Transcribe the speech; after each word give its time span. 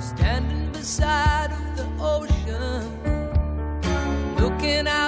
Standing 0.00 0.72
beside 0.72 1.52
of 1.52 1.76
the 1.76 1.86
ocean, 2.00 2.82
looking 4.36 4.88
out 4.88 5.07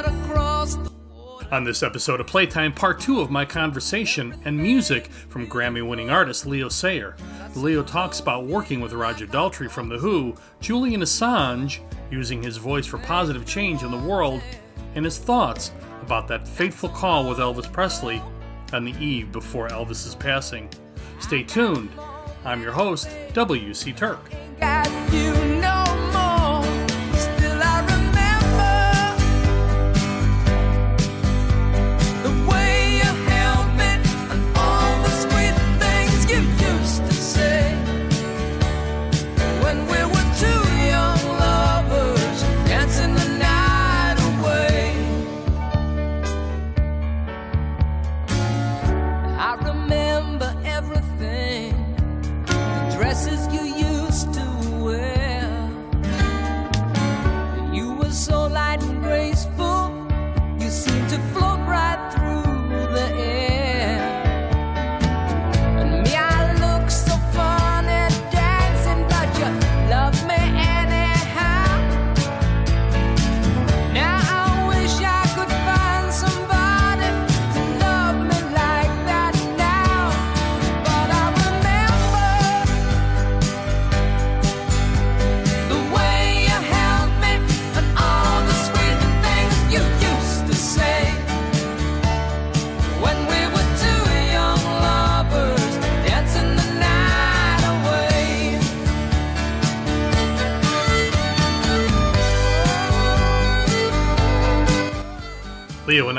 On 1.53 1.65
this 1.65 1.83
episode 1.83 2.21
of 2.21 2.29
Playtime, 2.29 2.73
part 2.73 3.01
two 3.01 3.21
of 3.21 3.29
my 3.29 3.45
conversation 3.45 4.41
and 4.45 4.57
music 4.57 5.11
from 5.29 5.49
Grammy 5.49 5.87
winning 5.87 6.09
artist 6.09 6.47
Leo 6.47 6.69
Sayer. 6.69 7.17
Leo 7.57 7.83
talks 7.83 8.21
about 8.21 8.47
working 8.47 8.81
with 8.81 8.93
Roger 8.93 9.27
Daltrey 9.27 9.69
from 9.69 9.89
The 9.89 9.99
Who, 9.99 10.37
Julian 10.61 11.01
Assange, 11.01 11.81
using 12.09 12.41
his 12.41 12.57
voice 12.57 12.87
for 12.87 12.99
positive 12.99 13.45
change 13.45 13.83
in 13.83 13.91
the 13.91 13.99
world, 13.99 14.41
and 14.95 15.05
his 15.05 15.19
thoughts 15.19 15.73
about 16.03 16.29
that 16.29 16.47
fateful 16.47 16.89
call 16.89 17.29
with 17.29 17.39
Elvis 17.39 17.71
Presley 17.73 18.23
on 18.73 18.85
the 18.85 18.95
eve 19.05 19.33
before 19.33 19.69
Elvis's 19.71 20.15
passing. 20.15 20.71
Stay 21.19 21.43
tuned. 21.43 21.91
I'm 22.45 22.63
your 22.63 22.73
host, 22.73 23.09
W.C. 23.35 23.93
Turck. 23.93 24.21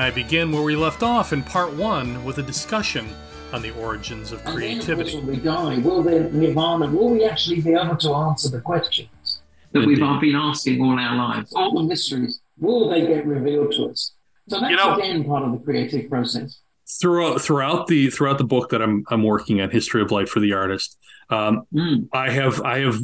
And 0.02 0.12
I 0.12 0.16
begin 0.16 0.52
where 0.52 0.64
we 0.64 0.76
left 0.76 1.04
off 1.04 1.32
in 1.32 1.44
part 1.44 1.74
one 1.74 2.26
with 2.26 2.40
a 2.40 2.42
discussion 2.44 3.08
on 3.54 3.62
the 3.62 3.70
origins 3.80 4.32
of 4.32 4.40
And 4.40 4.48
then, 4.48 4.54
of 4.54 4.58
creativity. 4.58 5.12
course, 5.12 5.24
when 5.24 5.36
we 5.36 5.42
die, 5.44 5.78
will 5.78 6.02
the 6.02 6.22
nirvana, 6.32 6.88
will 6.90 7.10
we 7.10 7.24
actually 7.24 7.62
be 7.62 7.74
able 7.74 7.98
to 7.98 8.14
answer 8.14 8.50
the 8.50 8.62
questions? 8.62 9.42
that 9.74 9.86
we've 9.88 10.00
been 10.00 10.36
asking 10.36 10.82
all 10.82 11.00
our 11.00 11.16
lives. 11.16 11.54
All 11.54 11.74
the 11.82 11.84
mysteries, 11.84 12.42
will 12.60 12.90
they 12.90 13.08
get 13.08 13.26
revealed 13.26 13.72
to 13.74 13.86
us? 13.86 14.12
So 14.50 14.60
that's 14.60 14.70
You 14.72 14.76
know- 14.76 14.96
again 14.96 15.24
part 15.24 15.44
of 15.44 15.54
the 15.54 15.60
creative 15.60 16.10
process. 16.10 16.60
throughout 17.00 17.40
throughout 17.42 17.88
the 17.88 18.10
throughout 18.10 18.38
the 18.38 18.44
book 18.44 18.70
that 18.72 18.82
I'm 18.82 19.06
I'm 19.10 19.24
working 19.24 19.62
on, 19.62 19.70
History 19.70 20.02
of 20.02 20.12
Light 20.12 20.28
for 20.28 20.42
the 20.42 20.52
Artist, 20.52 20.98
um, 21.30 21.62
Mm. 21.74 22.10
I 22.12 22.32
have 22.32 22.62
I 22.64 22.80
have 22.80 23.00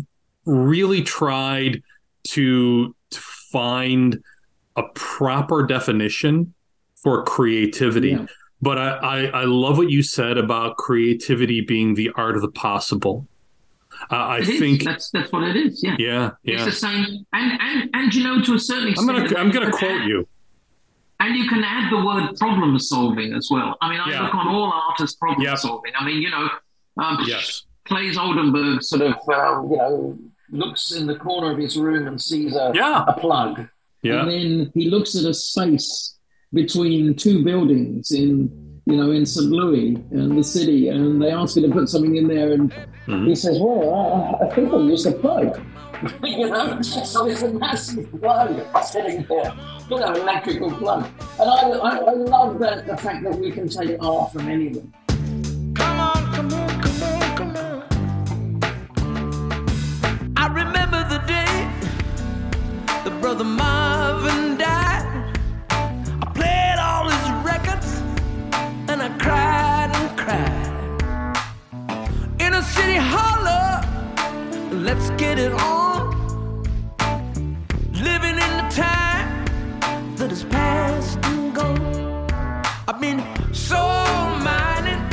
really 0.45 1.03
tried 1.03 1.83
to 2.29 2.93
to 3.11 3.19
find 3.53 4.19
a 4.75 4.83
proper 4.93 5.65
definition 5.65 6.53
for 7.07 7.23
creativity. 7.23 8.09
Yeah. 8.09 8.25
But 8.61 8.77
I, 8.77 8.89
I 8.89 9.17
I 9.41 9.43
love 9.45 9.77
what 9.77 9.89
you 9.89 10.01
said 10.03 10.37
about 10.37 10.75
creativity 10.77 11.61
being 11.61 11.93
the 11.93 12.09
art 12.15 12.35
of 12.35 12.41
the 12.41 12.49
possible. 12.51 13.25
Uh, 14.11 14.15
I 14.15 14.37
It 14.39 14.49
is. 14.49 14.59
think 14.59 14.83
that's 14.83 15.09
that's 15.11 15.31
what 15.31 15.43
it 15.43 15.55
is. 15.55 15.81
Yeah, 15.83 15.95
yeah 15.99 16.31
it's 16.43 16.65
the 16.65 16.71
same. 16.71 17.25
And 17.33 17.61
and 17.61 17.89
and 17.93 18.13
you 18.15 18.23
know, 18.25 18.41
to 18.41 18.55
a 18.55 18.59
certain 18.59 18.89
extent. 18.89 19.09
I'm 19.09 19.15
gonna 19.27 19.39
I'm 19.39 19.51
gonna 19.51 19.71
quote 19.71 20.01
add- 20.01 20.07
you. 20.09 20.27
And 21.19 21.35
you 21.35 21.47
can 21.49 21.63
add 21.63 21.91
the 21.91 22.03
word 22.05 22.35
problem 22.37 22.77
solving 22.77 23.33
as 23.33 23.47
well. 23.49 23.75
I 23.81 23.89
mean, 23.89 23.99
I 23.99 24.11
Yeah. 24.11 24.23
look 24.23 24.35
on 24.35 24.47
all 24.49 24.71
art 24.71 24.99
as 25.01 25.15
problem 25.15 25.41
Yep. 25.47 25.57
solving. 25.57 25.93
I 25.99 26.05
mean, 26.05 26.21
you 26.21 26.29
know, 26.29 26.47
um, 27.01 27.17
Yes. 27.25 27.63
Claes 27.85 28.17
Oldenburg 28.17 28.83
sort 28.83 29.01
of 29.01 29.13
Um, 29.33 29.71
you 29.71 29.77
know, 29.77 30.17
looks 30.51 30.91
in 30.91 31.07
the 31.07 31.15
corner 31.15 31.51
of 31.53 31.57
his 31.57 31.75
room 31.77 32.05
and 32.07 32.21
sees 32.21 32.55
a, 32.55 32.71
Yeah. 32.75 33.03
a 33.07 33.13
plug. 33.19 33.67
Yeah. 34.03 34.21
And 34.21 34.29
then 34.31 34.71
he 34.75 34.89
looks 34.91 35.15
at 35.15 35.25
a 35.25 35.33
space 35.33 36.16
between 36.53 37.13
two 37.15 37.43
buildings 37.43 38.11
in, 38.11 38.49
you 38.85 38.95
know, 38.95 39.11
in 39.11 39.25
St. 39.25 39.49
Louis 39.51 39.95
and 40.11 40.37
the 40.37 40.43
city, 40.43 40.87
and 40.89 41.21
they 41.21 41.31
asked 41.31 41.57
me 41.57 41.63
to 41.63 41.69
put 41.71 41.89
something 41.89 42.15
in 42.15 42.27
there, 42.27 42.53
and 42.53 42.71
Mhm. 43.07 43.27
he 43.27 43.35
says, 43.35 43.59
"Well, 43.59 43.93
I, 44.41 44.45
I 44.45 44.49
think 44.55 44.71
I'll 44.71 44.83
use 44.83 45.05
a 45.05 45.11
plug." 45.11 45.59
you 46.23 46.49
know, 46.49 46.81
so 47.13 47.25
it's 47.27 47.41
a 47.41 47.51
massive 47.53 48.07
plug 48.21 48.61
sitting 48.83 49.25
there, 49.27 49.51
you 49.89 49.99
know, 49.99 50.13
electrical 50.13 50.71
plug. 50.71 51.05
And 51.39 51.49
I, 51.49 51.69
I, 51.69 51.97
I 51.97 52.13
love 52.13 52.59
that 52.59 52.85
the 52.87 52.95
fact 52.97 53.23
that 53.23 53.37
we 53.37 53.51
can 53.51 53.67
take 53.67 53.97
art 54.01 54.31
from 54.31 54.47
anyone. 54.47 54.93
Come 55.75 55.99
on, 55.99 56.33
come 56.35 56.53
on, 56.53 56.69
come 56.81 57.03
on, 57.03 57.37
come 57.37 57.55
on. 57.57 57.83
I 60.37 60.47
remember 60.47 60.99
the 61.09 61.19
day 61.27 61.53
the 63.03 63.11
Brother 63.19 63.43
Marvin 63.43 63.86
Holler, 72.95 73.81
let's 74.71 75.09
get 75.11 75.37
it 75.37 75.51
on. 75.51 76.15
Living 77.91 78.37
in 78.45 78.51
the 78.61 78.67
time 78.71 79.45
that 80.15 80.31
is 80.31 80.43
past 80.45 81.19
and 81.25 81.53
gone. 81.53 82.25
I've 82.87 83.01
been 83.01 83.21
soul 83.53 83.79
mining 84.47 85.03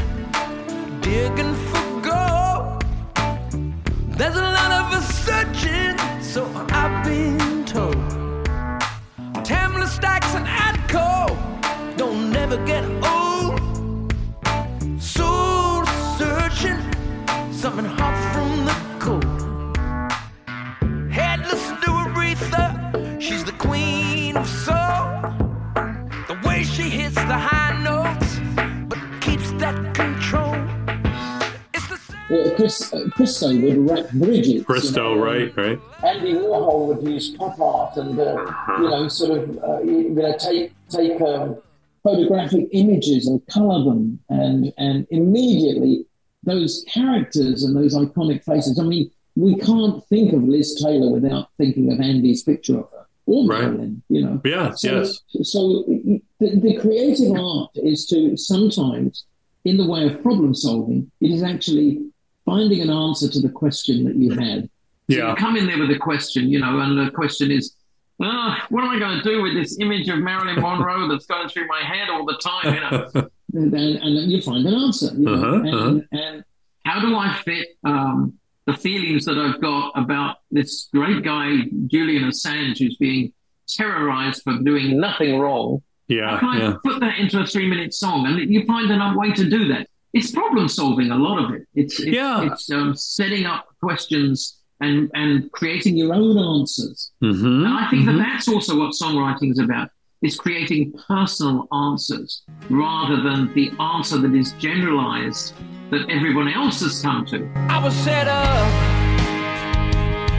digging 1.01 1.55
for 1.69 2.01
gold. 2.01 2.84
There's 4.19 4.37
a 4.37 4.49
lot 4.59 4.71
of 4.81 4.93
us 4.99 5.07
searching, 5.27 5.99
so 6.23 6.47
I've 6.71 7.05
been 7.05 7.65
told. 7.65 7.97
Tamla 9.43 9.89
Stax 9.97 10.34
and 10.39 10.47
Atco 10.47 11.97
don't 11.97 12.31
never 12.33 12.57
get 12.65 12.84
old. 12.84 13.14
That 29.65 29.95
control. 29.95 30.55
It's 31.72 31.89
the. 31.89 32.53
Uh, 32.53 32.57
Chris, 32.57 32.93
uh, 32.93 33.09
Christo 33.13 33.49
would 33.59 33.78
wrap 33.89 34.11
bridges. 34.13 34.63
Bristow, 34.65 35.13
you 35.13 35.16
know, 35.16 35.25
right, 35.25 35.57
right. 35.57 35.81
Andy 36.05 36.34
Warhol 36.34 36.89
would 36.89 37.09
use 37.11 37.31
pop 37.31 37.59
art 37.59 37.97
and, 37.97 38.19
uh, 38.19 38.53
you 38.78 38.91
know, 38.91 39.09
sort 39.09 39.39
of, 39.41 39.59
uh, 39.65 39.81
you 39.83 40.11
know, 40.11 40.37
take 40.37 40.72
take 40.91 41.19
um, 41.22 41.57
photographic 42.03 42.66
images 42.72 43.27
and 43.27 43.41
color 43.47 43.84
them, 43.84 44.19
and 44.28 44.71
and 44.77 45.07
immediately 45.11 46.05
those 46.43 46.84
characters 46.93 47.65
and 47.65 47.75
those 47.75 47.95
iconic 47.95 48.45
faces. 48.45 48.78
I 48.78 48.83
mean, 48.84 49.10
we 49.34 49.57
can't 49.57 50.05
think 50.09 50.34
of 50.34 50.43
Liz 50.43 50.78
Taylor 50.83 51.10
without 51.10 51.49
thinking 51.57 51.91
of 51.91 52.01
Andy's 52.01 52.43
picture 52.43 52.81
of 52.81 52.91
her 52.91 53.07
or 53.25 53.47
Right. 53.49 53.63
Marilyn. 53.63 54.03
You 54.10 54.25
know, 54.27 54.41
Yeah, 54.45 54.72
So, 54.72 55.01
yes. 55.01 55.21
so 55.43 55.84
the, 55.87 56.21
the 56.60 56.77
creative 56.83 57.33
art 57.33 57.71
is 57.77 58.07
to 58.09 58.37
sometimes, 58.37 59.25
in 59.65 59.77
the 59.77 59.87
way 59.87 60.07
of 60.07 60.22
problem 60.22 60.55
solving, 60.55 61.11
it 61.21 61.31
is 61.31 61.43
actually 61.43 62.05
finding 62.45 62.81
an 62.83 62.91
answer 62.91 63.28
to 63.28 63.41
the 63.41 63.49
question 63.49 64.05
that 64.05 64.16
you 64.16 64.31
had. 64.31 64.65
So 65.11 65.16
Yeah. 65.16 65.31
you 65.31 65.37
come 65.37 65.57
in 65.57 65.66
there 65.66 65.78
with 65.78 65.91
a 65.91 65.99
question, 65.99 66.49
you 66.49 66.61
know, 66.61 66.81
and 66.81 66.99
the 66.99 67.11
question 67.11 67.51
is, 67.51 67.75
uh, 68.21 68.57
what 68.69 68.84
am 68.84 68.91
I 68.91 68.99
going 68.99 69.19
to 69.19 69.25
do 69.25 69.43
with 69.43 69.55
this 69.55 69.78
image 69.81 70.09
of 70.09 70.19
Marilyn 70.19 70.61
Monroe 70.61 71.09
that's 71.11 71.27
going 71.27 71.49
through 71.49 71.66
my 71.66 71.81
head 71.81 72.09
all 72.11 72.25
the 72.25 72.39
time? 72.39 72.75
You 72.75 72.81
know, 72.81 73.28
And, 73.55 73.72
and, 73.72 74.33
you 74.33 74.43
find 74.43 74.66
an 74.66 74.75
answer. 74.75 75.15
You 75.15 75.25
know? 75.27 75.34
Uh-huh, 75.34 75.55
and, 75.55 75.75
uh-huh. 75.75 76.01
and 76.10 76.45
how 76.84 77.01
do 77.01 77.17
I 77.17 77.41
fit 77.45 77.69
um, 77.84 78.34
the 78.67 78.75
feelings 78.75 79.25
that 79.27 79.39
I've 79.39 79.60
got 79.60 79.93
about 79.95 80.39
this 80.51 80.89
great 80.93 81.22
guy 81.22 81.59
Julian 81.87 82.25
Assange 82.25 82.78
who's 82.78 82.97
being 82.97 83.33
terrorized 83.69 84.43
for 84.43 84.59
doing 84.59 84.99
nothing 84.99 85.39
wrong? 85.39 85.83
Yeah. 86.09 86.39
How 86.39 86.53
can 86.53 86.62
I 86.62 86.77
put 86.84 87.01
that 87.01 87.18
into 87.18 87.41
a 87.41 87.47
three-minute 87.47 87.95
song? 87.95 88.27
And 88.27 88.39
you 88.53 88.65
find 88.66 88.91
another 88.91 89.18
way 89.18 89.33
to 89.33 89.48
do 89.48 89.68
that. 89.68 89.89
It's 90.12 90.30
problem 90.30 90.68
solving. 90.68 91.10
A 91.10 91.16
lot 91.16 91.45
of 91.45 91.54
it. 91.54 91.62
It's 91.74 91.98
it's, 91.98 92.09
Yeah. 92.09 92.42
it's 92.53 92.71
um, 92.71 92.95
setting 92.95 93.47
up 93.47 93.66
questions 93.83 94.60
and 94.80 95.10
and 95.15 95.51
creating 95.53 95.97
your 95.97 96.15
own 96.15 96.36
answers. 96.39 97.12
Mm-hmm. 97.22 97.65
And 97.65 97.68
I 97.68 97.89
think 97.91 98.06
that 98.06 98.18
that's 98.18 98.47
also 98.48 98.78
what 98.78 98.92
songwriting 98.92 99.51
is 99.51 99.59
about. 99.59 99.89
Is 100.22 100.36
creating 100.36 100.92
personal 101.06 101.68
answers 101.72 102.45
rather 102.71 103.22
than 103.22 103.53
the 103.54 103.71
answer 103.78 104.16
that 104.18 104.34
is 104.34 104.53
generalized 104.53 105.53
that 105.91 106.09
everyone 106.09 106.48
else 106.48 106.80
has 106.80 107.03
come 107.03 107.27
to. 107.27 107.47
I 107.68 107.83
was 107.84 107.95
set 107.95 108.27
up, 108.27 108.66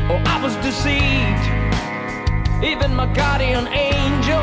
or 0.09 0.17
I 0.25 0.41
was 0.41 0.55
deceived. 0.57 1.45
Even 2.63 2.95
my 2.95 3.05
guardian 3.13 3.67
angel 3.67 4.41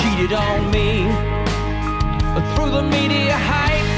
cheated 0.00 0.32
on 0.32 0.70
me 0.70 1.06
through 2.54 2.70
the 2.70 2.82
media 2.82 3.36
hype, 3.50 3.90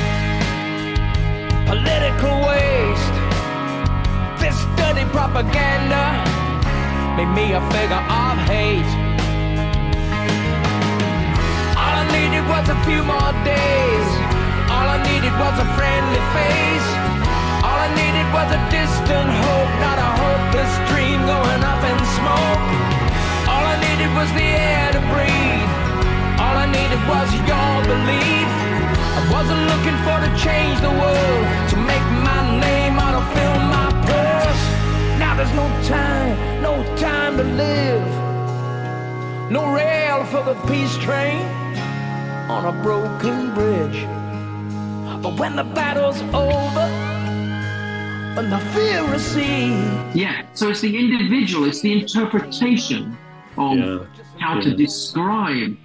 political 1.71 2.35
waste. 2.45 3.17
This 4.41 4.57
dirty 4.77 5.07
propaganda 5.17 6.05
made 7.17 7.33
me 7.33 7.47
a 7.57 7.63
figure 7.73 8.05
of 8.13 8.37
hate. 8.45 8.93
All 11.81 11.95
I 12.03 12.05
needed 12.13 12.45
was 12.45 12.67
a 12.69 12.79
few 12.85 13.01
more 13.01 13.33
days. 13.45 14.09
All 14.69 14.89
I 14.97 14.99
needed 15.09 15.35
was 15.41 15.57
a 15.65 15.69
friendly 15.77 16.23
face. 16.37 16.89
All 17.65 17.79
I 17.87 17.89
needed 17.97 18.29
was 18.37 18.49
a 18.53 18.61
distant 18.69 19.31
hope, 19.45 19.73
not 19.81 19.99
a 19.99 20.11
hopeless 20.21 20.73
dream 20.93 21.19
going 21.25 21.63
up 21.65 21.83
in 21.91 21.99
smoke. 22.21 22.67
All 23.49 23.65
I 23.65 23.77
needed 23.81 24.11
was 24.13 24.29
the 24.37 24.45
air 24.45 24.93
to 24.93 25.01
breathe. 25.13 25.86
All 26.43 26.57
I 26.65 26.67
needed 26.67 27.03
was 27.09 27.29
your 27.51 27.75
belief. 27.89 28.49
I 29.19 29.23
wasn't 29.33 29.63
looking 29.73 29.99
for 30.05 30.17
to 30.25 30.31
change 30.37 30.77
the 30.81 30.95
world, 31.03 31.45
to 31.71 31.77
make 31.77 32.07
my 32.29 32.41
name 32.61 32.95
or 33.05 33.11
to 33.17 33.23
fill 33.35 33.59
my 33.77 33.89
purse. 34.11 34.63
Now 35.19 35.35
there's 35.37 35.55
no 35.55 35.67
time, 35.89 36.63
no 36.63 36.75
time 36.97 37.37
to 37.39 37.45
live. 37.45 38.07
No 39.51 39.73
rail 39.73 40.25
for 40.27 40.43
the 40.43 40.55
peace 40.69 40.97
train 40.99 41.43
on 42.51 42.67
a 42.67 42.83
broken 42.83 43.55
bridge. 43.55 44.05
But 45.23 45.39
when 45.41 45.57
the 45.57 45.65
battle's 45.65 46.21
over, 46.35 46.87
and 48.39 48.53
the 48.53 48.59
fear 48.75 49.03
recedes, 49.11 50.15
Yeah. 50.15 50.43
So 50.53 50.69
it's 50.69 50.81
the 50.83 50.95
individual, 50.99 51.65
it's 51.67 51.81
the 51.81 51.93
interpretation 52.01 53.17
of 53.57 53.79
Yeah. 53.79 53.99
how 54.39 54.61
to 54.61 54.75
describe. 54.77 55.77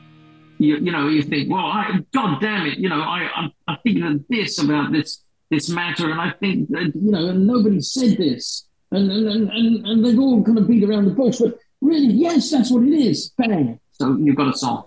You, 0.62 0.78
you 0.78 0.92
know, 0.92 1.08
you 1.08 1.24
think, 1.24 1.50
well, 1.50 1.66
I, 1.66 2.00
God 2.14 2.40
damn 2.40 2.68
it, 2.68 2.78
you 2.78 2.88
know, 2.88 3.02
I, 3.02 3.28
I, 3.36 3.48
I 3.68 3.78
think 3.84 4.00
that 4.00 4.24
this 4.30 4.62
about 4.62 4.92
this 4.92 5.24
this 5.50 5.70
matter, 5.70 6.12
and 6.12 6.22
I 6.22 6.32
think 6.40 6.70
that 6.70 6.92
you 6.94 7.12
know, 7.12 7.30
and 7.30 7.48
nobody 7.48 7.82
said 7.82 8.16
this, 8.18 8.68
and 8.92 9.12
and, 9.12 9.50
and, 9.50 9.88
and 9.88 10.06
they've 10.06 10.20
all 10.20 10.44
kind 10.44 10.60
of 10.60 10.68
beat 10.68 10.84
around 10.84 11.06
the 11.06 11.12
bush, 11.12 11.40
but 11.40 11.58
really, 11.82 12.14
yes, 12.14 12.52
that's 12.52 12.70
what 12.70 12.84
it 12.84 12.94
is. 12.94 13.32
Bang. 13.38 13.80
so 13.94 14.16
you've 14.18 14.36
got 14.36 14.54
a 14.54 14.58
song. 14.58 14.84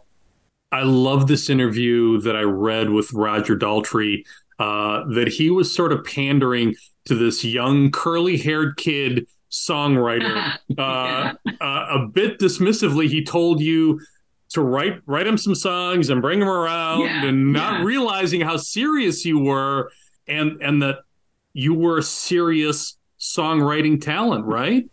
I 0.71 0.83
love 0.83 1.27
this 1.27 1.51
interview 1.51 2.21
that 2.21 2.37
I 2.37 2.43
read 2.43 2.91
with 2.91 3.13
Roger 3.13 3.57
Daltrey. 3.57 4.25
Uh, 4.61 5.05
that 5.15 5.27
he 5.27 5.51
was 5.51 5.75
sort 5.75 5.93
of 5.93 6.05
pandering 6.05 6.77
to 7.07 7.17
this 7.17 7.45
young 7.45 7.91
curly 7.91 8.37
haired 8.37 8.77
kid 8.77 9.27
songwriter. 9.51 10.57
uh, 10.79 11.33
uh, 11.61 11.87
a 11.91 12.07
bit 12.13 12.39
dismissively, 12.39 13.09
he 13.09 13.25
told 13.25 13.61
you 13.61 14.01
to 14.55 14.63
write 14.63 15.01
write 15.07 15.27
him 15.27 15.37
some 15.39 15.55
songs 15.55 16.11
and 16.11 16.21
bring 16.21 16.41
him 16.41 16.49
around, 16.49 17.03
Yeah, 17.03 17.27
and 17.27 17.53
not 17.53 17.81
yeah. 17.81 17.85
realizing 17.85 18.41
how 18.41 18.57
serious 18.57 19.25
you 19.25 19.39
were, 19.39 19.91
and 20.27 20.61
and 20.63 20.83
that 20.83 20.99
you 21.53 21.75
were 21.75 21.99
a 21.99 22.03
serious 22.03 22.97
songwriting 23.21 24.01
talent, 24.01 24.45
right? 24.45 24.89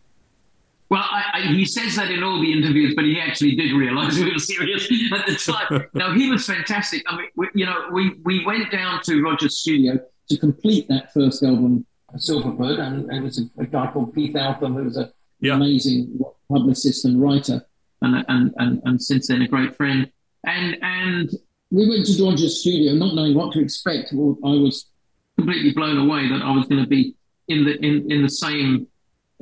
Well, 0.90 1.06
I, 1.10 1.24
I, 1.34 1.42
he 1.54 1.64
says 1.64 1.96
that 1.96 2.12
in 2.12 2.22
all 2.22 2.42
the 2.42 2.52
interviews, 2.52 2.94
but 2.96 3.06
he 3.06 3.20
actually 3.20 3.56
did 3.56 3.72
realize 3.74 4.18
we 4.20 4.32
were 4.32 4.38
serious 4.40 4.84
at 5.14 5.26
the 5.26 5.36
time. 5.36 5.88
no, 5.94 6.14
he 6.14 6.30
was 6.30 6.46
fantastic. 6.46 7.02
I 7.08 7.16
mean, 7.16 7.28
we, 7.38 7.48
you 7.56 7.66
know, 7.66 7.88
we, 7.94 8.16
we 8.26 8.46
went 8.46 8.70
down 8.72 9.02
to 9.04 9.22
Roger's 9.24 9.58
studio. 9.60 9.98
to 10.30 10.38
complete 10.38 10.88
that 10.90 11.14
first 11.14 11.44
album, 11.44 11.86
Silverbird, 12.18 12.80
and 12.80 13.10
it 13.12 13.24
was 13.24 13.40
a, 13.40 13.62
a 13.62 13.66
guy 13.66 13.90
called 13.92 14.14
Keith 14.14 14.36
Altham, 14.36 14.74
who 14.76 14.84
was 14.84 14.98
an 14.98 15.10
Yeah. 15.40 15.56
amazing 15.56 16.20
publicist 16.50 17.06
and 17.06 17.22
writer. 17.22 17.66
And 18.02 18.26
and 18.28 18.54
and, 18.58 18.82
and 18.86 19.02
since 19.02 19.28
then 19.28 19.42
a 19.42 19.48
great 19.48 19.76
friend. 19.76 20.10
And 20.46 20.78
and 20.82 21.30
We 21.72 21.88
went 21.88 22.06
to 22.08 22.24
Roger's 22.24 22.60
studio, 22.60 22.94
not 22.94 23.16
knowing 23.16 23.34
what 23.36 23.54
to 23.54 23.62
expect. 23.62 24.12
Well, 24.14 24.38
I 24.44 24.58
was 24.58 24.90
completely 25.38 25.72
blown 25.72 25.98
away 25.98 26.28
that 26.30 26.42
I 26.42 26.52
was 26.52 26.68
going 26.68 26.84
to 26.84 26.88
be 26.90 27.16
in 27.48 27.64
the 27.66 27.78
in 27.86 28.12
in 28.12 28.22
the 28.24 28.30
same 28.30 28.88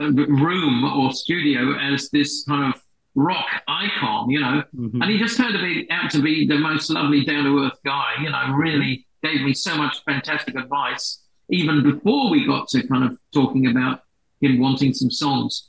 uh, 0.01 0.11
room 0.13 0.83
or 0.85 1.11
studio 1.11 1.73
as 1.77 2.09
this 2.11 2.43
kind 2.47 2.73
of 2.73 2.81
rock 3.15 3.47
icon, 3.67 4.29
you 4.29 4.39
know. 4.39 4.63
Mhm. 4.75 5.01
And 5.01 5.09
he 5.11 5.17
just 5.17 5.37
turned 5.37 5.57
out 5.89 6.11
to 6.11 6.21
be 6.21 6.47
the 6.47 6.57
most 6.57 6.89
lovely, 6.89 7.25
down 7.25 7.43
to 7.45 7.65
earth 7.65 7.79
guy. 7.83 8.13
You 8.21 8.29
know, 8.29 8.53
really 8.53 9.07
gave 9.23 9.41
me 9.41 9.53
so 9.53 9.75
much 9.75 10.03
fantastic 10.05 10.55
advice 10.55 11.23
even 11.49 11.81
before 11.83 12.29
we 12.29 12.45
got 12.45 12.67
to 12.69 12.87
kind 12.87 13.03
of 13.03 13.17
talking 13.33 13.67
about 13.67 14.03
him 14.39 14.59
wanting 14.59 14.93
some 14.93 15.09
songs. 15.09 15.68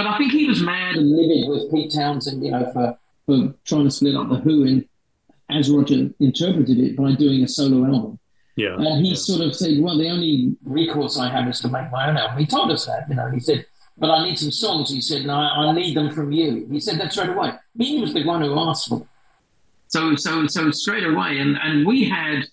But 0.00 0.14
I 0.14 0.16
think 0.16 0.32
he 0.32 0.46
was 0.46 0.62
mad 0.62 0.96
and 0.96 1.14
livid 1.14 1.46
with 1.46 1.70
Pete 1.70 1.92
Townshend, 1.92 2.42
you 2.42 2.52
know, 2.52 2.70
for, 2.72 2.98
for 3.26 3.52
trying 3.66 3.84
to 3.84 3.90
split 3.90 4.16
up 4.16 4.30
the 4.30 4.36
Who, 4.36 4.64
and 4.64 4.88
as 5.50 5.70
Roger 5.70 6.08
interpreted 6.20 6.78
it 6.78 6.96
by 6.96 7.14
doing 7.14 7.44
a 7.44 7.48
solo 7.48 7.84
album. 7.84 8.18
Yeah. 8.56 8.76
And 8.78 9.04
he 9.04 9.14
sort 9.14 9.42
of 9.42 9.54
said, 9.54 9.78
"Well, 9.78 9.98
the 9.98 10.08
only 10.08 10.56
recourse 10.64 11.18
I 11.18 11.28
have 11.28 11.46
is 11.48 11.60
to 11.60 11.68
make 11.68 11.90
my 11.92 12.08
own 12.08 12.16
album." 12.16 12.38
He 12.38 12.46
told 12.46 12.70
us 12.70 12.86
that, 12.86 13.10
you 13.10 13.14
know. 13.14 13.30
He 13.30 13.40
said, 13.40 13.66
"But 13.98 14.10
I 14.10 14.24
need 14.24 14.38
some 14.38 14.50
songs." 14.50 14.90
He 14.90 15.02
said, 15.02 15.26
"No, 15.26 15.34
I 15.34 15.66
I 15.66 15.72
need 15.72 15.94
them 15.94 16.10
from 16.10 16.32
you." 16.32 16.66
He 16.70 16.80
said 16.80 16.98
that 16.98 17.12
straight 17.12 17.28
away. 17.28 17.52
He 17.78 18.00
was 18.00 18.14
the 18.14 18.24
one 18.24 18.40
who 18.40 18.58
asked 18.58 18.88
for. 18.88 19.00
Them. 19.00 19.08
So 19.88 20.16
so 20.16 20.46
so 20.46 20.70
straight 20.70 21.04
away, 21.04 21.40
and 21.40 21.58
and 21.62 21.86
we 21.86 22.08
had 22.08 22.44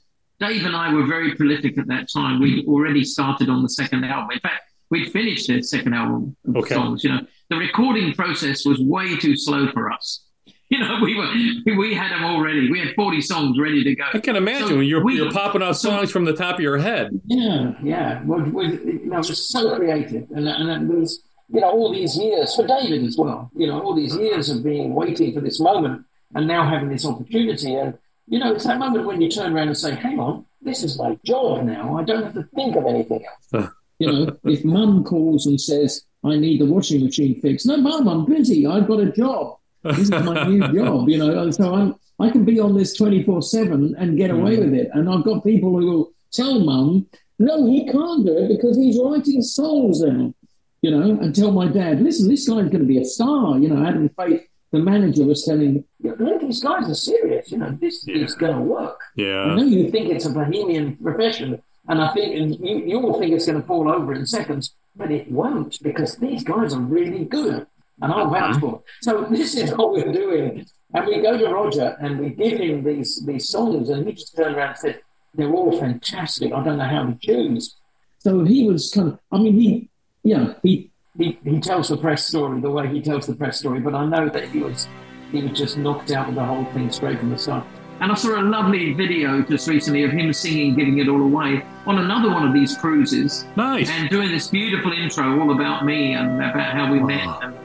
Dave 0.41 0.65
and 0.65 0.75
I 0.75 0.93
were 0.93 1.05
very 1.05 1.33
prolific 1.35 1.77
at 1.77 1.87
that 1.87 2.09
time. 2.11 2.41
We'd 2.41 2.67
already 2.67 3.05
started 3.05 3.47
on 3.47 3.63
the 3.63 3.69
second 3.69 4.03
album. 4.03 4.31
In 4.33 4.39
fact, 4.41 4.63
we'd 4.89 5.11
finished 5.13 5.47
the 5.47 5.61
second 5.61 5.93
album 5.93 6.35
of 6.47 6.57
Okay. 6.57 6.75
songs. 6.75 7.03
You 7.03 7.11
know, 7.11 7.21
the 7.49 7.55
recording 7.57 8.13
process 8.13 8.65
was 8.65 8.79
way 8.79 9.15
too 9.17 9.35
slow 9.35 9.69
for 9.71 9.91
us. 9.91 10.23
You 10.69 10.79
know, 10.79 10.99
we 11.01 11.15
were 11.15 11.77
we 11.77 11.93
had 11.93 12.11
them 12.11 12.25
already. 12.25 12.69
We 12.69 12.81
had 12.81 12.93
forty 12.93 13.21
songs 13.21 13.57
ready 13.57 13.85
to 13.85 13.95
go. 13.95 14.03
I 14.13 14.19
can 14.19 14.35
imagine 14.35 14.67
So 14.67 14.75
when 14.75 14.85
you're, 14.85 15.01
we- 15.01 15.15
you're 15.15 15.31
popping 15.31 15.63
out 15.63 15.77
so- 15.77 15.87
songs 15.91 16.11
from 16.11 16.25
the 16.25 16.33
top 16.33 16.55
of 16.55 16.59
your 16.61 16.77
head. 16.77 17.09
Yeah, 17.25 17.71
yeah. 17.81 18.21
Well, 18.25 18.43
well, 18.51 18.65
you 18.69 19.05
know, 19.05 19.19
it 19.19 19.29
was 19.29 19.47
so 19.49 19.77
creative, 19.77 20.29
and 20.31 20.45
and 20.45 20.91
it 20.91 20.93
was 20.93 21.21
you 21.47 21.61
know 21.61 21.69
all 21.71 21.93
these 21.93 22.17
years 22.17 22.53
for 22.53 22.67
David 22.67 23.05
as 23.05 23.15
well. 23.17 23.49
You 23.55 23.67
know, 23.67 23.79
all 23.79 23.95
these 23.95 24.13
years 24.17 24.49
of 24.49 24.61
being 24.61 24.93
waiting 24.93 25.33
for 25.33 25.39
this 25.39 25.61
moment, 25.61 26.05
and 26.35 26.47
now 26.49 26.69
having 26.69 26.89
this 26.89 27.05
opportunity, 27.05 27.73
and 27.73 27.97
you 28.27 28.37
know, 28.37 28.51
it's 28.53 28.65
that 28.65 28.77
moment 28.77 29.05
when 29.07 29.21
you 29.21 29.29
turn 29.31 29.53
around 29.55 29.69
and 29.69 29.77
say, 29.77 29.95
"Hang 29.95 30.19
on, 30.19 30.45
this 30.61 30.83
is 30.83 30.99
my 30.99 31.17
job 31.23 31.63
now. 31.63 31.97
I 31.97 32.03
don't 32.03 32.23
have 32.23 32.33
to 32.33 32.43
think 32.55 32.75
of 32.75 32.85
anything 32.87 33.23
else." 33.53 33.69
you 33.99 34.11
know, 34.11 34.37
if 34.43 34.65
Mum 34.65 35.05
calls 35.05 35.45
and 35.47 35.59
says, 35.61 36.03
"I 36.23 36.35
need 36.37 36.61
the 36.61 36.65
washing 36.65 37.03
machine 37.03 37.39
fixed," 37.41 37.65
no, 37.65 37.77
Mum, 37.77 38.07
I'm 38.07 38.25
busy. 38.25 38.65
I've 38.67 38.87
got 38.87 38.99
a 38.99 39.11
job. 39.11 39.57
This 39.83 39.99
is 39.99 40.11
my 40.11 40.47
new 40.47 40.59
job. 40.73 41.09
You 41.09 41.17
know, 41.17 41.43
and 41.43 41.53
so 41.53 41.73
I'm. 41.73 41.95
I 42.19 42.31
can 42.31 42.45
be 42.45 42.59
on 42.59 42.75
this 42.75 42.95
24 42.95 43.43
7 43.43 43.95
and 43.97 44.17
get 44.17 44.31
away 44.31 44.57
mm. 44.57 44.65
with 44.65 44.73
it. 44.73 44.89
And 44.93 45.07
I've 45.07 45.23
got 45.23 45.43
people 45.43 45.69
who 45.69 45.85
will 45.85 46.11
tell 46.31 46.59
mum, 46.59 47.07
no, 47.39 47.65
he 47.67 47.85
can't 47.85 48.25
do 48.25 48.37
it 48.37 48.47
because 48.47 48.77
he's 48.77 48.99
writing 48.99 49.41
songs 49.41 50.01
now, 50.01 50.33
you 50.81 50.91
know, 50.91 51.21
and 51.21 51.35
tell 51.35 51.51
my 51.51 51.67
dad, 51.67 52.01
listen, 52.01 52.27
this 52.27 52.47
guy's 52.47 52.69
going 52.69 52.79
to 52.79 52.85
be 52.85 52.99
a 52.99 53.05
star. 53.05 53.59
You 53.59 53.69
know, 53.69 53.85
Adam 53.85 54.09
Faith, 54.09 54.47
the 54.71 54.79
manager, 54.79 55.23
was 55.23 55.45
telling, 55.45 55.83
know, 55.99 56.39
these 56.39 56.63
guys 56.63 56.89
are 56.89 56.95
serious. 56.95 57.51
You 57.51 57.59
know, 57.59 57.77
this 57.79 58.07
is 58.07 58.33
going 58.35 58.55
to 58.55 58.61
work. 58.61 58.99
Yeah. 59.15 59.41
I 59.43 59.55
know 59.55 59.63
you 59.63 59.91
think 59.91 60.09
it's 60.09 60.25
a 60.25 60.31
bohemian 60.31 60.97
profession, 60.97 61.61
and 61.87 62.01
I 62.01 62.11
think 62.13 62.35
and 62.35 62.67
you, 62.67 62.77
you 62.85 63.01
all 63.01 63.19
think 63.19 63.33
it's 63.33 63.45
going 63.45 63.61
to 63.61 63.67
fall 63.67 63.91
over 63.91 64.13
in 64.13 64.25
seconds, 64.25 64.75
but 64.97 65.11
it 65.11 65.31
won't 65.31 65.81
because 65.81 66.17
these 66.17 66.43
guys 66.43 66.73
are 66.73 66.81
really 66.81 67.25
good, 67.25 67.67
and 68.01 68.11
I'll 68.11 68.29
vouch 68.29 68.55
mm-hmm. 68.55 68.59
for. 68.59 68.75
it. 68.75 68.83
So 69.01 69.27
this 69.29 69.55
is 69.55 69.71
what 69.75 69.93
we're 69.93 70.11
doing, 70.11 70.65
and 70.93 71.05
we 71.05 71.21
go 71.21 71.37
to 71.37 71.47
Roger 71.53 71.95
and 72.01 72.19
we 72.19 72.29
give 72.29 72.59
him 72.59 72.83
these 72.83 73.23
these 73.25 73.49
songs, 73.49 73.89
and 73.89 74.07
he 74.07 74.13
just 74.13 74.35
turned 74.35 74.55
around 74.55 74.69
and 74.69 74.77
said, 74.77 75.01
"They're 75.33 75.53
all 75.53 75.77
fantastic. 75.79 76.51
I 76.51 76.63
don't 76.63 76.77
know 76.77 76.83
how 76.83 77.05
to 77.05 77.17
choose." 77.21 77.75
So 78.19 78.43
he 78.43 78.67
was 78.67 78.91
kind 78.91 79.09
of, 79.09 79.19
I 79.31 79.37
mean, 79.37 79.53
he, 79.53 79.89
yeah, 80.23 80.55
he, 80.63 80.91
he, 81.17 81.39
he 81.45 81.61
tells 81.61 81.87
the 81.89 81.97
press 81.97 82.27
story 82.27 82.59
the 82.59 82.69
way 82.69 82.87
he 82.87 83.01
tells 83.01 83.27
the 83.27 83.35
press 83.35 83.59
story, 83.59 83.79
but 83.79 83.95
I 83.95 84.05
know 84.05 84.27
that 84.29 84.49
he 84.49 84.59
was, 84.59 84.87
he 85.31 85.43
was 85.43 85.57
just 85.57 85.77
knocked 85.77 86.11
out 86.11 86.27
of 86.29 86.35
the 86.35 86.43
whole 86.43 86.65
thing 86.73 86.91
straight 86.91 87.19
from 87.19 87.29
the 87.29 87.37
start. 87.37 87.65
And 87.99 88.11
I 88.11 88.15
saw 88.15 88.39
a 88.39 88.43
lovely 88.43 88.93
video 88.93 89.41
just 89.41 89.67
recently 89.67 90.03
of 90.03 90.11
him 90.11 90.31
singing 90.31 90.75
Giving 90.75 90.99
It 90.99 91.07
All 91.09 91.21
Away 91.21 91.65
on 91.87 91.97
another 91.97 92.29
one 92.29 92.47
of 92.47 92.53
these 92.53 92.77
cruises. 92.77 93.45
Nice. 93.55 93.89
And 93.89 94.07
doing 94.09 94.31
this 94.31 94.49
beautiful 94.49 94.91
intro 94.91 95.39
all 95.39 95.51
about 95.51 95.83
me 95.83 96.13
and 96.13 96.35
about 96.35 96.73
how 96.73 96.91
we 96.91 96.99
met. 96.99 97.27
And 97.41 97.55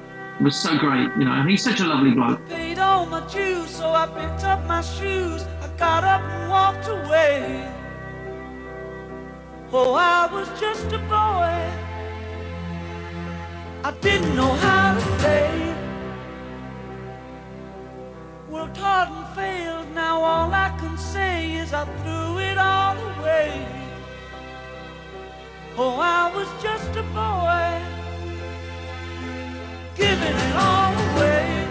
it 0.40 0.42
was 0.42 0.56
so 0.56 0.78
great, 0.78 1.10
you 1.18 1.24
know. 1.24 1.32
And 1.32 1.50
he's 1.50 1.62
such 1.62 1.80
a 1.80 1.84
lovely 1.84 2.12
bloke. 2.12 2.40
Paid 2.48 2.78
all 2.78 3.04
my 3.04 3.20
dues, 3.28 3.68
so 3.68 3.90
I 3.90 4.06
picked 4.06 4.44
up 4.44 4.66
my 4.66 4.80
shoes. 4.80 5.42
I 5.60 5.68
got 5.76 6.02
up 6.02 6.22
and 6.22 6.50
walked 6.50 6.88
away. 6.88 7.70
Oh, 9.70 9.94
I 9.94 10.32
was 10.32 10.48
just 10.58 10.86
a 10.92 10.98
boy. 10.98 11.92
I 13.84 13.92
didn't 14.00 14.34
know 14.34 14.52
how 14.52 14.94
to 14.94 15.18
stay. 15.18 15.71
Worked 18.52 18.76
hard 18.76 19.08
and 19.08 19.34
failed. 19.34 19.88
Now 19.94 20.20
all 20.20 20.52
I 20.52 20.68
can 20.78 20.98
say 20.98 21.54
is 21.54 21.72
I 21.72 21.86
threw 22.02 22.38
it 22.38 22.58
all 22.58 22.98
away. 22.98 23.66
Oh, 25.78 25.98
I 25.98 26.30
was 26.36 26.48
just 26.62 26.90
a 26.96 27.02
boy, 27.02 27.80
giving 29.96 30.36
it 30.46 30.54
all 30.54 30.92
away. 31.08 31.66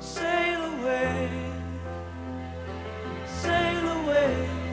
Sail 0.00 0.60
away, 0.72 1.28
sail 3.26 3.88
away. 4.00 4.63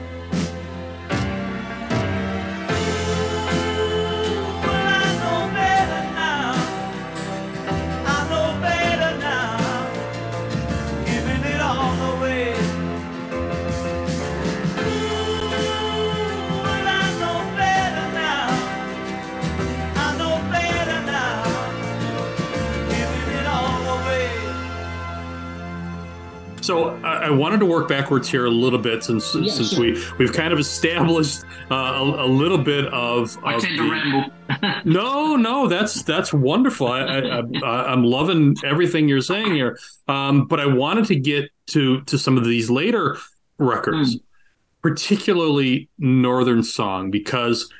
I, 27.22 27.26
I 27.26 27.30
wanted 27.30 27.60
to 27.60 27.66
work 27.66 27.88
backwards 27.88 28.28
here 28.28 28.46
a 28.46 28.50
little 28.50 28.78
bit 28.78 29.04
since 29.04 29.34
Yeah, 29.34 29.50
since 29.52 29.70
sure. 29.70 29.80
we 29.80 30.04
we've 30.18 30.32
kind 30.32 30.52
of 30.52 30.58
established 30.58 31.44
uh, 31.70 31.74
a, 31.74 32.24
a 32.24 32.26
little 32.26 32.58
bit 32.58 32.86
of. 32.86 33.36
I 33.44 33.54
of 33.54 33.62
tend 33.62 33.78
to 33.78 33.90
ramble. 33.90 34.30
No, 34.84 35.36
no, 35.36 35.66
that's 35.68 36.02
that's 36.02 36.32
wonderful. 36.32 36.88
I, 36.88 37.00
I, 37.00 37.42
I, 37.62 37.92
I'm 37.92 38.04
loving 38.04 38.56
everything 38.64 39.08
you're 39.08 39.20
saying 39.20 39.54
here. 39.54 39.78
Um, 40.08 40.46
but 40.46 40.60
I 40.60 40.66
wanted 40.66 41.06
to 41.06 41.16
get 41.16 41.50
to 41.68 42.02
to 42.02 42.18
some 42.18 42.36
of 42.36 42.44
these 42.44 42.68
later 42.70 43.16
records, 43.58 44.18
particularly 44.82 45.88
Northern 45.98 46.62
Song, 46.62 47.10
because 47.10 47.72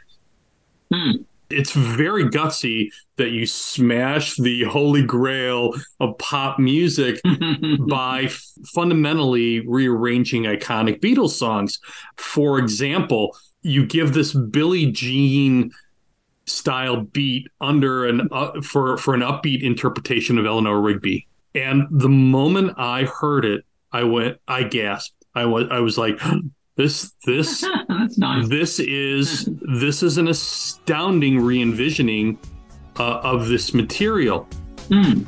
Hmm. 0.93 1.23
It's 1.53 1.73
very 1.73 2.25
gutsy 2.25 2.91
that 3.17 3.31
you 3.31 3.47
smash 3.47 4.37
the 4.37 4.65
holy 4.65 5.03
grail 5.03 5.73
of 6.01 6.17
pop 6.19 6.59
music 6.59 7.21
by 7.89 8.23
f- 8.23 8.43
fundamentally 8.75 9.67
rearranging 9.67 10.45
iconic 10.45 11.01
Beatles 11.01 11.31
songs. 11.31 11.79
For 12.17 12.59
example, 12.59 13.37
you 13.63 13.87
give 13.87 14.13
this 14.15 14.33
Billie 14.35 14.91
Jean 14.91 15.71
style 16.47 17.03
beat 17.03 17.47
under 17.61 18.07
an 18.07 18.29
uh, 18.33 18.61
for 18.63 18.97
for 18.97 19.15
an 19.15 19.21
upbeat 19.21 19.63
interpretation 19.63 20.39
of 20.39 20.47
Eleanor 20.47 20.81
Rigby. 20.81 21.27
And 21.55 21.87
the 21.91 22.09
moment 22.09 22.75
I 22.77 23.05
heard 23.05 23.45
it, 23.45 23.65
I 23.93 24.05
went 24.05 24.39
I 24.49 24.65
gasped. 24.65 25.15
I 25.35 25.45
was 25.47 25.67
I 25.71 25.81
was 25.81 25.97
like 25.97 26.19
this 26.77 27.15
this 27.27 27.65
That's 27.89 28.19
nice. 28.19 28.49
this 28.49 28.81
is 28.81 29.49
this 29.81 30.03
is 30.03 30.19
an 30.19 30.29
astounding 30.29 31.41
re-envisioning 31.41 32.39
uh, 32.99 33.19
of 33.19 33.49
this 33.49 33.75
material. 33.75 34.49
Hmm. 34.89 35.23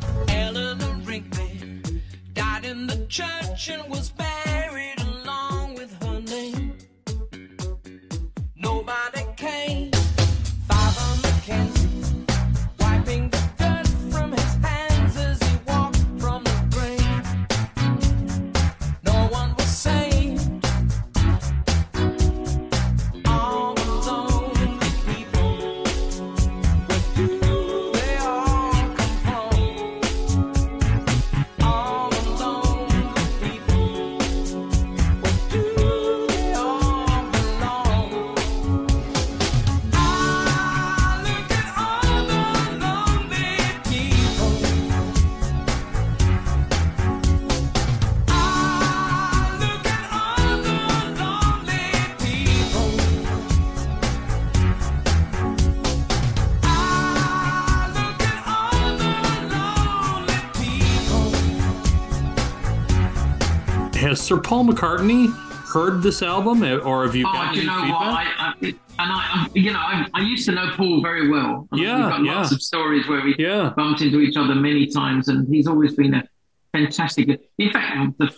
Sir 64.25 64.39
Paul 64.41 64.65
McCartney 64.65 65.31
heard 65.71 66.03
this 66.03 66.23
album, 66.23 66.63
eh, 66.63 66.77
or 66.79 67.05
have 67.05 67.15
you 67.15 67.27
Oh, 67.29 67.43
any 67.51 67.61
you 67.61 67.67
know 67.67 67.75
feedback? 67.83 68.01
what? 68.01 68.09
I, 68.09 68.25
I, 68.39 68.55
and 68.63 68.77
I, 68.99 69.15
I, 69.35 69.47
you 69.55 69.71
know, 69.71 69.79
I, 69.81 70.07
I 70.15 70.21
used 70.23 70.47
to 70.47 70.53
know 70.53 70.71
Paul 70.77 71.03
very 71.03 71.29
well. 71.29 71.69
And 71.73 71.81
Yeah, 71.81 71.97
we've 71.97 72.09
got 72.09 72.23
lots 72.23 72.51
of 72.53 72.63
stories 72.63 73.07
where 73.07 73.23
we 73.23 73.35
Yeah. 73.39 73.75
bumped 73.77 74.01
into 74.01 74.21
each 74.21 74.37
other 74.39 74.55
many 74.55 74.87
times, 74.87 75.29
and 75.29 75.47
he's 75.53 75.67
always 75.67 75.95
been 75.95 76.15
a 76.15 76.27
fantastic. 76.73 77.29
In 77.59 77.71
fact, 77.71 78.19
the 78.19 78.31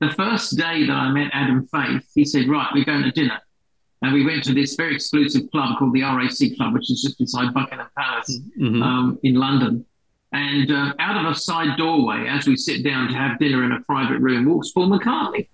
the 0.00 0.10
first 0.10 0.58
day 0.58 0.84
that 0.86 0.92
I 0.92 1.10
met 1.10 1.30
Adam 1.32 1.66
Faith, 1.68 2.04
he 2.14 2.24
said, 2.26 2.48
"Right, 2.48 2.68
we're 2.74 2.84
going 2.84 3.02
to 3.02 3.10
dinner." 3.12 3.38
And 4.02 4.12
we 4.12 4.26
went 4.26 4.42
to 4.44 4.52
this 4.52 4.74
very 4.74 4.94
exclusive 4.94 5.50
club 5.52 5.78
called 5.78 5.94
the 5.94 6.02
RAC 6.02 6.56
Club, 6.56 6.74
which 6.74 6.90
is 6.90 7.00
just 7.02 7.18
beside 7.18 7.54
Buckingham 7.54 7.86
Palace 7.96 8.40
Mhm. 8.60 8.82
um, 8.82 9.18
in 9.22 9.36
London. 9.36 9.86
And 10.32 10.70
uh, 10.70 10.94
out 10.98 11.24
of 11.24 11.30
a 11.30 11.34
side 11.34 11.76
doorway, 11.76 12.26
as 12.26 12.46
we 12.46 12.56
sit 12.56 12.82
down 12.82 13.08
to 13.08 13.14
have 13.14 13.38
dinner 13.38 13.64
in 13.64 13.72
a 13.72 13.80
private 13.80 14.18
room, 14.18 14.46
walks 14.46 14.70
Paul 14.70 14.88
McCartney. 14.88 15.48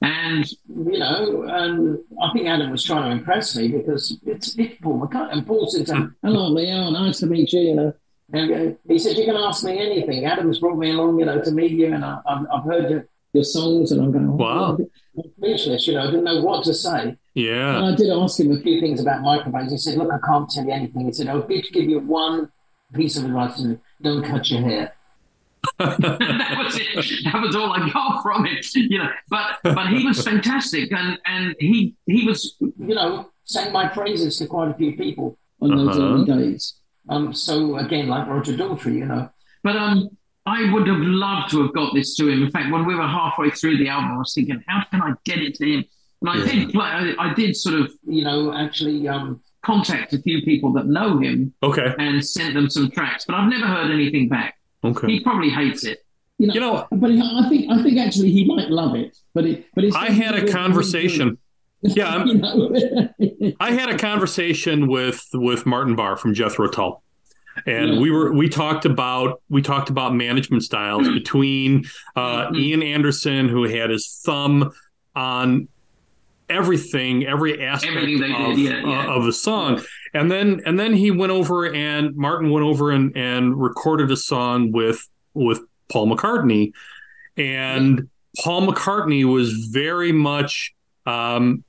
And 0.00 0.48
you 0.68 0.98
know, 0.98 1.42
and 1.42 1.98
I 2.22 2.32
think 2.32 2.46
Adam 2.46 2.70
was 2.70 2.84
trying 2.84 3.10
to 3.10 3.10
impress 3.10 3.56
me 3.56 3.68
because 3.68 4.16
it's, 4.24 4.56
it's 4.56 4.80
Paul 4.80 5.00
McCartney. 5.00 5.32
And 5.32 5.46
Paul 5.46 5.66
said 5.66 5.86
to 5.88 5.94
him, 5.94 6.16
Hello, 6.22 6.48
Leo, 6.48 6.90
nice 6.90 7.18
to 7.20 7.26
meet 7.26 7.52
you, 7.52 7.60
you 7.60 7.74
know. 7.74 7.92
And 8.32 8.52
uh, 8.52 8.76
he 8.86 8.98
said, 8.98 9.16
You 9.18 9.24
can 9.24 9.36
ask 9.36 9.64
me 9.64 9.78
anything. 9.78 10.24
Adam's 10.24 10.60
brought 10.60 10.78
me 10.78 10.90
along, 10.90 11.18
you 11.18 11.26
know, 11.26 11.42
to 11.42 11.50
meet 11.50 11.72
you, 11.72 11.92
and 11.92 12.04
I, 12.04 12.20
I've, 12.26 12.46
I've 12.52 12.64
heard 12.64 12.90
your, 12.90 13.08
your 13.32 13.44
songs, 13.44 13.90
and 13.90 14.00
I'm 14.00 14.12
going, 14.12 14.28
oh, 14.28 14.36
Wow. 14.36 14.78
I'm 15.16 15.32
speechless, 15.36 15.86
you 15.86 15.94
know, 15.94 16.02
I 16.02 16.06
didn't 16.06 16.24
know 16.24 16.42
what 16.42 16.64
to 16.64 16.74
say. 16.74 17.16
Yeah. 17.34 17.76
And 17.76 17.86
I 17.86 17.94
did 17.94 18.10
ask 18.10 18.38
him 18.38 18.52
a 18.52 18.60
few 18.60 18.80
things 18.80 19.00
about 19.00 19.22
microphones. 19.22 19.72
He 19.72 19.78
said, 19.78 19.98
Look, 19.98 20.12
I 20.12 20.18
can't 20.24 20.48
tell 20.48 20.64
you 20.64 20.72
anything. 20.72 21.06
He 21.06 21.12
said, 21.12 21.28
I'll 21.28 21.42
give 21.42 21.64
give 21.72 21.84
you 21.84 21.98
one 21.98 22.50
piece 22.94 23.16
of 23.16 23.24
advice. 23.24 23.60
Don't 24.02 24.24
cut 24.24 24.50
your 24.50 24.60
hair. 24.62 24.94
that 25.78 26.54
was 26.64 26.76
it. 26.78 27.24
That 27.24 27.42
was 27.42 27.54
all 27.56 27.72
I 27.72 27.90
got 27.90 28.22
from 28.22 28.46
it. 28.46 28.64
You 28.74 28.98
know, 28.98 29.10
but 29.28 29.58
but 29.62 29.88
he 29.88 30.04
was 30.06 30.22
fantastic, 30.24 30.92
and 30.92 31.18
and 31.26 31.54
he 31.58 31.94
he 32.06 32.26
was 32.26 32.56
you 32.60 32.94
know, 32.94 33.30
sang 33.44 33.72
my 33.72 33.88
praises 33.88 34.38
to 34.38 34.46
quite 34.46 34.70
a 34.70 34.74
few 34.74 34.96
people 34.96 35.36
on 35.60 35.76
those 35.76 35.96
Uh-huh. 35.98 36.14
early 36.14 36.24
days. 36.24 36.74
Um, 37.08 37.32
so 37.34 37.76
again, 37.78 38.08
like 38.08 38.28
Roger 38.28 38.52
Daltrey, 38.56 38.94
you 38.98 39.06
know, 39.06 39.28
But 39.64 39.76
um, 39.76 40.08
I 40.46 40.70
would 40.72 40.86
have 40.86 41.00
loved 41.00 41.50
to 41.52 41.62
have 41.62 41.74
got 41.74 41.94
this 41.94 42.14
to 42.16 42.28
him. 42.28 42.42
In 42.42 42.50
fact, 42.50 42.70
when 42.70 42.86
we 42.86 42.94
were 42.94 43.06
halfway 43.06 43.50
through 43.50 43.78
the 43.78 43.88
album, 43.88 44.12
I 44.12 44.18
was 44.18 44.34
thinking, 44.34 44.62
how 44.68 44.84
can 44.90 45.02
I 45.02 45.12
get 45.24 45.38
it 45.38 45.54
to 45.56 45.66
him? 45.66 45.84
And 46.22 46.30
I 46.30 46.36
Yeah. 46.36 46.44
did. 46.66 46.76
I, 46.76 47.14
I 47.18 47.34
did 47.34 47.56
sort 47.56 47.76
of 47.80 47.92
you 48.06 48.24
know, 48.24 48.52
actually, 48.54 49.08
um, 49.08 49.40
contact 49.64 50.12
a 50.14 50.18
few 50.22 50.42
people 50.42 50.72
that 50.74 50.86
know 50.86 51.18
him 51.18 51.52
Okay. 51.62 51.94
and 51.98 52.24
sent 52.24 52.54
them 52.54 52.70
some 52.70 52.90
tracks, 52.90 53.24
but 53.26 53.34
I've 53.34 53.50
never 53.50 53.66
heard 53.66 53.90
anything 53.90 54.28
back. 54.28 54.58
Okay. 54.84 55.06
He 55.08 55.20
probably 55.20 55.50
hates 55.50 55.84
it. 55.84 56.04
you 56.38 56.46
know, 56.46 56.54
You 56.54 56.60
know, 56.60 56.86
but 56.92 57.10
I 57.10 57.48
think 57.48 57.70
I 57.70 57.82
think 57.82 57.98
actually 57.98 58.30
he 58.30 58.44
might 58.44 58.70
love 58.70 58.94
it. 58.94 59.16
But 59.34 59.44
it, 59.46 59.66
but 59.74 59.84
it's 59.84 59.96
I 59.96 60.10
had 60.10 60.34
a 60.36 60.46
conversation. 60.50 61.36
Yeah, 61.82 62.08
I'm- 62.08 62.26
you 62.28 62.34
know? 62.34 63.54
I 63.60 63.72
had 63.72 63.88
a 63.88 63.98
conversation 63.98 64.86
with 64.88 65.24
with 65.34 65.66
Martin 65.66 65.96
Barre 65.96 66.16
from 66.16 66.34
Jethro 66.34 66.68
Tull, 66.68 67.02
and 67.66 67.94
Yeah. 67.94 68.00
we 68.00 68.10
were 68.12 68.32
we 68.32 68.48
talked 68.48 68.84
about 68.84 69.42
we 69.48 69.62
talked 69.62 69.90
about 69.90 70.14
management 70.14 70.62
styles 70.62 71.08
between 71.08 71.84
uh, 72.16 72.46
Mm-hmm. 72.46 72.56
Ian 72.56 72.82
Anderson, 72.84 73.48
who 73.48 73.64
had 73.64 73.90
his 73.90 74.20
thumb 74.24 74.70
on 75.16 75.66
everything, 76.48 77.26
every 77.26 77.64
aspect 77.64 77.96
Everything 77.96 78.34
of, 78.34 78.56
did, 78.56 78.58
yeah, 78.58 78.86
yeah. 78.86 79.08
uh, 79.08 79.16
of 79.16 79.24
the 79.24 79.32
song, 79.32 79.82
and 80.14 80.30
then 80.30 80.60
and 80.66 80.78
then 80.78 80.94
he 80.94 81.10
went 81.10 81.32
over 81.32 81.72
and 81.72 82.14
Martin 82.16 82.50
went 82.50 82.64
over 82.64 82.90
and 82.90 83.16
and 83.16 83.60
recorded 83.60 84.10
a 84.10 84.16
song 84.16 84.72
with 84.72 85.06
with 85.34 85.60
Paul 85.90 86.08
McCartney, 86.08 86.72
and 87.36 88.08
Paul 88.40 88.66
McCartney 88.66 89.24
was 89.24 89.52
very 89.70 90.12
much 90.12 90.74
um, 91.06 91.64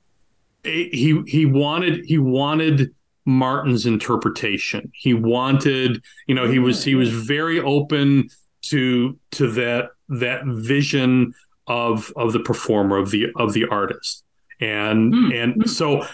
he 0.64 1.22
he 1.26 1.46
wanted 1.46 2.04
he 2.04 2.18
wanted 2.18 2.94
Martin's 3.24 3.86
interpretation. 3.86 4.90
He 4.94 5.14
wanted, 5.14 6.02
you 6.26 6.34
know, 6.34 6.48
he 6.48 6.58
was 6.58 6.84
he 6.84 6.94
was 6.94 7.10
very 7.10 7.60
open 7.60 8.28
to 8.62 9.18
to 9.32 9.50
that 9.52 9.90
that 10.08 10.44
vision 10.44 11.34
of 11.66 12.12
of 12.16 12.32
the 12.32 12.40
performer 12.40 12.98
of 12.98 13.10
the 13.10 13.28
of 13.36 13.52
the 13.52 13.66
artist. 13.66 14.24
And 14.60 15.14
Hmm. 15.14 15.32
and 15.32 15.70
so 15.70 16.04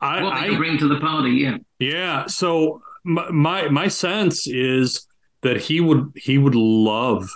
I, 0.00 0.22
what 0.22 0.32
I 0.32 0.54
bring 0.56 0.78
to 0.78 0.88
the 0.88 1.00
party, 1.00 1.30
yeah. 1.32 1.56
yeah. 1.80 2.26
So 2.26 2.80
my, 3.04 3.30
my 3.30 3.68
my 3.68 3.88
sense 3.88 4.46
is 4.46 5.06
that 5.42 5.56
he 5.60 5.80
would 5.80 6.12
he 6.16 6.38
would 6.38 6.54
love 6.54 7.28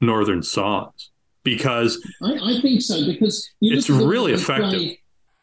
Northern 0.00 0.42
songs 0.42 1.10
because 1.44 2.02
I, 2.22 2.32
I 2.32 2.60
think 2.62 2.80
so 2.82 3.04
because 3.04 3.48
you 3.60 3.76
It's 3.76 3.88
look 3.88 3.96
at 3.96 4.00
the 4.00 4.06
way 4.06 4.10
really 4.10 4.32
effective. 4.32 4.70
play- 4.70 4.96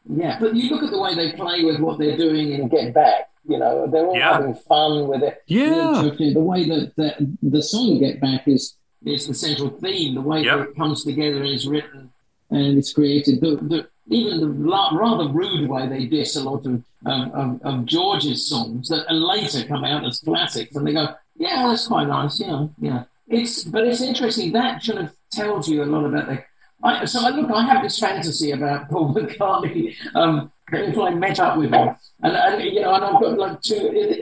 yeah, 0.10 0.40
but 0.40 0.56
you 0.56 0.70
look 0.70 0.84
at 0.84 0.92
the 0.92 1.00
way 1.02 1.14
they 1.16 1.34
play 1.34 1.64
with 1.66 1.80
what 1.82 2.00
they're 2.00 2.16
doing 2.18 2.54
in 2.54 2.68
Get 2.70 2.94
Back. 2.94 3.30
You 3.48 3.60
know, 3.60 3.88
they're 3.88 4.06
all 4.08 4.16
Yeah. 4.18 4.34
having 4.34 4.56
fun 4.56 5.08
with 5.08 5.22
it. 5.22 5.42
yeah 5.48 6.10
The, 6.18 6.34
the 6.34 6.40
way 6.40 6.68
that 6.70 6.96
the, 6.96 7.36
the 7.44 7.62
song 7.62 8.00
Get 8.00 8.20
Back 8.22 8.48
is 8.48 8.76
is 9.06 9.28
the 9.28 9.34
central 9.34 9.70
theme. 9.70 10.16
The 10.16 10.22
way 10.22 10.44
Yep. 10.44 10.58
that 10.58 10.70
it 10.70 10.76
comes 10.78 11.04
together 11.04 11.38
and 11.44 11.48
is 11.54 11.68
written 11.68 12.10
and 12.50 12.78
it's 12.78 12.94
created. 12.94 13.40
The, 13.42 13.58
the, 13.58 13.88
even 14.10 14.40
the 14.40 14.48
rather 14.48 15.28
rude 15.28 15.70
way 15.70 15.88
they 15.88 16.06
diss 16.06 16.36
a 16.36 16.44
lot 16.44 16.66
of, 16.66 16.84
of, 17.06 17.34
of, 17.34 17.62
of 17.64 17.86
George's 17.86 18.48
songs 18.48 18.90
that 18.90 19.12
later 19.14 19.68
come 19.68 19.84
out 19.84 20.06
as 20.06 20.20
classics, 20.20 20.76
and 20.76 20.88
they 20.88 20.94
go, 20.94 21.14
"Yeah, 21.36 21.68
that's 21.68 21.88
quite 21.88 22.08
nice." 22.08 22.40
Yeah, 22.40 22.68
yeah. 22.80 23.04
It's 23.28 23.64
but 23.64 23.86
it's 23.86 24.02
interesting. 24.02 24.54
That 24.54 24.84
sort 24.84 25.00
of 25.00 25.16
tells 25.32 25.68
you 25.68 25.84
a 25.84 25.86
lot 25.86 26.06
about 26.06 26.28
the. 26.28 26.44
I, 26.84 27.06
so 27.06 27.26
I 27.26 27.30
look. 27.30 27.52
I 27.52 27.66
have 27.66 27.84
this 27.84 28.00
fantasy 28.00 28.52
about 28.52 28.90
Paul 28.90 29.14
McCartney. 29.14 29.96
Um, 30.16 30.52
if 30.72 30.98
I 30.98 31.12
met 31.12 31.40
up 31.40 31.58
with 31.58 31.72
him, 31.72 31.96
and, 32.24 32.36
and 32.36 32.62
you 32.62 32.82
know, 32.82 32.94
and 32.94 33.04
I've 33.04 33.22
got 33.22 33.38
like 33.38 33.62
two. 33.62 33.76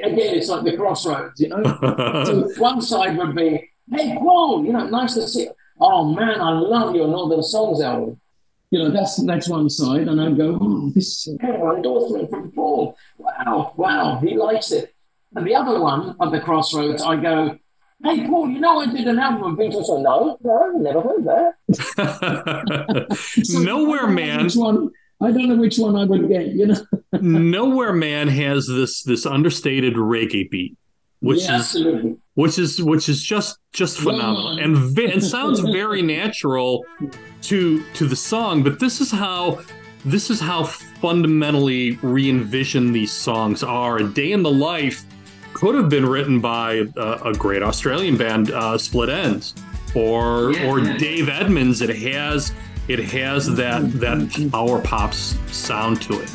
Again, 0.03 0.35
it's 0.35 0.49
like 0.49 0.63
the 0.63 0.77
crossroads. 0.77 1.39
You 1.39 1.49
know, 1.49 1.63
so 2.25 2.49
one 2.57 2.81
side 2.81 3.17
would 3.17 3.35
be, 3.35 3.69
"Hey, 3.91 4.15
Paul, 4.17 4.65
you 4.65 4.73
know, 4.73 4.87
nice 4.87 5.13
to 5.13 5.27
see. 5.27 5.43
You. 5.43 5.51
Oh 5.79 6.11
man, 6.13 6.39
I 6.41 6.51
love 6.51 6.95
your 6.95 7.07
Northern 7.07 7.43
Songs 7.43 7.81
album." 7.81 8.19
You 8.71 8.79
know, 8.79 8.89
that's 8.89 9.23
that's 9.25 9.47
one 9.47 9.69
side, 9.69 10.07
and 10.07 10.19
I'd 10.19 10.37
go, 10.37 10.57
"Oh, 10.59 10.89
this 10.93 11.27
is 11.27 11.37
an 11.39 11.39
endorsement 11.45 12.29
from 12.29 12.51
Paul. 12.51 12.97
Wow, 13.17 13.73
wow, 13.77 14.19
he 14.19 14.35
likes 14.37 14.71
it." 14.71 14.93
And 15.35 15.45
the 15.45 15.55
other 15.55 15.79
one 15.79 16.15
at 16.21 16.31
the 16.31 16.39
crossroads, 16.39 17.03
I 17.03 17.15
go, 17.17 17.57
"Hey, 18.03 18.27
Paul, 18.27 18.49
you 18.49 18.59
know 18.59 18.79
I 18.79 18.87
did 18.87 19.07
an 19.07 19.19
album 19.19 19.43
of 19.53 19.59
Beatles." 19.59 19.85
So, 19.85 20.01
no, 20.01 20.37
no, 20.43 20.71
never 20.77 21.01
heard 21.01 21.25
that. 21.25 21.53
So 23.43 23.59
Nowhere 23.59 24.07
I 24.07 24.11
Man 24.11 24.49
one? 24.55 24.91
I 25.21 25.31
don't 25.31 25.47
know 25.47 25.55
which 25.55 25.77
one 25.77 25.95
I 25.95 26.05
would 26.05 26.27
get. 26.27 26.47
You 26.47 26.67
know, 26.67 26.75
Nowhere 27.21 27.93
Man 27.93 28.27
has 28.27 28.67
this 28.67 29.03
this 29.03 29.25
understated 29.25 29.93
reggae 29.95 30.49
beat, 30.49 30.77
which 31.21 31.39
yeah, 31.43 31.55
is 31.55 31.61
absolutely. 31.61 32.15
which 32.35 32.59
is 32.59 32.81
which 32.81 33.09
is 33.09 33.23
just 33.23 33.57
just 33.73 33.97
phenomenal 33.99 34.47
um, 34.49 34.59
and 34.59 34.77
ve- 34.95 35.11
and 35.11 35.23
sounds 35.23 35.59
very 35.79 36.01
natural 36.01 36.85
to 37.43 37.83
to 37.93 38.05
the 38.07 38.15
song. 38.15 38.63
But 38.63 38.79
this 38.79 39.01
is 39.01 39.11
how 39.11 39.61
this 40.05 40.29
is 40.29 40.39
how 40.39 40.63
fundamentally 40.65 41.97
re-envisioned 42.03 42.93
these 42.93 43.11
songs 43.11 43.63
are. 43.63 43.97
A 43.97 44.03
Day 44.03 44.31
in 44.33 44.43
the 44.43 44.51
Life 44.51 45.03
could 45.53 45.73
have 45.75 45.89
been 45.89 46.05
written 46.05 46.39
by 46.41 46.85
a, 46.95 47.11
a 47.25 47.33
great 47.33 47.63
Australian 47.63 48.17
band, 48.17 48.51
uh, 48.51 48.77
Split 48.77 49.09
Enz, 49.09 49.53
or 49.95 50.51
Yeah, 50.53 50.69
or. 50.69 50.79
Dave 50.97 51.29
Edmunds. 51.29 51.81
It 51.81 51.95
has 51.97 52.51
it 52.87 52.99
has 52.99 53.47
that 53.55 53.81
that 53.99 54.49
power 54.51 54.79
pop 54.81 55.09
s- 55.11 55.37
sound 55.51 56.01
to 56.03 56.21
it. 56.21 56.29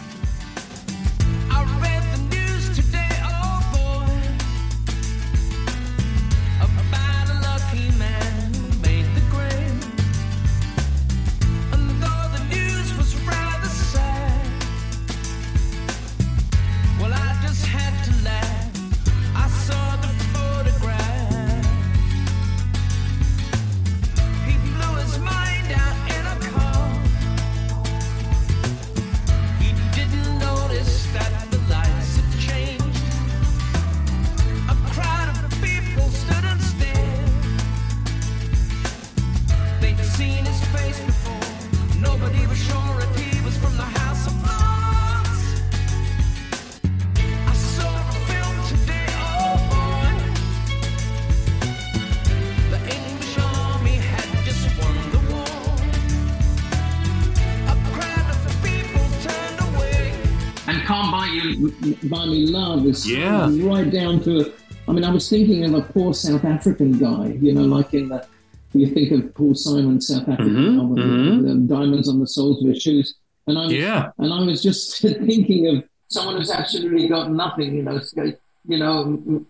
Me 62.02 62.46
Love 62.46 62.86
is 62.86 63.10
Yeah. 63.10 63.48
right 63.62 63.90
down 63.90 64.20
to. 64.24 64.52
I 64.88 64.92
mean, 64.92 65.04
I 65.04 65.10
was 65.12 65.28
thinking 65.28 65.64
of 65.64 65.74
a 65.74 65.82
poor 65.82 66.14
South 66.14 66.44
African 66.44 66.92
guy, 66.98 67.38
you 67.40 67.52
know, 67.52 67.62
like 67.64 67.94
in 67.94 68.08
the. 68.08 68.24
You 68.72 68.86
think 68.86 69.10
of 69.10 69.34
Paul 69.34 69.54
Simon's 69.56 70.06
South 70.06 70.28
African 70.28 70.54
Mhm, 70.54 70.78
album, 70.78 70.96
mhm. 70.96 71.42
the 71.68 71.74
Diamonds 71.74 72.08
on 72.08 72.20
the 72.20 72.26
Soles 72.26 72.62
of 72.62 72.68
His 72.68 72.80
Shoes. 72.80 73.14
And 73.48 73.58
I 73.58 73.64
was, 73.64 73.72
Yeah. 73.72 74.10
and 74.18 74.32
I 74.32 74.44
was 74.44 74.62
just 74.62 75.00
thinking 75.02 75.66
of 75.66 75.84
someone 76.08 76.36
who's 76.36 76.52
absolutely 76.52 77.08
got 77.08 77.32
nothing, 77.32 77.74
you 77.74 77.82
know, 77.82 77.98
so, 77.98 78.32
you 78.68 78.78
know, 78.78 79.44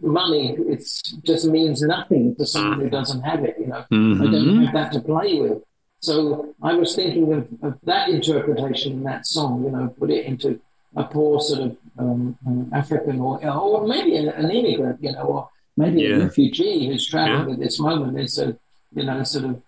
money, 0.00 0.54
it 0.68 0.84
just 1.24 1.46
means 1.46 1.82
nothing 1.82 2.34
to 2.36 2.46
someone 2.46 2.80
who 2.80 2.90
doesn't 2.90 3.22
have 3.22 3.44
it, 3.44 3.56
you 3.58 3.66
know. 3.66 3.84
I 3.90 3.94
Mhm. 3.94 4.30
don't 4.32 4.64
have 4.66 4.74
that 4.74 4.92
to 4.92 5.00
play 5.00 5.40
with. 5.40 5.58
So 6.00 6.54
I 6.62 6.74
was 6.74 6.94
thinking 6.94 7.32
of, 7.32 7.48
of 7.62 7.74
that 7.84 8.08
interpretation 8.08 8.92
in 8.92 9.02
that 9.04 9.26
song, 9.26 9.64
you 9.64 9.70
know, 9.70 9.92
put 9.98 10.10
it 10.10 10.26
into 10.26 10.60
a 10.96 11.04
poor 11.04 11.40
sort 11.40 11.62
of 11.62 11.76
um, 11.98 12.36
um, 12.46 12.70
African 12.74 13.20
or, 13.20 13.44
or 13.46 13.86
maybe 13.86 14.16
an, 14.16 14.28
an 14.28 14.50
immigrant, 14.50 15.02
you 15.02 15.12
know, 15.12 15.22
or 15.22 15.48
maybe 15.76 16.02
Yeah. 16.02 16.16
a 16.16 16.18
refugee 16.24 16.86
who's 16.86 17.06
traveling 17.08 17.48
Yeah. 17.48 17.54
at 17.54 17.60
this 17.60 17.78
moment. 17.80 18.18
Is 18.18 18.38
a, 18.38 18.56
you 18.94 19.04
know, 19.04 19.22
sort 19.22 19.44
of, 19.46 19.62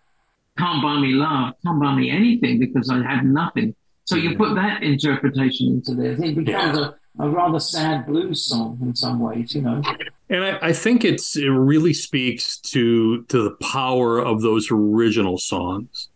Can't 0.58 0.82
Buy 0.82 1.00
Me 1.00 1.08
Love, 1.12 1.54
Can't 1.64 1.80
Buy 1.80 1.94
Me 1.94 2.10
Anything 2.10 2.58
because 2.58 2.88
I 2.90 3.02
had 3.02 3.24
nothing. 3.24 3.74
So 4.04 4.16
you 4.16 4.36
put 4.36 4.54
that 4.54 4.82
interpretation 4.82 5.68
into 5.68 5.94
there. 5.94 6.12
it 6.12 6.36
becomes 6.36 6.76
a, 6.78 6.94
a 7.18 7.28
rather 7.28 7.58
sad 7.58 8.06
blues 8.06 8.44
song 8.44 8.78
in 8.82 8.94
some 8.94 9.18
ways, 9.18 9.54
you 9.54 9.62
know. 9.62 9.80
And 10.28 10.44
I, 10.44 10.58
I 10.68 10.72
think 10.72 11.04
it's 11.04 11.36
it 11.36 11.48
really 11.48 11.94
speaks 11.94 12.58
to 12.72 13.22
to 13.24 13.42
the 13.44 13.52
power 13.62 14.18
of 14.18 14.42
those 14.42 14.68
original 14.70 15.38
songs. 15.38 16.08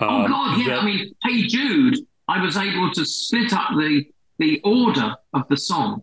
Oh 0.00 0.08
Um, 0.24 0.30
God, 0.30 0.58
yeah. 0.60 0.68
that- 0.68 0.82
I 0.82 0.86
mean, 0.86 1.14
Hey 1.22 1.46
Jude, 1.46 1.98
I 2.28 2.42
was 2.42 2.56
able 2.56 2.90
to 2.92 3.04
split 3.04 3.52
up 3.52 3.70
the 3.76 4.04
the 4.44 4.60
order 4.64 5.08
of 5.32 5.42
the 5.48 5.56
song. 5.56 6.02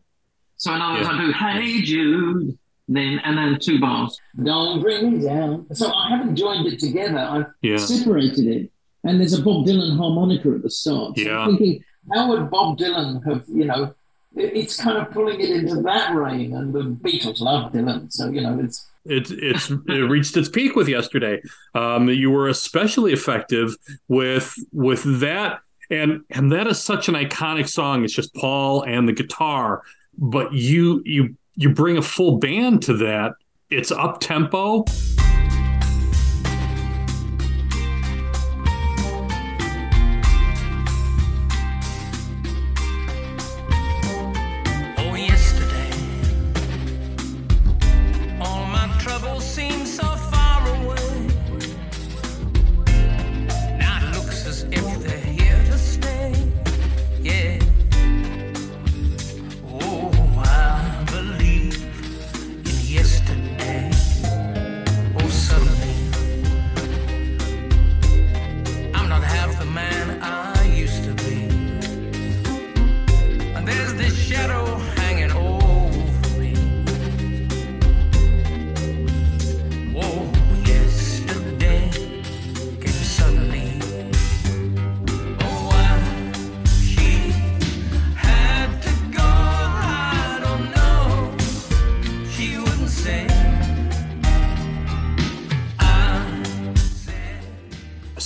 So 0.57 0.73
in 0.75 0.81
other 0.81 0.95
words, 0.99 1.09
Yeah. 1.09 1.15
I 1.17 1.25
do 1.25 1.31
Hey 1.31 1.81
Jude, 1.81 2.57
then 2.87 3.19
and 3.25 3.37
then 3.37 3.59
two 3.59 3.79
bars. 3.79 4.17
Don't 4.43 4.81
bring 4.81 5.01
me 5.11 5.17
down. 5.25 5.51
So 5.73 5.85
I 5.93 6.09
haven't 6.13 6.35
joined 6.35 6.65
it 6.71 6.79
together. 6.79 7.19
I've 7.19 7.45
Yeah. 7.61 7.77
separated 7.77 8.45
it. 8.57 8.71
And 9.03 9.19
there's 9.19 9.33
a 9.33 9.41
Bob 9.41 9.65
Dylan 9.67 9.97
harmonica 9.97 10.49
at 10.57 10.61
the 10.63 10.69
start. 10.69 11.17
So 11.17 11.23
Yeah. 11.23 11.39
I'm 11.39 11.57
thinking, 11.57 11.83
how 12.13 12.29
would 12.29 12.49
Bob 12.51 12.77
Dylan 12.77 13.23
have, 13.27 13.43
you 13.47 13.65
know, 13.65 13.93
it's 14.35 14.75
kind 14.85 14.97
of 14.97 15.11
pulling 15.11 15.39
it 15.41 15.49
into 15.49 15.81
that 15.81 16.13
reign. 16.15 16.49
And 16.55 16.71
the 16.73 16.83
Beatles 17.05 17.41
love 17.41 17.71
Dylan. 17.73 18.11
So, 18.11 18.29
you 18.29 18.41
know, 18.41 18.59
it's, 18.63 18.87
It's 19.17 19.31
it's 19.31 19.65
it 19.95 20.03
reached 20.15 20.37
its 20.37 20.47
peak 20.57 20.75
with 20.75 20.87
yesterday. 20.87 21.41
Um, 21.73 22.07
you 22.09 22.29
were 22.29 22.47
especially 22.47 23.11
effective 23.13 23.69
with 24.07 24.53
with 24.71 25.01
that, 25.21 25.51
and 25.91 26.23
and 26.29 26.51
that 26.51 26.67
is 26.67 26.81
such 26.81 27.09
an 27.09 27.15
iconic 27.15 27.69
song. 27.69 28.03
It's 28.03 28.13
just 28.13 28.33
Paul 28.33 28.83
and 28.83 29.07
the 29.07 29.13
guitar, 29.13 29.83
but 30.17 30.53
you 30.53 31.03
you 31.05 31.35
you 31.55 31.69
bring 31.69 31.97
a 31.97 32.01
full 32.01 32.37
band 32.37 32.81
to 32.83 32.93
that. 32.97 33.33
It's 33.69 33.91
up 33.91 34.19
tempo. 34.21 34.85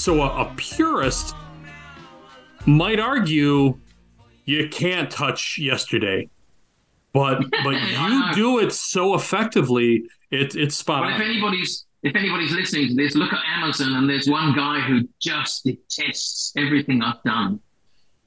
So 0.06 0.22
a, 0.22 0.44
a 0.44 0.54
purist 0.56 1.34
might 2.68 3.00
argue 3.00 3.76
you 4.46 4.70
can't 4.70 5.10
touch 5.10 5.58
yesterday, 5.58 6.30
but 7.12 7.42
but 7.64 7.72
you 7.72 8.36
do 8.36 8.60
it 8.60 8.72
so 8.72 9.16
effectively. 9.16 10.04
It, 10.30 10.56
it's 10.56 10.76
spot 10.76 11.02
Well, 11.02 11.10
if 11.10 11.16
on. 11.16 11.22
anybody's 11.24 11.88
if 12.04 12.16
anybody's 12.16 12.52
listening 12.52 12.90
to 12.90 12.94
this, 12.94 13.16
look 13.16 13.34
at 13.34 13.40
Amazon, 13.58 13.94
and 13.96 14.08
there's 14.08 14.30
one 14.30 14.56
guy 14.56 14.80
who 14.82 15.10
just 15.20 15.66
detests 15.66 16.54
everything 16.56 17.02
I've 17.02 17.24
done. 17.24 17.60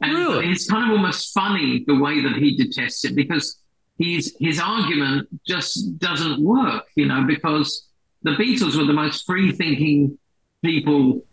And 0.03 0.15
Really? 0.15 0.51
it's 0.51 0.69
kind 0.69 0.91
of 0.91 0.99
almost 0.99 1.33
funny 1.33 1.85
the 1.87 1.95
way 1.95 2.21
that 2.21 2.39
he 2.39 2.57
detests 2.57 3.05
it 3.05 3.15
because 3.15 3.61
he's 3.99 4.35
his 4.41 4.59
argument 4.59 5.29
just 5.47 5.97
doesn't 6.01 6.43
work, 6.43 6.87
you 6.97 7.07
know, 7.07 7.23
because 7.23 7.87
the 8.25 8.33
Beatles 8.33 8.77
were 8.77 8.85
the 8.85 8.93
most 8.93 9.25
free 9.25 9.53
thinking 9.53 10.19
people 10.65 11.25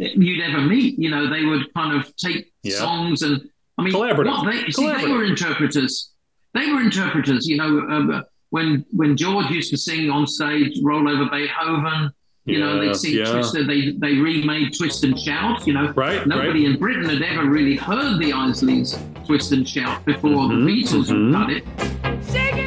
you'd 0.00 0.42
ever 0.42 0.60
meet. 0.62 0.98
You 0.98 1.10
know, 1.10 1.28
they 1.28 1.44
would 1.44 1.72
kind 1.74 1.96
of 1.98 2.14
take 2.16 2.52
Yeah. 2.62 2.76
songs 2.76 3.22
and 3.22 3.40
I 3.78 3.82
mean, 3.82 3.94
Collaborative. 3.94 4.26
what 4.26 4.52
they, 4.52 4.70
see, 4.72 4.86
they 4.90 5.06
were 5.10 5.24
interpreters. 5.24 6.10
They 6.54 6.66
were 6.72 6.80
interpreters. 6.82 7.46
You 7.46 7.56
know, 7.56 7.80
um, 7.88 8.24
when 8.50 8.84
when 8.90 9.16
George 9.16 9.48
used 9.50 9.70
to 9.70 9.76
sing 9.78 10.10
on 10.10 10.26
stage, 10.26 10.78
"Roll 10.82 11.08
Over 11.08 11.26
Beethoven," 11.30 12.10
you 12.44 12.58
know, 12.58 12.78
they'd 12.80 12.94
sing 12.96 13.14
yeah. 13.14 13.30
Twist. 13.32 13.54
They 13.54 13.92
they 13.92 14.14
remade 14.16 14.76
"Twist 14.76 15.04
and 15.04 15.18
Shout." 15.18 15.66
You 15.66 15.72
know, 15.74 15.92
Right, 15.96 16.26
Nobody 16.26 16.66
in 16.66 16.76
Britain 16.78 17.08
had 17.08 17.22
ever 17.22 17.48
really 17.48 17.76
heard 17.76 18.18
the 18.18 18.32
Isleys 18.32 18.98
"Twist 19.24 19.52
and 19.52 19.66
Shout" 19.66 20.04
before 20.04 20.30
Mhm, 20.48 20.66
the 20.66 20.72
Beatles 20.72 21.08
mhm. 21.08 21.32
had 21.32 21.32
done 21.32 21.50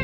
it. 0.00 0.03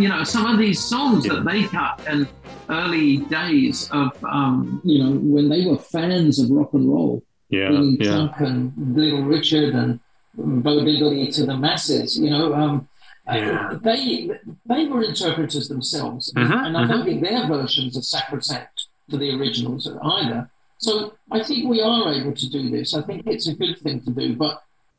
You 0.00 0.08
know, 0.08 0.24
some 0.24 0.46
of 0.46 0.58
these 0.58 0.80
songs 0.82 1.24
that 1.24 1.44
they 1.44 1.64
cut 1.64 2.00
in 2.10 2.26
early 2.68 3.18
days 3.38 3.88
of, 3.92 4.12
um, 4.24 4.80
You 4.84 5.02
know, 5.02 5.12
when 5.34 5.48
they 5.48 5.66
were 5.66 5.78
fans 5.78 6.38
of 6.38 6.50
rock 6.50 6.72
and 6.74 6.88
roll, 6.88 7.22
Yeah, 7.50 7.70
yeah. 7.70 8.10
Chuck 8.28 8.40
and 8.40 8.72
Little 8.96 9.22
Richard 9.22 9.74
and 9.74 10.00
Bo 10.36 10.80
Diddley 10.86 11.34
to 11.36 11.46
the 11.46 11.56
masses. 11.56 12.18
You 12.18 12.30
know, 12.30 12.54
um, 12.54 12.88
Yeah. 13.26 13.70
uh, 13.72 13.78
they 13.82 14.30
they 14.66 14.86
were 14.86 15.02
interpreters 15.02 15.68
themselves, 15.68 16.32
Mhm, 16.34 16.66
and 16.66 16.76
I 16.76 16.86
don't 16.86 17.04
think 17.04 17.22
their 17.22 17.46
versions 17.46 17.96
are 17.96 18.02
sacrosanct 18.16 18.86
to 19.10 19.16
the 19.16 19.30
originals 19.38 19.88
either. 20.18 20.50
So 20.78 21.12
I 21.30 21.42
think 21.42 21.68
we 21.68 21.80
are 21.80 22.12
able 22.12 22.32
to 22.42 22.48
do 22.50 22.70
this. 22.70 22.94
I 22.94 23.02
think 23.02 23.22
it's 23.26 23.48
a 23.48 23.54
good 23.54 23.76
thing 23.84 24.00
to 24.02 24.10
do, 24.10 24.36
but 24.36 24.54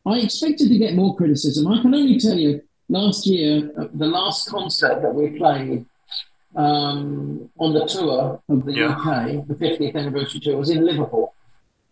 I 0.06 0.20
expected 0.20 0.68
to 0.70 0.78
get 0.78 0.96
more 0.96 1.16
criticism. 1.16 1.68
I 1.68 1.82
can 1.82 1.94
only 1.96 2.18
tell 2.20 2.38
you, 2.38 2.62
last 2.90 3.26
year, 3.28 3.72
the 3.94 4.08
last 4.08 4.50
concert 4.50 5.02
that 5.02 5.14
we 5.14 5.38
played 5.38 5.86
um, 6.56 7.50
on 7.60 7.74
the 7.74 7.86
tour 7.86 8.42
of 8.50 8.66
the 8.66 8.74
Yeah. 8.74 8.92
UK, 8.98 9.48
the 9.48 9.56
50th 9.56 9.96
anniversary 9.96 10.40
tour, 10.42 10.58
was 10.58 10.70
in 10.70 10.86
Liverpool. 10.86 11.34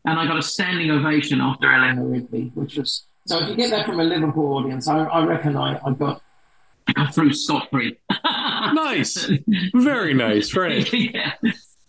and 0.06 0.18
I 0.18 0.26
got 0.26 0.38
a 0.38 0.42
standing 0.42 0.90
ovation 0.90 1.42
after 1.42 1.72
Eleanor 1.72 2.06
Rigby, 2.08 2.52
which 2.56 2.78
was 2.78 3.04
so. 3.26 3.40
If 3.40 3.50
you 3.50 3.56
get 3.56 3.70
that 3.72 3.86
from 3.86 4.00
a 4.00 4.04
Liverpool 4.04 4.54
audience, 4.58 4.88
I, 4.88 5.00
I 5.04 5.26
reckon 5.26 5.56
I, 5.58 5.80
I 5.86 5.92
got. 5.94 6.22
I 6.90 6.94
got 6.94 7.14
through 7.14 7.34
scot 7.34 7.70
free. 7.72 7.98
Nice, 8.74 9.30
very 9.76 10.14
nice, 10.14 10.54
nice. 10.56 10.92
yeah. 10.94 11.34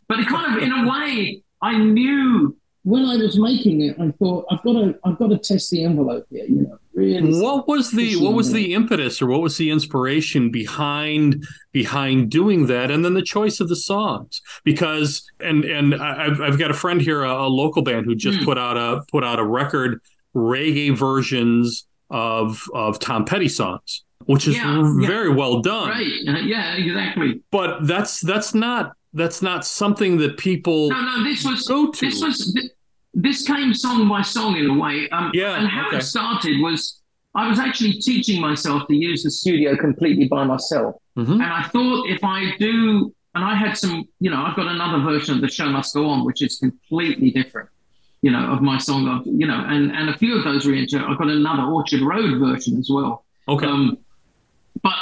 But 0.08 0.20
it 0.20 0.26
kind 0.28 0.56
of, 0.56 0.62
in 0.62 0.70
a 0.72 0.88
way, 0.88 1.42
I 1.62 1.78
knew 1.78 2.56
When 2.84 3.04
I 3.06 3.16
was 3.16 3.38
making 3.38 3.80
it, 3.82 3.96
I 3.98 4.10
thought 4.18 4.46
I've 4.50 4.62
got 4.62 4.72
to 4.74 4.98
I've 5.04 5.18
got 5.18 5.28
to 5.28 5.38
test 5.38 5.70
the 5.70 5.84
envelope 5.84 6.26
here. 6.30 6.44
You 6.44 6.62
know, 6.62 6.78
really. 6.98 7.40
What 7.40 7.68
was 7.68 7.90
the 7.90 8.16
what 8.16 8.34
was 8.34 8.52
the 8.52 8.74
impetus 8.74 9.22
or 9.22 9.26
what 9.26 9.40
was 9.40 9.56
the 9.56 9.70
inspiration 9.70 10.50
behind 10.50 11.44
behind 11.72 12.30
doing 12.30 12.66
that, 12.66 12.90
and 12.90 13.04
then 13.04 13.14
the 13.14 13.22
choice 13.22 13.60
of 13.60 13.68
the 13.68 13.76
songs? 13.76 14.40
Because 14.64 15.22
and 15.40 15.64
and 15.64 15.94
I've 15.94 16.40
I've 16.40 16.58
got 16.58 16.70
a 16.70 16.74
friend 16.74 17.00
here, 17.00 17.22
a, 17.24 17.32
a 17.46 17.48
local 17.48 17.82
band 17.82 18.06
who 18.06 18.14
just 18.14 18.38
Hmm. 18.40 18.44
put 18.44 18.58
out 18.58 18.76
a 18.76 19.02
put 19.10 19.24
out 19.24 19.38
a 19.38 19.44
record 19.44 20.00
reggae 20.34 20.96
versions 20.96 21.86
of 22.10 22.62
of 22.74 22.98
Tom 22.98 23.24
Petty 23.24 23.48
songs, 23.48 24.04
which 24.26 24.48
is 24.48 24.56
Yeah, 24.56 24.82
yeah. 25.00 25.06
very 25.06 25.30
well 25.32 25.60
done. 25.60 25.88
right. 25.90 26.12
Uh, 26.28 26.38
yeah, 26.40 26.74
exactly. 26.76 27.40
But 27.50 27.86
that's 27.86 28.20
that's 28.20 28.54
not 28.54 28.92
that's 29.14 29.40
not 29.42 29.64
something 29.64 30.18
that 30.18 30.36
people 30.36 30.90
No, 30.90 31.00
no, 31.00 31.24
this 31.24 31.44
was 31.44 31.66
go 31.66 31.90
to. 31.90 32.06
this 32.06 32.22
was 32.22 32.54
this 33.14 33.46
came 33.46 33.72
song 33.74 34.08
by 34.08 34.22
song 34.22 34.56
in 34.56 34.70
a 34.70 34.74
way. 34.78 35.08
Um, 35.10 35.30
Yeah, 35.34 35.58
and 35.58 35.66
how 35.68 35.88
okay. 35.88 35.98
it 35.98 36.02
started 36.02 36.60
was 36.60 37.00
I 37.34 37.48
was 37.48 37.58
actually 37.58 37.92
teaching 37.94 38.40
myself 38.40 38.86
to 38.88 38.94
use 38.96 39.22
the 39.22 39.30
studio 39.30 39.76
completely 39.76 40.26
by 40.28 40.44
myself, 40.44 40.96
Mhm. 41.16 41.34
and 41.34 41.42
I 41.42 41.62
thought 41.64 42.08
if 42.08 42.24
I 42.24 42.54
do, 42.58 43.12
and 43.34 43.44
I 43.44 43.54
had 43.54 43.76
some, 43.76 44.04
you 44.20 44.30
know, 44.30 44.42
I've 44.42 44.56
got 44.56 44.66
another 44.66 45.02
version 45.04 45.34
of 45.36 45.40
the 45.40 45.48
show 45.48 45.68
must 45.68 45.94
go 45.94 46.06
on, 46.06 46.24
which 46.24 46.42
is 46.42 46.58
completely 46.58 47.30
different. 47.30 47.68
You 48.22 48.32
know, 48.32 48.46
of 48.50 48.62
my 48.62 48.78
song, 48.78 49.06
of 49.08 49.24
you 49.26 49.46
know, 49.46 49.60
and 49.68 49.92
and 49.94 50.08
a 50.10 50.16
few 50.18 50.36
of 50.36 50.42
those 50.44 50.66
re-enter. 50.66 50.98
I've 51.06 51.18
got 51.18 51.28
another 51.28 51.62
Orchard 51.64 52.00
Road 52.02 52.38
version 52.40 52.76
as 52.78 52.88
well. 52.90 53.24
Okay. 53.46 53.66
Um, 53.66 53.96
but 54.82 54.96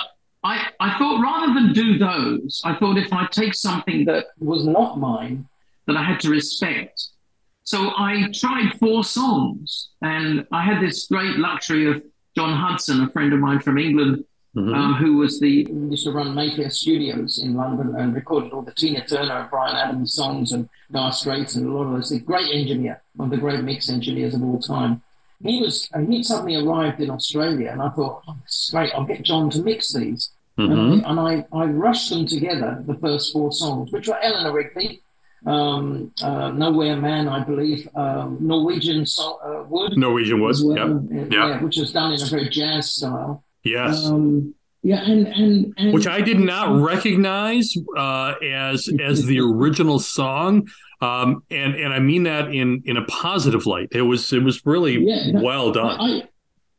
I, 0.44 0.68
I 0.80 0.98
thought 0.98 1.20
rather 1.22 1.52
than 1.54 1.72
do 1.72 1.98
those, 1.98 2.60
I 2.64 2.74
thought 2.74 2.98
if 2.98 3.12
I 3.12 3.26
take 3.26 3.54
something 3.54 4.04
that 4.04 4.26
was 4.38 4.66
not 4.66 4.98
mine, 4.98 5.46
that 5.86 5.96
I 5.96 6.02
had 6.04 6.20
to 6.20 6.30
respect. 6.30 7.08
So 7.66 7.90
I 7.96 8.28
tried 8.32 8.78
four 8.78 9.02
songs, 9.02 9.88
and 10.00 10.46
I 10.52 10.62
had 10.62 10.80
this 10.80 11.08
great 11.08 11.36
luxury 11.36 11.90
of 11.90 12.00
John 12.36 12.56
Hudson, 12.56 13.02
a 13.02 13.10
friend 13.10 13.32
of 13.32 13.40
mine 13.40 13.58
from 13.58 13.76
England, 13.76 14.24
mm-hmm. 14.54 14.72
um, 14.72 14.94
who 14.94 15.16
was 15.16 15.40
the 15.40 15.66
used 15.68 16.04
to 16.04 16.12
run 16.12 16.32
Mayfair 16.32 16.70
Studios 16.70 17.42
in 17.42 17.54
London 17.54 17.96
and 17.96 18.14
recorded 18.14 18.52
all 18.52 18.62
the 18.62 18.70
Tina 18.70 19.04
Turner 19.04 19.40
and 19.40 19.50
Bryan 19.50 19.74
Adams 19.74 20.14
songs 20.14 20.52
and 20.52 20.68
Dire 20.92 21.10
Straits 21.10 21.56
and 21.56 21.66
a 21.66 21.72
lot 21.72 21.88
of 21.88 21.94
those. 21.94 22.12
A 22.12 22.20
great 22.20 22.54
engineer, 22.54 23.02
one 23.16 23.26
of 23.26 23.30
the 23.32 23.40
great 23.40 23.64
mix 23.64 23.88
engineers 23.90 24.34
of 24.34 24.44
all 24.44 24.60
time. 24.60 25.02
He 25.42 25.60
was 25.60 25.90
he 26.08 26.22
suddenly 26.22 26.54
arrived 26.54 27.00
in 27.00 27.10
Australia, 27.10 27.70
and 27.72 27.82
I 27.82 27.88
thought, 27.88 28.22
oh, 28.28 28.36
this 28.44 28.62
is 28.62 28.70
great. 28.70 28.94
I'll 28.94 29.04
get 29.04 29.22
John 29.22 29.50
to 29.50 29.62
mix 29.62 29.92
these. 29.92 30.30
Mm-hmm. 30.56 31.04
And, 31.04 31.20
I, 31.20 31.44
I 31.52 31.64
rushed 31.66 32.10
them 32.10 32.26
together, 32.26 32.82
the 32.86 32.94
first 32.94 33.32
four 33.32 33.52
songs, 33.52 33.92
which 33.92 34.08
were 34.08 34.18
Eleanor 34.22 34.52
Rigby, 34.52 35.02
um, 35.46 36.12
uh, 36.22 36.50
Nowhere 36.50 36.96
Man, 36.96 37.28
I 37.28 37.42
believe, 37.44 37.88
um, 37.94 38.38
Norwegian 38.40 39.06
uh, 39.18 39.64
Wood. 39.68 39.96
Norwegian 39.96 40.40
Wood, 40.40 40.56
well, 40.62 40.76
yep. 41.10 41.30
yeah, 41.30 41.48
yep. 41.48 41.62
which 41.62 41.76
was 41.76 41.92
done 41.92 42.12
in 42.12 42.20
a 42.20 42.26
very 42.26 42.48
jazz 42.48 42.92
style. 42.92 43.44
Yes. 43.62 44.04
Um, 44.04 44.54
yeah, 44.82 45.02
and, 45.04 45.26
and, 45.26 45.74
and, 45.78 45.94
which 45.94 46.06
I 46.06 46.20
did 46.20 46.38
not 46.38 46.80
recognize 46.80 47.74
uh, 47.96 48.34
as 48.40 48.88
as 49.02 49.24
the 49.24 49.40
original 49.40 49.98
song, 49.98 50.68
um, 51.00 51.42
and 51.50 51.74
and 51.74 51.92
I 51.92 51.98
mean 51.98 52.22
that 52.22 52.54
in 52.54 52.82
in 52.84 52.96
a 52.96 53.04
positive 53.06 53.66
light. 53.66 53.88
It 53.90 54.02
was 54.02 54.32
it 54.32 54.44
was 54.44 54.64
really 54.64 54.98
yeah, 55.04 55.40
well 55.40 55.72
done. 55.72 56.00
I, 56.00 56.28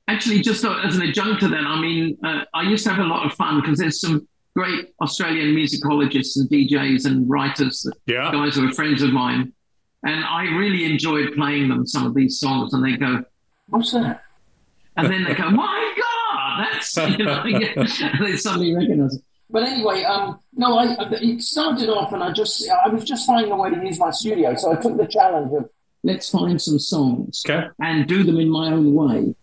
actually, 0.08 0.42
just 0.42 0.64
as 0.64 0.96
an 0.96 1.02
adjunct 1.02 1.42
to 1.42 1.50
that, 1.50 1.64
I 1.66 1.82
mean, 1.82 2.18
uh, 2.24 2.44
I 2.54 2.62
used 2.62 2.86
to 2.86 2.94
have 2.94 3.04
a 3.04 3.10
lot 3.10 3.26
of 3.26 3.34
fun 3.34 3.60
because 3.60 3.78
there's 3.78 4.00
some 4.00 4.26
great 4.58 4.90
Australian 5.02 5.56
musicologists 5.56 6.36
and 6.38 6.50
DJs 6.50 7.06
and 7.06 7.30
writers, 7.30 7.88
yeah. 8.08 8.32
guys 8.32 8.56
who 8.56 8.68
are 8.68 8.72
friends 8.72 9.04
of 9.04 9.12
mine. 9.12 9.54
And 10.04 10.26
I 10.26 10.44
really 10.46 10.84
enjoyed 10.86 11.34
playing 11.36 11.70
them 11.70 11.86
some 11.86 12.08
of 12.08 12.16
these 12.16 12.40
songs, 12.40 12.74
and 12.74 12.84
they 12.84 12.98
go, 12.98 13.24
"What's 13.68 13.92
that?" 13.92 14.24
And 14.96 15.12
then 15.12 15.24
they 15.24 15.34
go, 15.34 15.50
"My 15.66 15.94
God, 15.98 16.68
that's 16.72 16.98
you 16.98 17.26
know." 17.26 17.44
they 18.26 18.36
suddenly 18.38 18.76
recognise 18.76 19.16
it. 19.16 19.24
But 19.50 19.64
anyway, 19.64 20.04
um, 20.04 20.40
no, 20.54 20.78
I, 20.78 20.96
it 21.12 21.42
started 21.42 21.90
off, 21.90 22.14
and 22.14 22.24
I 22.24 22.32
just 22.32 22.70
I 22.70 22.90
was 22.90 23.04
just 23.04 23.26
finding 23.28 23.52
a 23.52 23.56
way 23.56 23.70
to 23.70 23.78
use 23.78 24.00
my 24.00 24.12
studio, 24.12 24.56
so 24.56 24.72
I 24.72 24.76
took 24.76 24.98
the 24.98 25.08
challenge 25.08 25.52
of 25.54 25.70
let's 26.04 26.30
find 26.30 26.62
some 26.62 26.80
songs 26.80 27.44
okay. 27.48 27.68
and 27.80 28.08
do 28.08 28.24
them 28.24 28.38
in 28.38 28.50
my 28.50 28.72
own 28.72 28.94
way. 28.94 29.36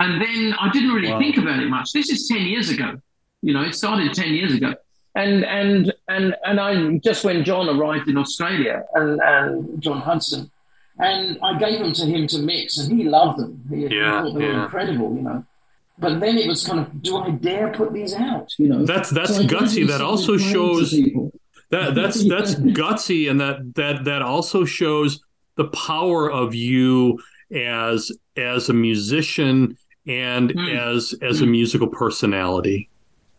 And 0.00 0.22
then 0.22 0.54
I 0.60 0.70
didn't 0.70 0.90
really 0.90 1.12
wow. 1.12 1.18
think 1.18 1.36
about 1.36 1.60
it 1.60 1.68
much. 1.68 1.92
This 1.92 2.10
is 2.10 2.26
ten 2.26 2.42
years 2.42 2.70
ago. 2.70 3.00
You 3.42 3.54
know, 3.54 3.62
it 3.62 3.74
started 3.74 4.12
10 4.14 4.34
years 4.34 4.54
ago. 4.54 4.74
And, 5.14 5.44
and, 5.44 5.92
and, 6.08 6.36
and 6.44 6.60
I 6.60 6.98
just 6.98 7.24
when 7.24 7.44
John 7.44 7.68
arrived 7.68 8.08
in 8.08 8.16
Australia 8.16 8.84
and, 8.94 9.20
and 9.20 9.82
John 9.82 10.00
Hudson, 10.00 10.50
and 10.98 11.38
I 11.42 11.58
gave 11.58 11.78
them 11.78 11.92
to 11.92 12.06
him 12.06 12.26
to 12.28 12.38
mix, 12.40 12.78
and 12.78 12.98
he 12.98 13.08
loved 13.08 13.38
them. 13.38 13.62
He, 13.70 13.86
yeah, 13.86 14.22
thought 14.22 14.34
they 14.34 14.46
yeah. 14.46 14.56
were 14.56 14.62
incredible, 14.64 15.14
you 15.14 15.22
know. 15.22 15.44
But 15.98 16.20
then 16.20 16.38
it 16.38 16.46
was 16.46 16.66
kind 16.66 16.80
of, 16.80 17.02
do 17.02 17.16
I 17.16 17.30
dare 17.30 17.72
put 17.72 17.92
these 17.92 18.14
out? 18.14 18.52
You 18.58 18.68
know, 18.68 18.84
that's 18.84 19.10
that's 19.10 19.36
so 19.36 19.42
gutsy. 19.42 19.86
That 19.86 20.00
also 20.00 20.36
shows 20.36 20.92
that 21.70 21.94
that's 21.94 22.28
that's 22.28 22.54
gutsy, 22.54 23.30
and 23.30 23.40
that 23.40 23.74
that 23.74 24.04
that 24.04 24.22
also 24.22 24.64
shows 24.64 25.20
the 25.56 25.66
power 25.68 26.30
of 26.30 26.54
you 26.54 27.18
as 27.54 28.12
as 28.36 28.68
a 28.68 28.74
musician 28.74 29.76
and 30.06 30.50
mm. 30.50 30.76
as 30.76 31.14
as 31.20 31.40
a 31.40 31.46
musical 31.46 31.88
personality. 31.88 32.88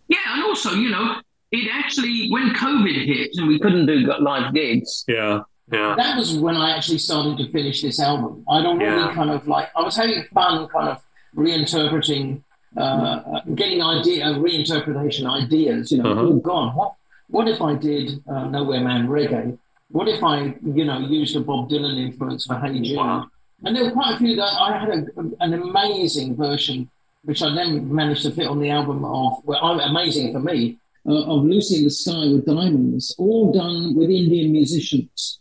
Yeah, 0.10 0.17
and 0.34 0.43
also, 0.43 0.72
you 0.72 0.89
know, 0.89 1.15
it 1.52 1.69
actually 1.72 2.30
when 2.30 2.50
COVID 2.50 3.06
hit 3.06 3.32
and 3.38 3.48
we 3.48 3.60
couldn't 3.60 3.86
do 3.86 4.12
live 4.19 4.54
gigs. 4.54 5.06
Yeah. 5.08 5.41
Yeah. 5.72 5.93
That 5.95 6.17
was 6.17 6.36
when 6.36 6.56
I 6.56 6.76
actually 6.76 6.98
started 6.98 7.38
to 7.38 7.52
finish 7.52 7.84
this 7.84 8.00
album. 8.00 8.43
I'd 8.50 8.65
already 8.65 8.86
yeah. 8.86 9.13
kind 9.13 9.30
of 9.30 9.48
like 9.48 9.69
I 9.76 9.84
was 9.84 9.95
having 9.95 10.24
fun, 10.34 10.67
kind 10.67 10.89
of 10.89 11.04
reinterpreting, 11.36 12.41
uh, 12.76 13.41
getting 13.54 13.82
idea, 13.82 14.26
uh, 14.26 14.34
reinterpretation 14.39 15.30
ideas. 15.30 15.91
You 15.91 16.02
know, 16.02 16.12
uh-huh. 16.12 16.22
oh 16.22 16.36
God, 16.38 16.76
what 16.76 16.93
what 17.28 17.48
if 17.48 17.62
I 17.62 17.76
did 17.76 18.24
uh, 18.28 18.45
Nowhere 18.45 18.82
Man 18.82 19.08
reggae? 19.08 19.60
What 19.89 20.08
if 20.08 20.24
I, 20.24 20.56
you 20.63 20.86
know, 20.86 21.00
used 21.00 21.36
a 21.36 21.39
Bob 21.39 21.69
Dylan 21.69 22.00
influence 22.00 22.45
for 22.45 22.56
Hey 22.56 22.80
Jude? 22.80 22.98
Wow. 22.98 23.28
And 23.63 23.76
there 23.76 23.86
were 23.86 23.91
quite 23.91 24.15
a 24.15 24.17
few 24.17 24.36
that 24.38 24.54
I 24.60 24.78
had 24.78 24.89
a, 24.89 25.06
an 25.41 25.54
amazing 25.54 26.36
version 26.36 26.89
which 27.23 27.41
I 27.41 27.53
then 27.53 27.93
managed 27.93 28.23
to 28.23 28.32
fit 28.32 28.47
on 28.47 28.60
the 28.60 28.69
album 28.69 29.03
of, 29.03 29.43
well, 29.43 29.79
amazing 29.79 30.34
for 30.34 30.39
me, 30.39 30.79
uh, 31.08 31.23
of 31.23 31.43
Lucy 31.43 31.77
in 31.77 31.84
the 31.86 31.89
Sky 31.89 32.27
with 32.32 32.45
Diamonds, 32.45 33.15
all 33.17 33.51
done 33.51 33.95
with 33.95 34.10
Indian 34.10 34.51
musicians. 34.51 35.39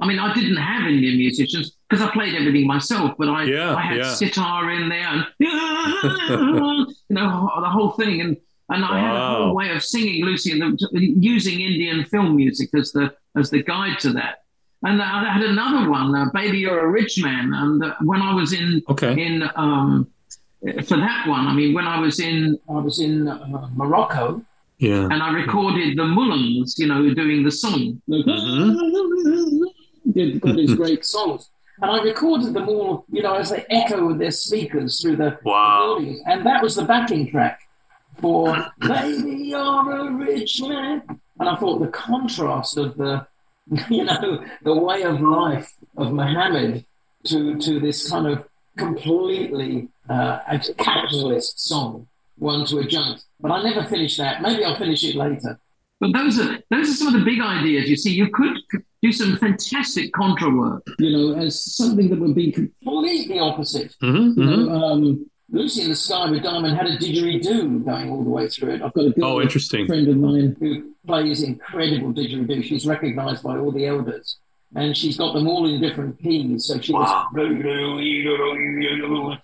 I 0.00 0.06
mean, 0.06 0.18
I 0.18 0.32
didn't 0.32 0.56
have 0.56 0.88
Indian 0.88 1.18
musicians 1.18 1.76
because 1.88 2.04
I 2.04 2.10
played 2.10 2.34
everything 2.34 2.66
myself, 2.66 3.16
but 3.18 3.28
I, 3.28 3.44
yeah, 3.44 3.74
I 3.74 3.82
had 3.82 3.98
yeah. 3.98 4.14
sitar 4.14 4.70
in 4.70 4.88
there 4.88 5.06
and, 5.06 5.26
you 5.38 5.48
know, 7.10 7.50
the 7.60 7.68
whole 7.68 7.90
thing. 7.92 8.20
And, 8.22 8.36
and 8.70 8.84
I 8.84 8.90
wow. 8.90 9.00
had 9.00 9.16
a 9.16 9.36
whole 9.36 9.54
way 9.54 9.70
of 9.70 9.84
singing 9.84 10.24
Lucy 10.24 10.58
and 10.58 10.80
using 10.90 11.60
Indian 11.60 12.04
film 12.06 12.36
music 12.36 12.70
as 12.74 12.92
the, 12.92 13.14
as 13.36 13.50
the 13.50 13.62
guide 13.62 13.98
to 14.00 14.12
that. 14.14 14.38
And 14.82 15.02
I 15.02 15.34
had 15.34 15.42
another 15.42 15.90
one, 15.90 16.14
uh, 16.14 16.30
Baby 16.32 16.60
You're 16.60 16.86
a 16.86 16.88
Rich 16.88 17.22
Man. 17.22 17.52
And 17.52 17.84
uh, 17.84 17.94
when 18.02 18.22
I 18.22 18.32
was 18.32 18.54
in, 18.54 18.82
okay. 18.88 19.12
in, 19.22 19.42
um, 19.54 20.10
for 20.60 20.96
that 20.98 21.26
one, 21.26 21.46
I 21.46 21.54
mean, 21.54 21.72
when 21.74 21.86
I 21.86 22.00
was 22.00 22.20
in 22.20 22.58
I 22.68 22.74
was 22.74 23.00
in 23.00 23.26
uh, 23.28 23.68
Morocco, 23.74 24.42
yeah, 24.78 25.08
and 25.10 25.22
I 25.22 25.32
recorded 25.32 25.96
the 25.96 26.04
Mullums, 26.04 26.78
you 26.78 26.86
know, 26.86 27.12
doing 27.14 27.44
the 27.44 27.50
song. 27.50 28.00
Mm-hmm. 28.08 29.64
They've 30.12 30.40
got 30.40 30.56
these 30.56 30.74
great 30.74 31.04
songs, 31.04 31.48
and 31.80 31.90
I 31.90 32.02
recorded 32.02 32.52
them 32.52 32.68
all, 32.68 33.06
you 33.10 33.22
know, 33.22 33.34
as 33.36 33.50
they 33.50 33.64
echo 33.70 34.06
with 34.06 34.18
their 34.18 34.30
speakers 34.30 35.00
through 35.00 35.16
the 35.16 35.38
wow, 35.44 35.96
and 35.98 36.44
that 36.44 36.62
was 36.62 36.76
the 36.76 36.84
backing 36.84 37.30
track 37.30 37.60
for 38.20 38.54
"Baby, 38.80 39.48
You're 39.48 39.96
a 39.96 40.12
Rich 40.12 40.60
Man," 40.60 41.02
and 41.38 41.48
I 41.48 41.56
thought 41.56 41.78
the 41.78 41.88
contrast 41.88 42.76
of 42.76 42.98
the, 42.98 43.26
you 43.88 44.04
know, 44.04 44.44
the 44.62 44.74
way 44.74 45.04
of 45.04 45.22
life 45.22 45.72
of 45.96 46.12
Muhammad 46.12 46.84
to 47.24 47.56
to 47.58 47.80
this 47.80 48.10
kind 48.10 48.26
of 48.26 48.44
completely 48.76 49.88
uh, 50.10 50.40
a 50.48 50.58
capitalist 50.74 51.60
song, 51.66 52.06
one 52.36 52.66
to 52.66 52.78
a 52.78 52.84
junk. 52.84 53.20
But 53.38 53.52
I 53.52 53.62
never 53.62 53.84
finished 53.84 54.18
that. 54.18 54.42
Maybe 54.42 54.64
I'll 54.64 54.76
finish 54.76 55.04
it 55.04 55.14
later. 55.14 55.58
But 56.00 56.12
those 56.14 56.40
are 56.40 56.58
those 56.70 56.88
are 56.90 56.94
some 56.94 57.14
of 57.14 57.20
the 57.20 57.24
big 57.24 57.40
ideas. 57.40 57.88
You 57.88 57.96
see, 57.96 58.12
you 58.12 58.30
could 58.30 58.58
do 59.02 59.12
some 59.12 59.36
fantastic 59.36 60.12
contra 60.12 60.50
work. 60.50 60.86
You 60.98 61.10
know, 61.10 61.38
as 61.38 61.62
something 61.62 62.08
that 62.10 62.18
would 62.18 62.34
be 62.34 62.50
completely 62.50 63.38
opposite. 63.38 63.94
Mm-hmm, 64.02 64.40
you 64.40 64.46
know, 64.46 64.56
mm-hmm. 64.56 64.72
um, 64.72 65.30
Lucy 65.50 65.82
in 65.82 65.90
the 65.90 65.96
Sky 65.96 66.30
with 66.30 66.42
Diamond 66.42 66.76
had 66.76 66.86
a 66.86 66.96
didgeridoo 66.96 67.84
going 67.84 68.10
all 68.10 68.24
the 68.24 68.30
way 68.30 68.48
through 68.48 68.74
it. 68.74 68.82
I've 68.82 68.94
got 68.94 69.06
a 69.06 69.10
good 69.10 69.24
oh, 69.24 69.40
interesting. 69.40 69.86
friend 69.86 70.08
of 70.08 70.16
mine 70.16 70.56
who 70.58 70.94
plays 71.06 71.42
incredible 71.42 72.14
didgeridoo. 72.14 72.64
She's 72.64 72.86
recognised 72.86 73.42
by 73.42 73.58
all 73.58 73.70
the 73.70 73.86
elders 73.86 74.38
and 74.74 74.96
she's 74.96 75.16
got 75.16 75.34
them 75.34 75.48
all 75.48 75.66
in 75.66 75.80
different 75.80 76.20
keys. 76.22 76.66
So 76.66 76.80
she 76.80 76.92
wow. 76.92 77.26
was, 77.32 77.48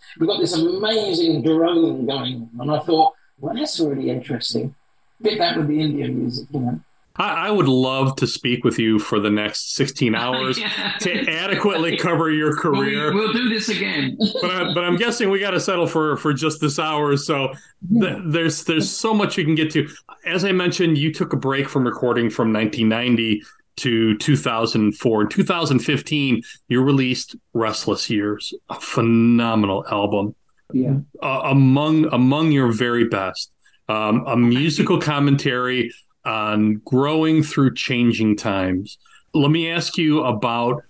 we've 0.19 0.29
got 0.29 0.41
this 0.41 0.55
amazing 0.55 1.43
drone 1.43 2.07
going 2.07 2.49
on. 2.53 2.61
And 2.61 2.71
I 2.71 2.79
thought, 2.81 3.15
well, 3.39 3.55
that's 3.55 3.81
really 3.81 4.11
interesting. 4.11 4.75
Fit 5.23 5.39
that 5.39 5.57
with 5.57 5.69
the 5.69 5.81
Indian 5.81 6.19
music, 6.19 6.47
you 6.53 6.61
know. 6.61 6.81
I, 7.19 7.51
would 7.51 7.69
love 7.69 8.17
to 8.17 8.27
speak 8.27 8.62
with 8.62 8.79
you 8.79 8.99
for 8.99 9.19
the 9.19 9.31
next 9.31 9.75
16 9.75 10.15
hours 10.15 10.59
yeah. 10.59 10.93
to 11.01 11.27
adequately 11.31 11.97
cover 11.97 12.31
your 12.31 12.55
career. 12.55 13.12
We'll, 13.12 13.25
we'll 13.25 13.33
do 13.33 13.49
this 13.49 13.71
again. 13.71 14.19
but, 14.43 14.51
I, 14.51 14.75
but 14.75 14.85
I'm 14.85 14.97
guessing 14.97 15.31
we 15.31 15.39
got 15.39 15.53
to 15.53 15.61
settle 15.61 15.87
for, 15.87 16.19
for 16.19 16.33
just 16.35 16.61
this 16.61 16.79
hour. 16.79 17.17
So 17.17 17.53
hmm. 17.89 18.01
th- 18.03 18.19
there's 18.27 18.65
there's 18.65 18.91
so 18.91 19.15
much 19.15 19.39
you 19.39 19.45
can 19.45 19.55
get 19.55 19.71
to. 19.73 19.89
As 20.27 20.45
I 20.45 20.53
mentioned, 20.53 20.99
you 20.99 21.12
took 21.12 21.33
a 21.33 21.37
break 21.37 21.69
from 21.69 21.87
recording 21.87 22.29
from 22.29 22.53
1990 22.53 23.43
to 23.77 24.17
2004. 24.19 25.23
In 25.23 25.29
2015, 25.29 26.43
you 26.69 26.83
released 26.83 27.37
Restless 27.53 28.11
Years, 28.11 28.55
a 28.69 28.81
phenomenal 28.81 29.85
album. 29.91 30.35
Yeah. 30.73 30.97
Uh, 31.23 31.43
among 31.45 32.12
among 32.12 32.53
your 32.53 32.73
very 32.73 33.05
best. 33.05 33.51
Um, 33.89 34.25
a 34.27 34.37
musical 34.37 35.01
commentary 35.12 35.93
on 36.25 36.81
growing 36.85 37.43
through 37.43 37.75
changing 37.75 38.37
times. 38.37 38.99
Let 39.33 39.51
me 39.51 39.71
ask 39.71 39.97
you 39.97 40.25
about 40.25 40.83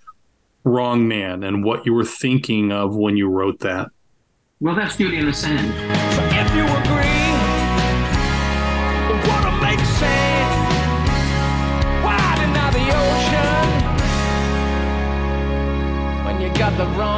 Wrong 0.64 1.06
Man 1.06 1.44
and 1.44 1.62
what 1.62 1.84
you 1.84 1.92
were 1.92 2.04
thinking 2.04 2.72
of 2.72 2.96
when 2.96 3.16
you 3.16 3.28
wrote 3.28 3.60
that. 3.60 3.90
Well, 4.60 4.74
that's 4.74 4.96
Julian 4.96 5.26
Assange. 5.26 6.85
The 16.76 16.84
wrong 16.88 17.15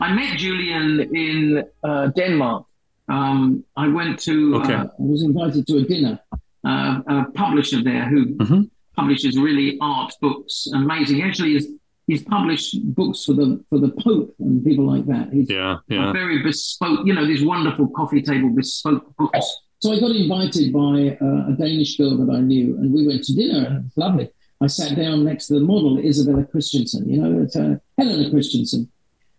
I 0.00 0.12
met 0.12 0.38
Julian 0.38 1.00
in 1.14 1.64
uh, 1.82 2.08
Denmark. 2.08 2.64
Um, 3.08 3.64
I 3.76 3.88
went 3.88 4.18
to 4.20 4.56
Okay. 4.56 4.74
uh, 4.74 4.84
I 4.84 4.88
was 5.14 5.22
invited 5.22 5.66
to 5.68 5.78
a 5.78 5.82
dinner. 5.82 6.18
uh, 6.64 7.00
a 7.06 7.24
publisher 7.34 7.80
there 7.82 8.06
who 8.10 8.26
Mhm. 8.34 8.68
publishes 8.96 9.38
really 9.38 9.78
art 9.80 10.12
books. 10.20 10.66
Amazing. 10.74 11.22
Actually, 11.22 11.52
he's, 11.54 11.68
he's 12.08 12.22
published 12.24 12.70
Books 12.98 13.24
for 13.24 13.32
the 13.32 13.48
for 13.70 13.78
the 13.78 13.90
Pope 14.04 14.34
and 14.40 14.62
people 14.64 14.84
like 14.84 15.06
that. 15.06 15.32
He's, 15.32 15.48
Yeah, 15.48 15.74
a 15.76 15.94
yeah. 15.94 16.12
very 16.12 16.42
bespoke, 16.42 17.06
you 17.06 17.14
know, 17.14 17.24
these 17.24 17.44
wonderful 17.44 17.86
coffee 17.98 18.20
table 18.20 18.50
bespoke 18.50 19.04
books. 19.16 19.46
So 19.80 19.92
I 19.92 20.00
got 20.00 20.10
invited 20.10 20.72
by 20.72 21.16
uh, 21.24 21.52
a 21.52 21.56
Danish 21.56 21.96
girl 21.96 22.16
that 22.18 22.32
I 22.34 22.40
knew, 22.40 22.76
and 22.78 22.92
we 22.92 23.06
went 23.06 23.22
to 23.24 23.34
dinner, 23.34 23.64
and 23.66 23.76
it 23.76 23.84
was 23.84 23.96
lovely. 23.96 24.28
I 24.60 24.66
sat 24.66 24.96
down 24.96 25.24
next 25.24 25.46
to 25.46 25.54
the 25.54 25.60
model, 25.60 25.98
Isabella 25.98 26.44
Christensen, 26.44 27.08
you 27.08 27.18
know, 27.22 27.46
uh, 27.54 27.76
Helena 27.96 28.28
Christensen. 28.28 28.90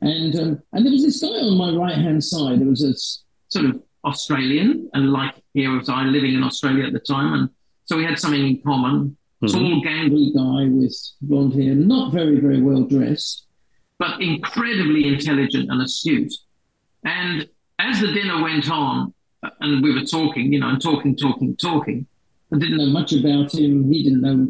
And, 0.02 0.34
um, 0.40 0.64
and 0.72 0.86
there 0.86 0.94
was 0.94 1.04
this 1.04 1.22
guy 1.22 1.28
on 1.28 1.58
my 1.58 1.72
right 1.76 1.98
hand 1.98 2.24
side. 2.24 2.62
There 2.62 2.70
was 2.70 2.84
a 2.84 2.94
sort 3.50 3.66
of 3.66 3.82
Australian, 4.06 4.90
and 4.94 5.12
like 5.12 5.36
here 5.54 5.76
was 5.76 5.90
I 5.90 6.04
living 6.04 6.34
in 6.36 6.44
Australia 6.44 6.86
at 6.86 6.94
the 6.94 7.00
time, 7.00 7.34
and 7.34 7.50
so 7.84 7.98
we 7.98 8.06
had 8.06 8.18
something 8.18 8.46
in 8.48 8.62
common. 8.62 9.18
Tall, 9.46 9.82
gangly, 9.84 10.34
guy 10.34 10.70
with 10.70 10.96
blonde 11.22 11.54
hair, 11.54 11.74
not 11.76 12.14
very, 12.14 12.40
very 12.40 12.62
well 12.62 12.84
dressed. 12.84 13.46
but 14.00 14.22
incredibly 14.22 15.08
intelligent 15.08 15.70
and 15.70 15.82
astute. 15.82 16.34
And 17.04 17.48
as 17.80 18.00
the 18.00 18.12
dinner 18.14 18.42
went 18.42 18.72
on, 18.72 19.14
and 19.62 19.82
we 19.84 19.94
were 19.94 20.06
talking, 20.06 20.52
you 20.54 20.60
know, 20.60 20.70
and 20.70 20.82
talking, 20.82 21.16
talking, 21.16 21.56
talking, 21.56 22.06
I 22.54 22.58
didn't 22.58 22.78
know 22.78 22.88
much 22.88 23.14
about 23.14 23.54
him. 23.54 23.92
He 23.92 24.04
didn't 24.04 24.22
know 24.22 24.48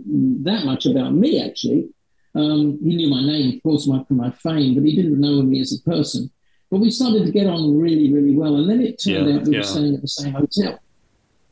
that 0.49 0.65
much 0.65 0.85
about 0.85 1.13
me, 1.13 1.43
actually. 1.43 1.89
Um, 2.35 2.79
he 2.83 2.95
knew 2.95 3.09
my 3.09 3.21
name, 3.21 3.55
of 3.57 3.63
course, 3.63 3.87
my, 3.87 4.03
from 4.05 4.17
my 4.17 4.31
fame, 4.31 4.75
but 4.75 4.83
he 4.83 4.95
didn't 4.95 5.19
know 5.19 5.41
me 5.41 5.59
as 5.59 5.73
a 5.77 5.89
person. 5.89 6.31
But 6.71 6.79
we 6.79 6.91
started 6.91 7.25
to 7.25 7.31
get 7.31 7.47
on 7.47 7.77
really, 7.77 8.13
really 8.13 8.35
well. 8.35 8.55
And 8.57 8.69
then 8.69 8.81
it 8.81 9.01
turned 9.03 9.27
Yeah, 9.27 9.35
out 9.37 9.45
we 9.45 9.53
yeah. 9.53 9.59
were 9.59 9.63
staying 9.63 9.95
at 9.95 10.01
the 10.01 10.07
same 10.07 10.33
hotel. 10.33 10.79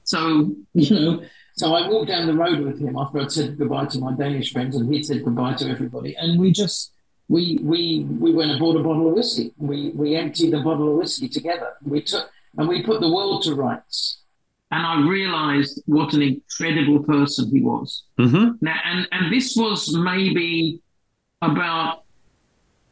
so 0.03 0.55
you 0.73 0.95
know. 0.99 1.23
So 1.57 1.73
I 1.73 1.89
walked 1.89 2.09
down 2.09 2.27
the 2.27 2.35
road 2.35 2.59
with 2.59 2.79
him 2.79 2.95
after 2.95 3.19
I'd 3.19 3.31
said 3.31 3.57
goodbye 3.57 3.85
to 3.87 3.99
my 3.99 4.13
Danish 4.13 4.53
friends, 4.53 4.75
and 4.75 4.93
he'd 4.93 5.03
said 5.05 5.23
goodbye 5.25 5.55
to 5.55 5.67
everybody. 5.67 6.15
And 6.15 6.39
we 6.39 6.51
just 6.51 6.93
we 7.29 7.57
we 7.63 8.05
we 8.07 8.31
went 8.31 8.51
and 8.51 8.59
bought 8.59 8.75
a 8.79 8.83
bottle 8.83 9.07
of 9.09 9.15
whiskey. 9.15 9.53
We 9.57 9.89
we 9.95 10.15
emptied 10.15 10.51
the 10.53 10.59
bottle 10.61 10.91
of 10.91 10.97
whiskey 10.97 11.27
together. 11.27 11.69
We 11.83 12.01
took 12.03 12.29
and 12.57 12.67
we 12.67 12.83
put 12.83 13.01
the 13.01 13.11
world 13.11 13.43
to 13.43 13.55
rights. 13.55 14.21
and 14.71 14.85
I 14.85 14.99
realized 15.07 15.81
what 15.85 16.13
an 16.13 16.21
incredible 16.21 17.01
person 17.03 17.49
he 17.55 17.61
was. 17.61 18.03
hmm 18.17 18.49
Now, 18.61 18.77
and, 18.83 19.07
and 19.11 19.31
this 19.31 19.55
was 19.55 19.95
maybe 19.95 20.81
about 21.41 22.03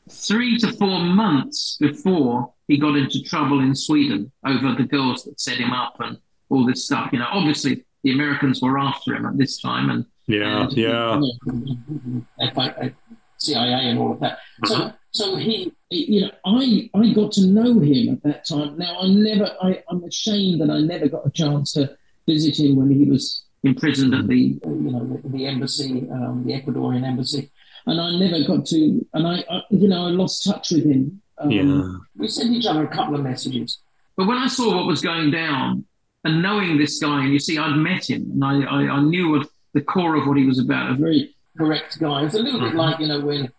three 0.10 0.58
to 0.60 0.72
four 0.74 1.00
months 1.00 1.78
before 1.82 2.54
he 2.68 2.78
got 2.78 2.96
into 2.96 3.22
trouble 3.24 3.60
in 3.60 3.74
Sweden 3.76 4.32
over 4.46 4.74
the 4.74 4.84
girls 4.84 5.24
that 5.26 5.40
set 5.40 5.58
him 5.58 5.72
up 5.74 5.96
and 6.00 6.18
all 6.50 6.66
this 6.66 6.86
stuff. 6.86 7.10
You 7.12 7.20
know, 7.20 7.28
obviously 7.32 7.84
the 8.04 8.12
Americans 8.14 8.62
were 8.62 8.78
after 8.80 9.16
him 9.16 9.26
at 9.26 9.38
this 9.38 9.60
time, 9.62 9.90
and 9.90 10.06
Yeah, 10.28 10.64
And, 10.64 10.74
yeah. 10.74 11.20
you 11.20 12.22
know, 12.40 12.92
CIA 13.38 13.90
and 13.90 14.00
all 14.00 14.14
of 14.14 14.20
that. 14.22 14.38
So 14.66 14.76
Uh-huh. 14.76 14.92
So 15.16 15.36
he 15.36 15.72
you 15.90 16.22
know 16.22 16.32
I 16.46 16.90
I 16.94 17.14
got 17.14 17.32
to 17.34 17.44
know 17.58 17.80
him 17.80 18.04
at 18.14 18.24
that 18.24 18.46
time. 18.46 18.78
Now 18.78 18.94
I 19.00 19.08
never 19.08 19.48
I 19.62 19.70
I'm 19.90 20.04
ashamed 20.04 20.62
that 20.62 20.70
I 20.70 20.80
never 20.94 21.08
got 21.16 21.26
a 21.26 21.32
chance 21.32 21.68
to 21.74 21.96
visit 22.28 22.56
him 22.60 22.76
when 22.76 22.90
he 22.92 23.04
was 23.10 23.44
imprisoned 23.64 24.14
at 24.14 24.28
the 24.28 24.60
uh, 24.66 24.70
you 24.70 24.92
know, 24.94 25.04
the, 25.24 25.30
the 25.30 25.46
embassy, 25.48 26.08
um, 26.12 26.44
the 26.46 26.54
Ecuadorian 26.60 27.04
embassy, 27.04 27.50
and 27.88 28.00
I 28.00 28.08
never 28.20 28.40
got 28.52 28.66
to, 28.68 29.06
and 29.14 29.24
I, 29.28 29.44
I 29.50 29.62
you 29.72 29.88
know, 29.88 30.06
I 30.08 30.10
lost 30.22 30.44
touch 30.46 30.72
with 30.72 30.86
him. 30.86 31.22
Um, 31.38 31.50
Yeah. 31.52 31.88
We 32.18 32.28
sent 32.28 32.54
each 32.54 32.66
other 32.68 32.84
a 32.84 32.88
couple 32.98 33.16
of 33.16 33.22
messages. 33.22 33.80
But 34.18 34.28
when 34.28 34.38
I 34.38 34.48
saw 34.48 34.76
what 34.78 34.86
was 34.86 35.02
going 35.02 35.32
down 35.32 35.86
and 36.24 36.42
knowing 36.42 36.78
this 36.78 37.00
guy, 37.00 37.24
and 37.24 37.34
you 37.34 37.40
see, 37.40 37.58
I'd 37.58 37.76
met 37.76 38.10
him 38.10 38.24
and 38.34 38.44
I, 38.44 38.54
I, 38.78 38.80
I 38.98 39.00
knew 39.02 39.32
what 39.32 39.48
the 39.74 39.82
core 39.82 40.16
of 40.16 40.26
what 40.28 40.38
he 40.38 40.46
was 40.46 40.60
about. 40.60 40.92
A 40.92 40.96
very 40.96 41.36
correct 41.58 42.00
guy. 42.00 42.24
It's 42.26 42.36
a 42.36 42.40
little 42.40 42.60
Mm-hmm. 42.62 42.78
bit 42.78 42.84
like 42.86 43.00
you 43.00 43.08
know 43.08 43.20
when 43.30 43.52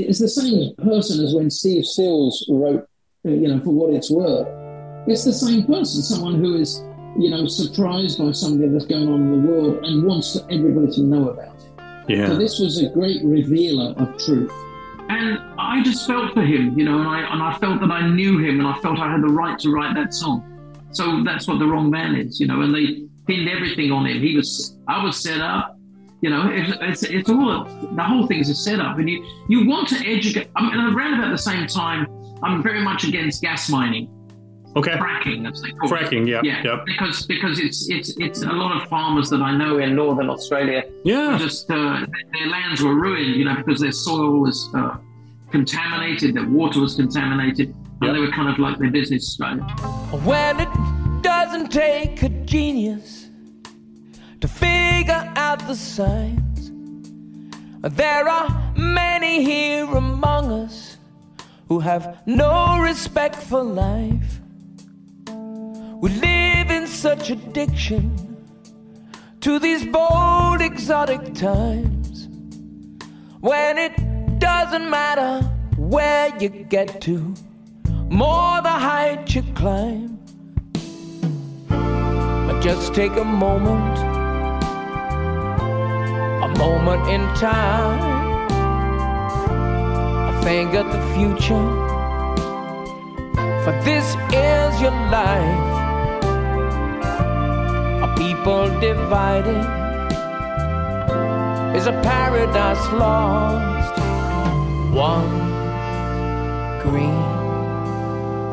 it's 0.00 0.18
the 0.18 0.28
same 0.28 0.74
person 0.76 1.24
as 1.24 1.34
when 1.34 1.50
Steve 1.50 1.84
Stills 1.84 2.46
wrote, 2.48 2.86
uh, 3.26 3.30
you 3.30 3.48
know, 3.48 3.60
for 3.60 3.70
what 3.70 3.92
it's 3.94 4.10
worth. 4.10 4.48
It's 5.06 5.24
the 5.24 5.32
same 5.32 5.64
person, 5.66 6.02
someone 6.02 6.36
who 6.42 6.54
is, 6.54 6.82
you 7.18 7.30
know, 7.30 7.46
surprised 7.46 8.18
by 8.18 8.30
something 8.32 8.72
that's 8.72 8.86
going 8.86 9.08
on 9.08 9.22
in 9.22 9.42
the 9.42 9.48
world 9.48 9.84
and 9.84 10.04
wants 10.04 10.38
everybody 10.50 10.90
to 10.92 11.02
know 11.02 11.28
about 11.30 11.54
it. 11.56 11.62
So 12.08 12.12
Yeah. 12.14 12.34
this 12.34 12.58
was 12.58 12.82
a 12.82 12.88
great 12.90 13.22
revealer 13.24 13.94
of 13.96 14.16
truth. 14.18 14.52
And 15.08 15.38
I 15.58 15.82
just 15.82 16.06
felt 16.06 16.32
for 16.32 16.42
him, 16.42 16.78
you 16.78 16.84
know, 16.84 16.98
and 17.00 17.08
I, 17.08 17.20
and 17.32 17.42
I 17.42 17.54
felt 17.58 17.80
that 17.80 17.90
I 17.90 18.08
knew 18.08 18.38
him 18.38 18.60
and 18.60 18.66
I 18.66 18.74
felt 18.78 18.98
I 18.98 19.10
had 19.10 19.22
the 19.22 19.28
right 19.28 19.58
to 19.58 19.70
write 19.70 19.94
that 19.96 20.14
song. 20.14 20.42
So 20.92 21.22
that's 21.24 21.46
what 21.48 21.58
The 21.58 21.66
Wrong 21.66 21.90
Man 21.90 22.14
is, 22.14 22.40
you 22.40 22.46
know, 22.46 22.60
and 22.62 22.74
they 22.74 23.02
pinned 23.26 23.48
everything 23.48 23.90
on 23.92 24.06
him. 24.06 24.22
He 24.22 24.36
was, 24.36 24.76
I 24.88 25.02
was 25.04 25.16
set 25.16 25.40
up, 25.40 25.71
you 26.22 26.30
know, 26.30 26.48
it's, 26.50 26.72
it's, 26.80 27.02
it's 27.02 27.28
all, 27.28 27.50
a, 27.50 27.94
the 27.94 28.02
whole 28.02 28.26
thing 28.28 28.38
is 28.38 28.48
a 28.48 28.54
setup. 28.54 28.98
And 28.98 29.10
you, 29.10 29.18
you 29.48 29.66
want 29.68 29.88
to 29.88 29.96
educate, 30.08 30.48
I 30.56 30.62
mean, 30.62 30.94
around 30.94 31.14
about 31.18 31.30
the 31.32 31.36
same 31.38 31.66
time, 31.66 32.06
I'm 32.42 32.62
very 32.62 32.80
much 32.80 33.04
against 33.04 33.42
gas 33.42 33.68
mining, 33.68 34.08
Okay. 34.76 34.92
fracking, 34.92 35.50
as 35.50 35.60
they 35.60 35.70
call 35.72 35.92
it. 35.92 35.92
Fracking. 35.92 36.26
Yeah. 36.26 36.40
Yeah, 36.42 36.62
Yep. 36.64 36.86
because 36.86 37.26
because 37.26 37.58
it's 37.58 37.90
it's 37.90 38.16
it's 38.18 38.40
a 38.42 38.52
lot 38.62 38.80
of 38.80 38.88
farmers 38.88 39.28
that 39.30 39.42
I 39.42 39.54
know 39.54 39.78
in 39.78 39.94
northern 39.94 40.30
Australia 40.30 40.80
Yeah. 41.04 41.36
just 41.38 41.70
uh, 41.70 42.06
their 42.32 42.46
lands 42.48 42.80
were 42.82 42.94
ruined, 42.94 43.34
you 43.36 43.44
know, 43.44 43.54
because 43.56 43.80
their 43.80 43.92
soil 43.92 44.38
was 44.40 44.56
uh, 44.74 44.96
contaminated, 45.50 46.34
their 46.36 46.48
water 46.48 46.80
was 46.80 46.94
contaminated, 46.94 47.74
and 48.00 48.14
they 48.14 48.18
were 48.18 48.30
kind 48.30 48.48
of 48.48 48.58
like 48.58 48.78
their 48.78 48.90
business 48.90 49.28
straight. 49.34 49.60
Well, 50.24 50.58
it 50.58 51.22
doesn't 51.22 51.70
take 51.70 52.22
a 52.22 52.30
genius 52.54 53.28
to 54.40 54.48
figure 54.48 54.71
out 55.52 55.66
the 55.66 55.76
signs. 55.76 56.72
There 57.82 58.26
are 58.26 58.48
many 58.74 59.44
here 59.44 59.84
among 59.84 60.50
us 60.50 60.96
who 61.68 61.78
have 61.80 62.22
no 62.24 62.78
respect 62.78 63.36
for 63.36 63.62
life. 63.62 64.40
We 66.02 66.08
live 66.08 66.70
in 66.70 66.86
such 66.86 67.28
addiction 67.28 68.04
to 69.40 69.58
these 69.58 69.84
bold, 69.84 70.62
exotic 70.62 71.34
times 71.34 72.28
when 73.40 73.76
it 73.76 73.94
doesn't 74.38 74.88
matter 74.88 75.44
where 75.76 76.34
you 76.38 76.48
get 76.48 77.02
to 77.02 77.34
more 78.08 78.62
the 78.62 78.76
height 78.88 79.34
you 79.34 79.42
climb. 79.54 80.18
But 81.68 82.60
just 82.60 82.94
take 82.94 83.16
a 83.16 83.24
moment, 83.24 84.11
moment 86.58 87.08
in 87.08 87.20
time. 87.34 88.00
I 90.28 90.40
think 90.44 90.74
of 90.74 90.86
the 90.86 91.00
future, 91.14 91.68
for 93.64 93.72
this 93.84 94.16
is 94.32 94.80
your 94.80 94.96
life. 95.10 95.70
A 98.02 98.14
people 98.16 98.66
divided 98.80 99.64
is 101.76 101.86
a 101.86 101.92
paradise 102.02 102.84
lost. 102.92 103.98
One 104.92 105.28
green 106.82 107.22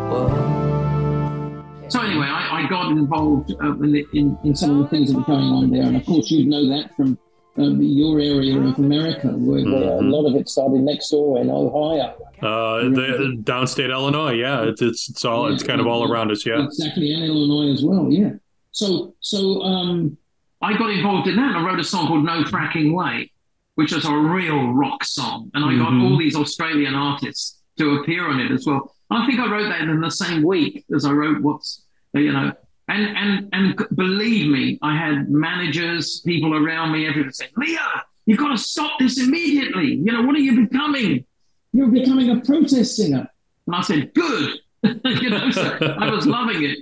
world. 0.09 1.91
So 1.91 2.01
anyway, 2.01 2.27
I, 2.27 2.63
I 2.63 2.69
got 2.69 2.91
involved 2.91 3.51
uh, 3.61 3.73
in, 3.81 4.05
in 4.13 4.37
in 4.43 4.55
some 4.55 4.71
of 4.71 4.77
the 4.83 4.87
things 4.89 5.11
that 5.11 5.17
were 5.17 5.25
going 5.25 5.51
on 5.59 5.71
there. 5.71 5.83
And 5.83 5.97
of 5.97 6.05
course, 6.05 6.29
you'd 6.29 6.47
know 6.47 6.67
that 6.69 6.95
from 6.95 7.17
um, 7.57 7.81
your 7.81 8.19
area 8.19 8.59
of 8.59 8.77
America, 8.79 9.27
where, 9.27 9.63
where 9.63 9.97
a 9.97 10.01
lot 10.01 10.29
of 10.29 10.35
it 10.35 10.47
started 10.47 10.81
next 10.81 11.09
door 11.09 11.39
in 11.39 11.49
Ohio. 11.49 12.15
Uh, 12.41 12.83
the 12.89 13.37
downstate 13.43 13.89
Illinois. 13.89 14.31
Yeah. 14.31 14.63
It's 14.63 14.81
it's 14.81 15.09
it's 15.09 15.25
all 15.25 15.51
it's 15.51 15.63
kind 15.63 15.81
of 15.81 15.87
all 15.87 16.09
around 16.09 16.31
us. 16.31 16.45
Yeah. 16.45 16.63
Exactly, 16.63 17.13
and 17.13 17.23
Illinois 17.23 17.73
as 17.73 17.83
well, 17.83 18.09
yeah. 18.09 18.31
So, 18.71 19.15
so 19.19 19.61
um, 19.61 20.17
I 20.61 20.77
got 20.77 20.89
involved 20.89 21.27
in 21.27 21.35
that. 21.35 21.55
I 21.55 21.65
wrote 21.65 21.79
a 21.79 21.83
song 21.83 22.07
called 22.07 22.23
No 22.23 22.43
Fracking 22.43 22.93
Way, 22.93 23.31
which 23.75 23.93
is 23.93 24.05
a 24.05 24.15
real 24.15 24.73
rock 24.73 25.03
song. 25.03 25.51
And 25.53 25.65
I 25.65 25.75
got 25.77 25.89
mm-hmm. 25.89 26.05
all 26.05 26.17
these 26.17 26.35
Australian 26.35 26.95
artists 26.95 27.59
to 27.77 27.95
appear 27.95 28.29
on 28.29 28.39
it 28.39 28.51
as 28.51 28.65
well. 28.65 28.95
I 29.09 29.25
think 29.25 29.39
I 29.39 29.49
wrote 29.49 29.69
that 29.69 29.81
in 29.81 29.99
the 29.99 30.11
same 30.11 30.43
week 30.43 30.85
as 30.95 31.03
I 31.03 31.11
wrote 31.11 31.41
what's, 31.41 31.83
you 32.13 32.31
know, 32.31 32.53
and, 32.89 33.15
and, 33.15 33.49
and 33.53 33.87
believe 33.95 34.49
me, 34.51 34.79
I 34.81 34.97
had 34.97 35.29
managers, 35.29 36.21
people 36.25 36.55
around 36.55 36.91
me, 36.91 37.07
everyone 37.07 37.31
saying, 37.31 37.51
Leo, 37.55 37.79
you've 38.25 38.39
got 38.39 38.49
to 38.49 38.57
stop 38.57 38.97
this 38.99 39.19
immediately. 39.19 39.93
You 39.93 40.11
know, 40.11 40.23
what 40.23 40.35
are 40.35 40.39
you 40.39 40.67
becoming? 40.67 41.23
You're 41.71 41.89
becoming 41.89 42.31
a 42.31 42.41
protest 42.41 42.95
singer. 42.95 43.29
And 43.67 43.75
I 43.75 43.81
said, 43.81 44.11
good. 44.15 44.55
you 45.03 45.29
know, 45.29 45.51
so 45.51 45.77
I 45.99 46.09
was 46.09 46.25
loving 46.25 46.63
it. 46.63 46.79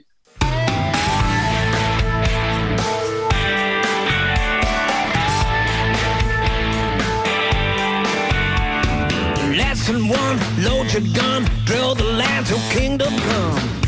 Lesson 9.58 10.08
one, 10.08 10.64
load 10.64 10.94
your 10.94 11.14
gun, 11.14 11.44
drill 11.66 11.96
the 11.96 12.06
land 12.06 12.46
till 12.46 12.60
kingdom 12.70 13.14
come. 13.18 13.87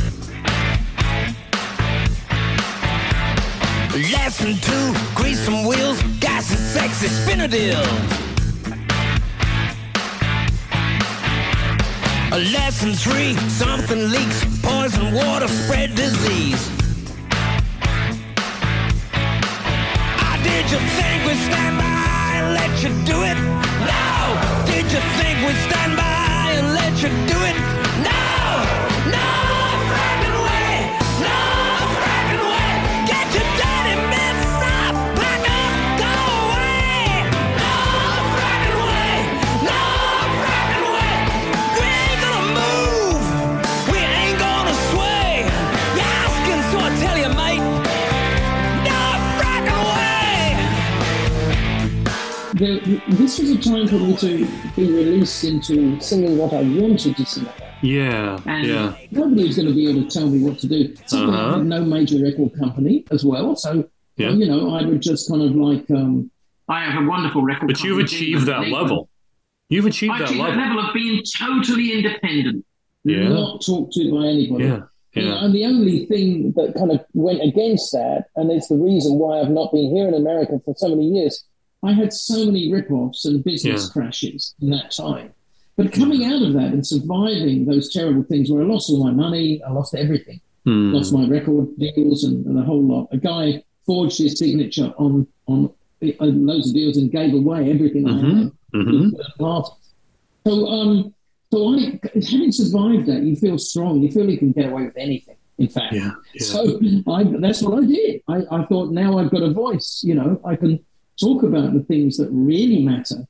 Lesson 3.95 4.55
two, 4.55 4.93
grease 5.15 5.39
some 5.39 5.65
wheels, 5.65 6.01
gas 6.19 6.51
and 6.51 6.59
sexy, 6.59 7.07
spin 7.07 7.41
a. 7.41 7.47
Lesson 12.53 12.93
three, 12.93 13.33
something 13.49 14.11
leaks, 14.11 14.45
poison 14.61 15.11
water, 15.13 15.47
spread 15.47 15.95
disease. 15.95 16.69
I 20.21 20.39
did 20.43 20.69
you 20.71 20.77
think 20.77 21.25
we'd 21.25 21.37
stand 21.49 21.77
by 21.79 22.31
and 22.35 22.53
let 22.53 22.83
you 22.83 22.89
do 23.05 23.23
it? 23.23 23.37
No! 23.89 24.65
Did 24.67 24.85
you 24.91 25.01
think 25.17 25.39
we'd 25.45 25.57
stand 25.67 25.97
by 25.97 26.51
and 26.53 26.73
let 26.75 26.93
you 27.01 27.09
do 27.27 27.37
it? 27.43 27.57
No! 28.05 28.63
No! 29.11 29.48
The, 52.59 53.01
this 53.09 53.39
was 53.39 53.51
a 53.51 53.57
time 53.57 53.87
for 53.87 53.95
me 53.95 54.15
to 54.17 54.47
be 54.75 54.91
released 54.91 55.43
into 55.43 55.99
singing 55.99 56.37
what 56.37 56.53
I 56.53 56.61
wanted 56.61 57.15
to 57.15 57.25
sing 57.25 57.43
about. 57.43 57.55
Yeah, 57.81 58.39
and 58.45 58.67
yeah. 58.67 58.95
Nobody 59.11 59.47
was 59.47 59.55
going 59.55 59.69
to 59.69 59.73
be 59.73 59.89
able 59.89 60.03
to 60.03 60.09
tell 60.09 60.29
me 60.29 60.43
what 60.43 60.59
to 60.59 60.67
do. 60.67 60.93
So 61.05 61.29
uh-huh. 61.29 61.55
I 61.55 61.57
had 61.57 61.65
no 61.65 61.83
major 61.83 62.21
record 62.21 62.51
company 62.59 63.05
as 63.11 63.23
well. 63.23 63.55
So, 63.55 63.89
yeah. 64.17 64.31
you 64.31 64.47
know, 64.47 64.75
I 64.75 64.85
would 64.85 65.01
just 65.01 65.29
kind 65.29 65.41
of 65.41 65.55
like. 65.55 65.89
Um, 65.89 66.29
I 66.67 66.83
have 66.83 67.03
a 67.03 67.07
wonderful 67.07 67.41
record 67.41 67.67
But 67.67 67.83
you've 67.83 67.99
achieved 67.99 68.45
that 68.45 68.67
level. 68.67 69.09
You've 69.69 69.87
achieved 69.87 70.13
I 70.13 70.19
that 70.19 70.25
achieved 70.25 70.41
level. 70.41 70.55
that 70.55 70.67
level 70.67 70.87
of 70.87 70.93
being 70.93 71.23
totally 71.37 71.93
independent. 71.93 72.65
Yeah. 73.03 73.29
Not 73.29 73.65
talked 73.65 73.93
to 73.93 74.11
by 74.11 74.27
anybody. 74.27 74.65
Yeah. 74.65 74.81
Yeah. 75.13 75.23
You 75.23 75.29
know, 75.29 75.39
and 75.39 75.55
the 75.55 75.65
only 75.65 76.05
thing 76.05 76.51
that 76.55 76.75
kind 76.75 76.91
of 76.91 77.03
went 77.13 77.41
against 77.41 77.91
that, 77.93 78.25
and 78.35 78.51
it's 78.51 78.67
the 78.67 78.75
reason 78.75 79.17
why 79.17 79.39
I've 79.39 79.49
not 79.49 79.71
been 79.71 79.89
here 79.95 80.07
in 80.07 80.13
America 80.13 80.59
for 80.63 80.75
so 80.77 80.89
many 80.89 81.07
years, 81.07 81.43
I 81.83 81.93
had 81.93 82.11
so 82.11 82.45
many 82.45 82.71
rip-offs 82.71 83.25
and 83.25 83.43
business 83.43 83.85
yeah. 83.85 83.91
crashes 83.93 84.55
in 84.61 84.69
that 84.71 84.91
time. 84.91 85.33
But 85.77 85.93
coming 85.93 86.25
out 86.25 86.41
of 86.41 86.53
that 86.55 86.73
and 86.73 86.85
surviving 86.85 87.65
those 87.65 87.93
terrible 87.93 88.23
things 88.23 88.51
where 88.51 88.61
I 88.61 88.65
lost 88.65 88.89
all 88.89 89.01
my 89.01 89.11
money, 89.11 89.63
I 89.63 89.71
lost 89.71 89.95
everything, 89.95 90.41
hmm. 90.65 90.91
lost 90.91 91.13
my 91.13 91.25
record 91.25 91.69
deals 91.77 92.25
and, 92.25 92.45
and, 92.45 92.59
a 92.59 92.63
whole 92.63 92.83
lot. 92.83 93.07
A 93.13 93.17
guy 93.17 93.63
forged 93.85 94.17
his 94.17 94.37
signature 94.37 94.93
on 94.97 95.25
on 95.47 95.73
uh, 96.03 96.25
loads 96.25 96.67
of 96.67 96.73
deals 96.73 96.97
and 96.97 97.09
gave 97.09 97.33
away 97.33 97.71
everything 97.71 98.03
mm-hmm. 98.03 98.25
I 98.25 98.39
had. 98.39 98.51
Mm-hmm. 98.75 99.61
So, 100.45 100.67
um, 100.67 101.13
so 101.51 101.75
I, 101.75 101.99
having 102.13 102.51
survived 102.51 103.05
that, 103.07 103.21
you 103.23 103.37
feel 103.37 103.57
strong. 103.57 104.01
You 104.01 104.11
feel 104.11 104.29
you 104.29 104.37
can 104.37 104.51
get 104.51 104.71
away 104.71 104.83
with 104.83 104.97
anything. 104.97 105.37
In 105.59 105.69
fact, 105.69 105.93
yeah, 105.93 106.11
yeah. 106.33 106.45
so 106.45 106.79
I, 107.07 107.23
that's 107.39 107.61
what 107.61 107.83
I 107.83 107.85
did. 107.85 108.21
I, 108.27 108.43
I 108.51 108.65
thought 108.65 108.91
now 108.91 109.17
I've 109.17 109.31
got 109.31 109.43
a 109.43 109.51
voice. 109.51 110.01
You 110.03 110.15
know, 110.15 110.41
I 110.45 110.57
can 110.57 110.83
talk 111.19 111.43
about 111.43 111.73
the 111.73 111.81
things 111.81 112.17
that 112.17 112.29
really 112.31 112.81
matter. 112.81 113.27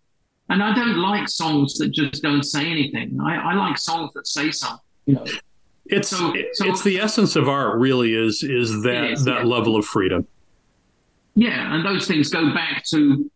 And 0.49 0.63
I 0.63 0.73
don't 0.73 0.97
like 0.97 1.29
songs 1.29 1.75
that 1.75 1.89
just 1.89 2.23
don't 2.23 2.43
say 2.43 2.65
anything. 2.65 3.19
I, 3.21 3.51
I 3.51 3.53
like 3.53 3.77
songs 3.77 4.11
that 4.15 4.27
say 4.27 4.51
something. 4.51 4.79
You 5.05 5.15
know, 5.15 5.25
it's 5.85 6.09
so, 6.09 6.33
so, 6.53 6.67
it's 6.67 6.83
the 6.83 6.99
essence 6.99 7.35
of 7.35 7.47
art. 7.47 7.79
Really, 7.79 8.13
is 8.13 8.43
is 8.43 8.83
that 8.83 9.11
is, 9.11 9.25
that 9.25 9.39
yeah. 9.39 9.43
level 9.43 9.75
of 9.75 9.85
freedom. 9.85 10.27
Yeah, 11.35 11.75
and 11.75 11.85
those 11.85 12.07
things 12.07 12.29
go 12.29 12.53
back 12.53 12.83
to. 12.91 13.29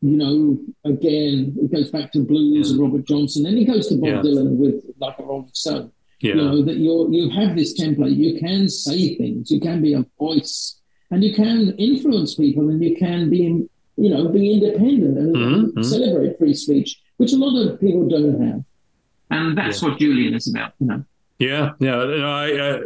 You 0.00 0.16
know, 0.16 0.58
again, 0.84 1.56
it 1.60 1.72
goes 1.72 1.90
back 1.90 2.12
to 2.12 2.20
blues 2.20 2.68
yeah. 2.68 2.74
and 2.74 2.80
Robert 2.80 3.04
Johnson, 3.04 3.46
and 3.46 3.58
it 3.58 3.64
goes 3.64 3.88
to 3.88 3.96
Bob 3.96 4.08
yeah. 4.08 4.20
Dylan 4.20 4.56
with 4.56 4.84
"Like 5.00 5.18
a 5.18 5.24
Rolling 5.24 5.50
Stone." 5.54 5.90
Yeah. 6.20 6.34
You 6.34 6.36
know 6.36 6.62
that 6.64 6.76
you 6.76 7.08
you 7.10 7.30
have 7.30 7.56
this 7.56 7.78
template. 7.78 8.14
You 8.14 8.38
can 8.38 8.68
say 8.68 9.16
things. 9.16 9.50
You 9.50 9.60
can 9.60 9.82
be 9.82 9.94
a 9.94 10.06
voice, 10.16 10.80
and 11.10 11.24
you 11.24 11.34
can 11.34 11.74
influence 11.78 12.36
people, 12.36 12.68
and 12.68 12.82
you 12.82 12.96
can 12.96 13.28
be 13.28 13.66
you 13.98 14.10
know, 14.10 14.28
be 14.28 14.52
independent 14.52 15.18
and 15.18 15.36
mm-hmm. 15.36 15.82
celebrate 15.82 16.38
free 16.38 16.54
speech, 16.54 17.00
which 17.16 17.32
a 17.32 17.36
lot 17.36 17.60
of 17.60 17.80
people 17.80 18.08
don't 18.08 18.40
have. 18.40 18.64
And 19.30 19.58
that's 19.58 19.82
yeah. 19.82 19.88
what 19.88 19.98
Julian 19.98 20.34
is 20.34 20.48
about, 20.48 20.72
you 20.78 20.86
know. 20.86 21.04
Yeah, 21.38 21.72
yeah. 21.78 21.96
I, 21.96 22.80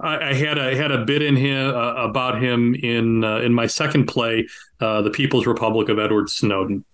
I, 0.00 0.30
I 0.30 0.34
had 0.34 0.58
a 0.58 0.76
had 0.76 0.92
a 0.92 1.04
bit 1.04 1.22
in 1.22 1.36
him 1.36 1.74
uh, 1.74 1.94
about 1.94 2.42
him 2.42 2.74
in 2.74 3.24
uh, 3.24 3.38
in 3.38 3.54
my 3.54 3.66
second 3.66 4.06
play, 4.06 4.46
uh, 4.80 5.02
"The 5.02 5.10
People's 5.10 5.46
Republic 5.46 5.88
of 5.88 5.98
Edward 5.98 6.28
Snowden," 6.28 6.84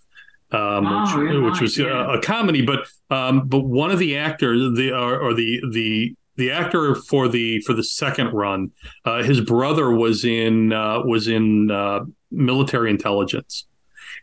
um, 0.51 0.87
oh, 0.87 1.01
which, 1.01 1.33
yeah, 1.33 1.39
which, 1.39 1.61
was 1.61 1.77
yeah. 1.77 2.05
a, 2.05 2.17
a, 2.17 2.21
comedy. 2.21 2.61
But 2.61 2.87
um, 3.09 3.47
but 3.47 3.61
one 3.65 3.91
of 3.91 3.99
the 3.99 4.17
actors, 4.17 4.77
the 4.77 4.91
or, 4.93 5.19
or 5.19 5.33
the 5.33 5.61
the 5.71 6.15
the 6.35 6.51
actor 6.51 6.95
for 6.95 7.27
the 7.27 7.61
for 7.61 7.73
the 7.73 7.83
second 7.83 8.33
run, 8.33 8.71
uh, 9.05 9.23
his 9.23 9.41
brother 9.41 9.91
was 9.91 10.25
in 10.25 10.73
uh, 10.73 11.01
was 11.03 11.27
in 11.27 11.71
uh, 11.71 12.01
military 12.31 12.89
intelligence 12.89 13.65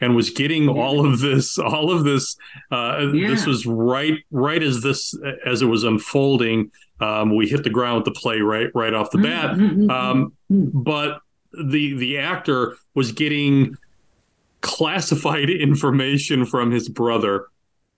and 0.00 0.16
was 0.16 0.30
getting 0.30 0.64
yeah. 0.64 0.70
all 0.70 1.06
of 1.06 1.20
this 1.20 1.58
all 1.58 1.90
of 1.90 2.04
this 2.04 2.36
uh, 2.70 3.10
yeah. 3.12 3.28
this 3.28 3.46
was 3.46 3.66
right 3.66 4.18
right 4.30 4.62
as 4.62 4.82
this 4.82 5.14
as 5.44 5.62
it 5.62 5.66
was 5.66 5.84
unfolding 5.84 6.70
um, 7.00 7.34
we 7.34 7.48
hit 7.48 7.64
the 7.64 7.70
ground 7.70 7.96
with 7.96 8.04
the 8.04 8.20
play 8.20 8.40
right 8.40 8.70
right 8.74 8.94
off 8.94 9.10
the 9.10 9.18
mm-hmm, 9.18 9.26
bat 9.26 9.56
mm-hmm, 9.56 9.90
mm-hmm. 9.90 9.90
um, 9.90 10.32
but 10.72 11.20
the 11.52 11.94
the 11.94 12.18
actor 12.18 12.76
was 12.94 13.12
getting 13.12 13.76
classified 14.60 15.50
information 15.50 16.44
from 16.44 16.70
his 16.70 16.88
brother 16.88 17.46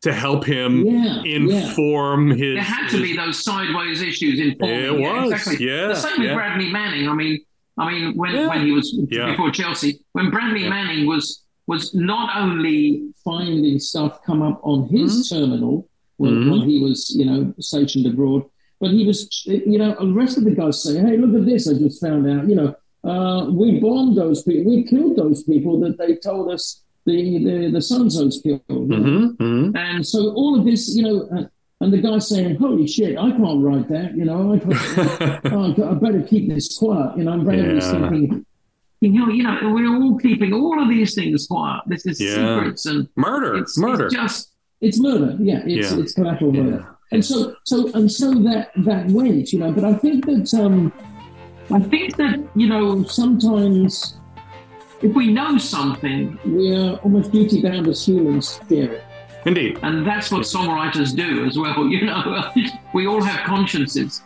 to 0.02 0.12
help 0.12 0.44
him 0.44 0.84
yeah, 0.84 1.22
inform 1.24 2.28
yeah. 2.28 2.34
his. 2.34 2.54
There 2.54 2.62
had 2.62 2.90
to 2.90 2.98
his, 2.98 3.10
be 3.10 3.16
those 3.16 3.42
sideways 3.42 4.02
issues 4.02 4.40
informing. 4.40 4.78
It 4.78 5.00
yeah, 5.00 5.22
was, 5.22 5.32
exactly. 5.32 5.66
yeah. 5.66 5.86
The 5.88 5.94
same 5.94 6.20
with. 6.20 6.34
Bradley 6.34 6.70
Manning. 6.70 7.08
I 7.08 7.14
mean, 7.14 7.44
I 7.78 7.90
mean, 7.90 8.16
when 8.16 8.34
yeah. 8.34 8.48
when 8.48 8.66
he 8.66 8.72
was 8.72 8.92
before 8.92 9.50
Chelsea, 9.50 10.00
when 10.12 10.30
Bradley 10.30 10.68
Manning 10.68 11.06
was 11.06 11.44
was 11.66 11.94
not 11.94 12.36
only 12.36 13.12
finding 13.24 13.78
stuff 13.78 14.22
come 14.24 14.42
up 14.42 14.60
on 14.64 14.88
his 14.88 15.30
mm-hmm. 15.30 15.40
terminal 15.40 15.88
when, 16.16 16.32
mm-hmm. 16.32 16.50
when 16.50 16.68
he 16.68 16.80
was, 16.80 17.14
you 17.16 17.24
know, 17.24 17.54
stationed 17.60 18.04
abroad, 18.04 18.44
but 18.80 18.90
he 18.90 19.06
was, 19.06 19.44
you 19.46 19.78
know, 19.78 19.94
the 19.94 20.12
rest 20.12 20.36
of 20.36 20.44
the 20.44 20.50
guys 20.50 20.82
saying, 20.82 21.06
"Hey, 21.06 21.16
look 21.16 21.40
at 21.40 21.46
this! 21.46 21.68
I 21.68 21.74
just 21.74 22.00
found 22.00 22.28
out. 22.28 22.48
You 22.48 22.56
know, 22.56 22.74
uh, 23.08 23.50
we 23.50 23.78
bombed 23.78 24.16
those 24.16 24.42
people. 24.42 24.72
We 24.72 24.82
killed 24.82 25.16
those 25.16 25.44
people 25.44 25.78
that 25.80 25.96
they 25.98 26.16
told 26.16 26.50
us 26.50 26.81
the 27.06 27.44
the, 27.44 27.70
the 27.72 27.82
so-and-so's 27.82 28.40
killed." 28.42 28.66
Mm-hmm. 28.68 29.42
Mm-hmm. 29.42 29.76
And 29.76 30.06
so 30.06 30.32
all 30.32 30.58
of 30.58 30.64
this, 30.64 30.94
you 30.94 31.02
know. 31.02 31.28
Uh, 31.36 31.44
and 31.80 31.92
the 31.92 32.00
guy 32.00 32.18
saying, 32.18 32.56
"Holy 32.56 32.86
shit, 32.86 33.18
I 33.18 33.30
can't 33.32 33.64
write 33.64 33.88
that," 33.88 34.16
you 34.16 34.24
know. 34.24 34.54
I, 34.54 35.48
oh, 35.52 35.90
I 35.90 35.94
better 35.94 36.22
keep 36.22 36.48
this 36.48 36.78
quiet. 36.78 37.18
You 37.18 37.24
know, 37.24 37.32
I'm 37.32 37.50
yeah. 37.50 37.80
thinking, 37.80 38.46
you 39.00 39.10
know, 39.10 39.28
you 39.28 39.42
know, 39.42 39.58
we're 39.74 39.88
all 39.88 40.16
keeping 40.16 40.52
all 40.52 40.80
of 40.80 40.88
these 40.88 41.16
things 41.16 41.48
quiet. 41.48 41.82
This 41.86 42.06
is 42.06 42.20
yeah. 42.20 42.34
secrets 42.34 42.86
and 42.86 43.08
murder. 43.16 43.56
It's, 43.56 43.76
murder. 43.76 44.06
It's 44.06 44.14
just 44.14 44.52
it's 44.80 45.00
murder. 45.00 45.36
Yeah, 45.40 45.62
it's 45.66 45.90
yeah. 45.90 45.98
it's 45.98 46.12
collateral 46.12 46.52
murder. 46.52 46.86
And 47.10 47.24
so 47.24 47.56
so 47.64 47.90
and 47.94 48.10
so 48.10 48.32
that 48.44 48.70
that 48.76 49.06
went, 49.08 49.52
you 49.52 49.58
know. 49.58 49.72
But 49.72 49.84
I 49.84 49.94
think 49.94 50.26
that 50.26 50.54
um, 50.54 50.92
I 51.70 51.80
think 51.80 52.16
that 52.16 52.48
you 52.54 52.68
know 52.68 53.02
sometimes 53.04 54.18
if 55.02 55.14
we 55.14 55.32
know 55.32 55.58
something, 55.58 56.38
we're 56.44 56.94
almost 56.96 57.32
duty 57.32 57.60
bound 57.60 57.88
as 57.88 58.06
humans 58.06 58.58
to 58.58 58.64
fear 58.66 58.92
it. 58.92 59.04
Indeed. 59.44 59.78
And 59.82 60.06
that's 60.06 60.30
what 60.30 60.42
songwriters 60.42 61.16
do 61.16 61.44
as 61.44 61.58
well. 61.58 61.86
You 61.92 62.06
know, 62.06 62.52
we 62.94 63.06
all 63.06 63.22
have 63.22 63.44
consciences. 63.44 64.22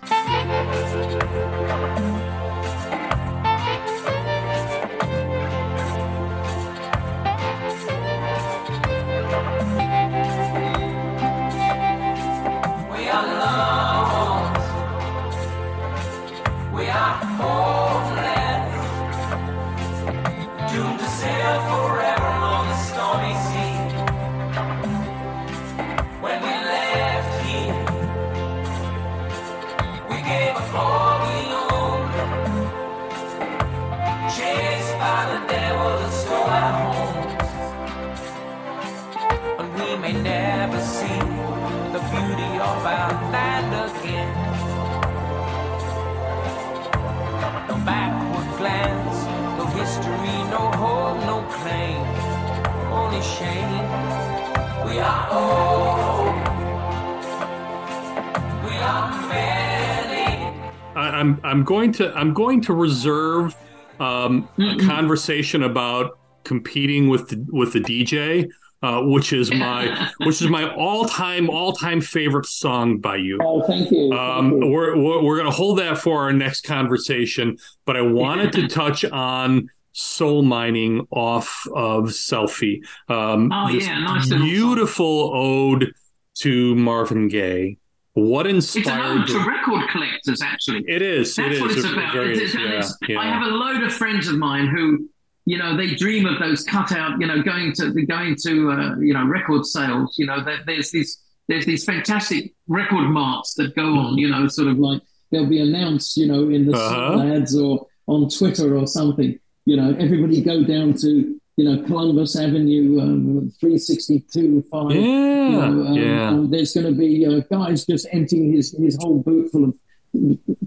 Going 61.67 61.93
to 61.95 62.12
I'm 62.14 62.33
going 62.33 62.62
to 62.62 62.73
reserve 62.73 63.55
um, 64.01 64.49
a 64.59 64.77
conversation 64.87 65.62
about 65.64 66.19
competing 66.45 67.09
with 67.09 67.29
the, 67.29 67.45
with 67.51 67.73
the 67.73 67.81
DJ, 67.81 68.49
uh, 68.83 69.03
which 69.03 69.33
is 69.33 69.53
my 69.53 70.11
which 70.19 70.41
is 70.41 70.49
my 70.49 70.73
all 70.75 71.05
time 71.05 71.51
all 71.51 71.73
time 71.73 72.01
favorite 72.01 72.47
song 72.47 72.99
by 72.99 73.17
you. 73.17 73.39
Oh, 73.43 73.62
thank 73.67 73.91
you. 73.91 74.12
Um, 74.12 74.51
thank 74.51 74.64
you. 74.64 74.71
We're 74.71 74.97
we're, 74.97 75.23
we're 75.23 75.37
going 75.37 75.51
to 75.51 75.57
hold 75.57 75.79
that 75.81 75.99
for 75.99 76.23
our 76.23 76.33
next 76.33 76.62
conversation, 76.62 77.59
but 77.85 77.97
I 77.97 78.03
wanted 78.03 78.53
to 78.53 78.69
touch 78.69 79.05
on 79.05 79.69
soul 79.93 80.43
mining 80.43 81.07
off 81.11 81.67
of 81.75 82.05
selfie. 82.05 82.81
Um, 83.09 83.51
oh 83.53 83.69
yeah, 83.69 83.99
nice 83.99 84.29
beautiful 84.29 85.33
ode 85.35 85.93
to 86.37 86.75
Marvin 86.75 87.29
Gaye. 87.29 87.79
What 88.17 88.47
inspired? 88.47 89.21
It's 89.21 89.31
ode 89.31 89.45
to 89.45 89.47
record 89.47 89.91
collectors, 89.91 90.41
actually. 90.41 90.83
It 90.89 91.03
is. 91.03 91.37
That's 91.37 91.49
it 91.49 91.53
is. 91.53 91.61
what 91.61 91.71
it's 91.73 91.85
about. 91.85 92.17
It 92.17 92.39
is, 92.39 92.55
yeah, 92.55 92.83
yeah. 93.09 93.19
I 93.19 93.27
have 93.27 93.43
a 93.43 93.51
load 93.51 93.83
of 93.83 93.93
friends 93.93 94.27
of 94.27 94.39
mine 94.39 94.69
who, 94.69 95.07
you 95.45 95.59
know, 95.59 95.77
they 95.77 95.95
dream 95.95 96.25
of 96.25 96.39
those 96.39 96.64
cutout, 96.64 97.21
you 97.21 97.27
know, 97.27 97.43
going 97.43 97.75
to 97.75 97.93
going 98.07 98.35
to 98.43 98.71
uh, 98.71 98.97
you 99.01 99.12
know 99.12 99.27
record 99.27 99.67
sales. 99.67 100.14
You 100.17 100.25
know, 100.25 100.43
there's 100.64 100.91
these 100.91 101.23
there's 101.49 101.67
these 101.67 101.85
fantastic 101.85 102.55
record 102.69 103.11
marts 103.11 103.53
that 103.57 103.77
go 103.77 103.99
on. 103.99 104.17
You 104.17 104.31
know, 104.31 104.49
sort 104.49 104.69
of 104.69 104.79
like 104.79 105.03
they'll 105.31 105.45
be 105.45 105.61
announced, 105.61 106.17
you 106.17 106.27
know, 106.27 106.49
in 106.49 106.64
the 106.64 106.75
uh-huh. 106.75 107.21
ads 107.21 107.55
or 107.55 107.87
on 108.07 108.31
Twitter 108.31 108.79
or 108.79 108.87
something. 108.87 109.39
You 109.67 109.77
know, 109.77 109.95
everybody 109.99 110.41
go 110.41 110.64
down 110.64 110.95
to 111.03 111.39
you 111.57 111.65
know, 111.65 111.83
Columbus 111.85 112.37
Avenue, 112.37 113.01
um, 113.01 113.53
362, 113.61 114.63
5. 114.71 114.91
Yeah, 114.91 114.99
you 115.01 115.53
know, 115.53 115.87
um, 115.87 115.95
yeah. 115.95 116.45
There's 116.51 116.75
going 116.75 116.87
to 116.87 116.93
be 116.93 117.27
uh, 117.27 117.41
guys 117.51 117.87
just 117.87 118.07
emptying 118.13 118.53
his, 118.53 118.77
his 118.79 118.97
whole 119.01 119.23
boot 119.23 119.51
full 119.51 119.65
of 119.65 119.75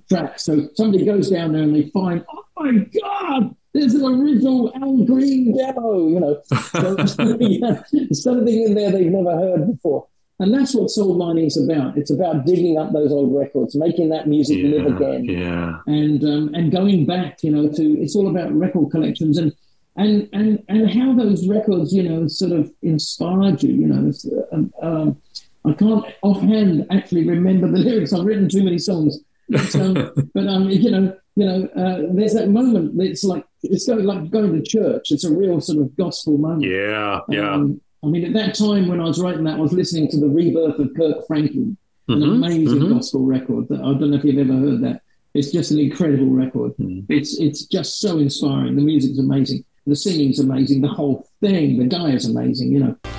tracks. 0.10 0.46
So 0.46 0.68
somebody 0.74 1.06
goes 1.06 1.30
down 1.30 1.54
there 1.54 1.62
and 1.62 1.76
they 1.76 1.90
find, 1.92 2.26
oh 2.34 2.44
my 2.58 2.86
God, 3.02 3.56
there's 3.74 3.94
an 3.94 4.04
original 4.04 4.72
Al 4.76 5.06
Green 5.06 5.56
demo, 5.56 6.08
you 6.08 6.20
know. 6.20 6.42
So, 6.70 7.38
yeah, 7.40 7.84
something 8.12 8.64
in 8.64 8.74
there 8.74 8.92
they've 8.92 9.12
never 9.12 9.36
heard 9.38 9.68
before. 9.72 10.08
And 10.42 10.54
that's 10.54 10.74
what 10.74 10.90
soul 10.90 11.18
mining 11.18 11.46
is 11.46 11.58
about. 11.58 11.98
It's 11.98 12.12
about 12.12 12.46
digging 12.46 12.78
up 12.78 12.94
those 12.94 13.12
old 13.12 13.36
records, 13.36 13.76
making 13.76 14.10
that 14.10 14.28
music 14.28 14.60
yeah, 14.60 14.70
live 14.70 14.96
again, 14.96 15.26
yeah, 15.26 15.80
and 15.86 16.24
um, 16.24 16.56
and 16.56 16.72
going 16.72 17.06
back, 17.06 17.44
you 17.44 17.52
know, 17.52 17.70
to 17.70 18.02
it's 18.02 18.16
all 18.16 18.30
about 18.30 18.54
record 18.54 18.90
collections 18.90 19.38
and 19.38 19.54
and 20.00 20.30
and 20.32 20.64
and 20.70 20.90
how 20.90 21.14
those 21.14 21.48
records, 21.48 21.94
you 21.94 22.04
know, 22.04 22.28
sort 22.28 22.54
of 22.54 22.72
inspired 22.82 23.62
you. 23.62 23.74
You 23.74 23.88
know, 23.88 24.12
um, 24.54 24.74
um, 24.82 25.22
I 25.66 25.74
can't 25.74 26.06
offhand 26.22 26.88
actually 26.90 27.28
remember 27.28 27.68
the 27.68 27.80
lyrics. 27.80 28.14
I've 28.14 28.26
written 28.26 28.48
too 28.48 28.64
many 28.64 28.78
songs, 28.78 29.20
but, 29.50 29.76
um, 29.76 29.94
but 30.34 30.48
um, 30.48 30.70
you 30.70 30.90
know, 30.90 31.16
you 31.36 31.46
know, 31.46 31.66
uh, 31.76 32.14
there's 32.14 32.34
that 32.34 32.50
moment. 32.50 33.00
It's 33.02 33.26
like 33.26 33.46
it's 33.62 33.88
going 33.88 34.06
like 34.06 34.32
going 34.32 34.54
to 34.54 34.64
church. 34.64 35.12
It's 35.12 35.26
a 35.26 35.34
real 35.34 35.60
sort 35.60 35.80
of 35.80 35.96
gospel 35.98 36.38
moment. 36.38 36.72
Yeah, 36.72 37.20
yeah. 37.28 37.54
Um, 37.54 37.82
I 38.02 38.08
mean, 38.08 38.24
at 38.24 38.34
that 38.34 38.56
time 38.56 38.88
when 38.88 39.02
I 39.02 39.06
was 39.06 39.20
writing 39.20 39.44
that, 39.44 39.58
I 39.58 39.62
was 39.62 39.74
listening 39.74 40.10
to 40.12 40.20
the 40.20 40.30
rebirth 40.30 40.80
of 40.80 40.96
Kirk 40.96 41.28
Franklin, 41.28 41.78
mm-hmm, 42.08 42.24
an 42.24 42.24
amazing 42.24 42.80
mm-hmm. 42.80 42.94
gospel 42.94 43.26
record. 43.26 43.68
That 43.68 43.82
I 43.82 44.00
don't 44.00 44.12
know 44.12 44.18
if 44.18 44.24
you've 44.24 44.50
ever 44.50 44.58
heard 44.58 44.82
that. 44.84 45.02
It's 45.34 45.52
just 45.52 45.72
an 45.72 45.80
incredible 45.80 46.30
record. 46.30 46.72
Mm. 46.78 47.06
It's 47.10 47.38
it's 47.38 47.66
just 47.66 48.00
so 48.00 48.18
inspiring. 48.18 48.78
The 48.78 48.82
music's 48.82 49.20
amazing. 49.20 49.66
The 49.86 49.96
singing's 49.96 50.40
amazing. 50.40 50.82
The 50.82 50.88
whole 50.88 51.28
thing. 51.42 51.80
The 51.80 51.86
guy 51.86 52.12
is 52.12 52.26
amazing. 52.26 52.72
You 52.72 52.80
know. 52.80 53.19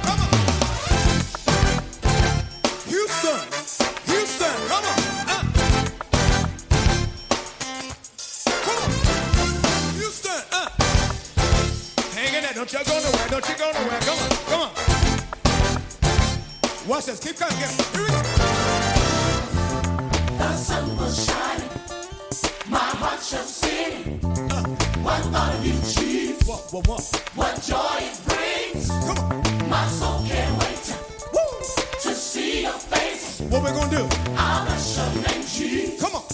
What, 26.86 27.62
joy 27.62 27.98
it 27.98 28.18
brings. 28.26 28.88
Come 28.88 29.18
on. 29.18 29.68
My 29.68 29.86
soul 29.88 30.24
can't 30.26 30.58
wait 30.60 30.96
Woo. 31.32 31.58
to 32.00 32.14
see 32.14 32.62
your 32.62 32.72
face. 32.72 33.40
What 33.40 33.62
we 33.64 33.70
gonna 33.70 33.90
do? 33.90 34.08
I'll 34.36 34.66
your 34.66 35.22
name, 35.22 35.44
chief. 35.46 36.00
Come 36.00 36.14
on. 36.14 36.29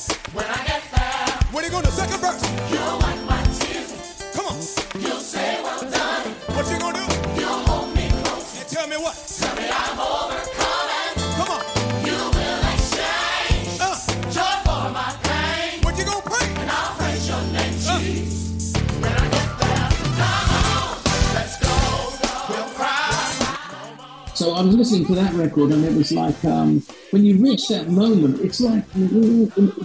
Listening 24.90 25.06
to 25.06 25.14
that 25.16 25.34
record, 25.34 25.72
and 25.72 25.84
it 25.84 25.94
was 25.94 26.12
like 26.12 26.44
um, 26.44 26.82
when 27.10 27.24
you 27.24 27.42
reach 27.42 27.68
that 27.68 27.88
moment, 27.88 28.40
it's 28.40 28.60
like 28.60 28.84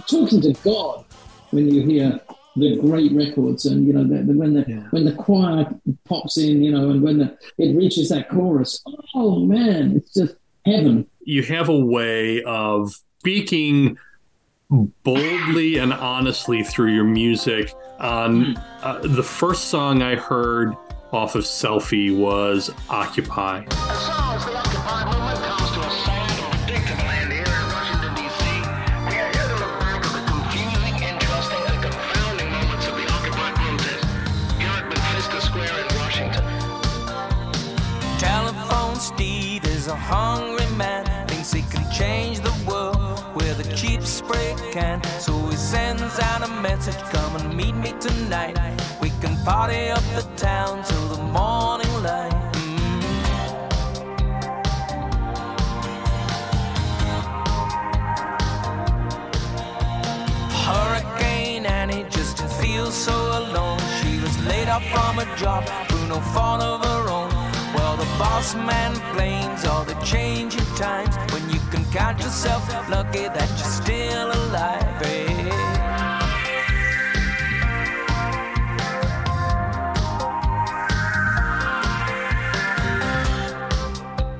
talking 0.06 0.40
to 0.40 0.54
God 0.62 1.04
when 1.50 1.68
you 1.68 1.82
hear 1.82 2.20
the 2.54 2.76
great 2.76 3.12
records, 3.12 3.66
and 3.66 3.86
you 3.86 3.92
know 3.92 4.04
the, 4.04 4.22
the, 4.22 4.32
when 4.32 4.54
the 4.54 4.64
yeah. 4.68 4.86
when 4.90 5.04
the 5.04 5.12
choir 5.14 5.66
pops 6.04 6.38
in, 6.38 6.62
you 6.62 6.70
know, 6.70 6.90
and 6.90 7.02
when 7.02 7.18
the, 7.18 7.36
it 7.58 7.76
reaches 7.76 8.10
that 8.10 8.28
chorus. 8.28 8.82
Oh 9.14 9.40
man, 9.40 9.96
it's 9.96 10.14
just 10.14 10.36
heaven. 10.64 11.06
You 11.24 11.42
have 11.44 11.68
a 11.68 11.78
way 11.78 12.42
of 12.44 12.94
speaking 13.18 13.98
boldly 14.70 15.78
and 15.78 15.92
honestly 15.92 16.62
through 16.62 16.94
your 16.94 17.04
music. 17.04 17.74
On 17.98 18.56
uh, 18.56 19.00
the 19.02 19.22
first 19.22 19.66
song 19.66 20.02
I 20.02 20.16
heard 20.16 20.74
off 21.12 21.34
of 21.34 21.44
Selfie 21.44 22.16
was 22.16 22.70
Occupy. 22.88 23.64
Hungry 40.02 40.66
man, 40.76 41.04
thinks 41.28 41.52
he 41.52 41.62
can 41.62 41.84
change 41.90 42.40
the 42.40 42.54
world 42.68 43.24
with 43.34 43.60
a 43.64 43.76
cheap 43.76 44.02
spray 44.02 44.54
can. 44.72 45.02
So 45.20 45.32
he 45.46 45.56
sends 45.56 46.18
out 46.18 46.42
a 46.42 46.52
message, 46.60 47.00
come 47.14 47.36
and 47.36 47.56
meet 47.56 47.74
me 47.74 47.92
tonight. 48.00 48.56
We 49.00 49.10
can 49.20 49.36
party 49.44 49.88
up 49.88 50.04
the 50.14 50.26
town 50.36 50.82
till 50.84 51.06
the 51.08 51.22
morning 51.22 51.94
light. 52.02 52.32
Mm. 52.54 52.72
So 62.92 63.10
alone. 63.12 63.80
She 64.02 64.20
was 64.20 64.38
laid 64.44 64.68
off 64.68 64.84
from 64.92 65.18
a 65.18 65.24
job 65.36 65.64
through 65.88 66.08
no 66.08 66.20
fault 66.20 66.60
of 66.60 66.84
her 66.84 67.08
own 67.08 67.31
the 68.02 68.18
boss 68.18 68.56
man 68.56 68.92
blames 69.14 69.64
all 69.64 69.84
the 69.84 69.94
changing 70.04 70.64
times 70.74 71.14
when 71.32 71.48
you 71.48 71.60
can 71.70 71.84
count 71.92 72.18
yourself 72.18 72.68
lucky 72.90 73.28
that 73.28 73.48
you're 73.48 73.58
still 73.58 74.32
alive. 74.32 75.02
Eh? 75.02 75.32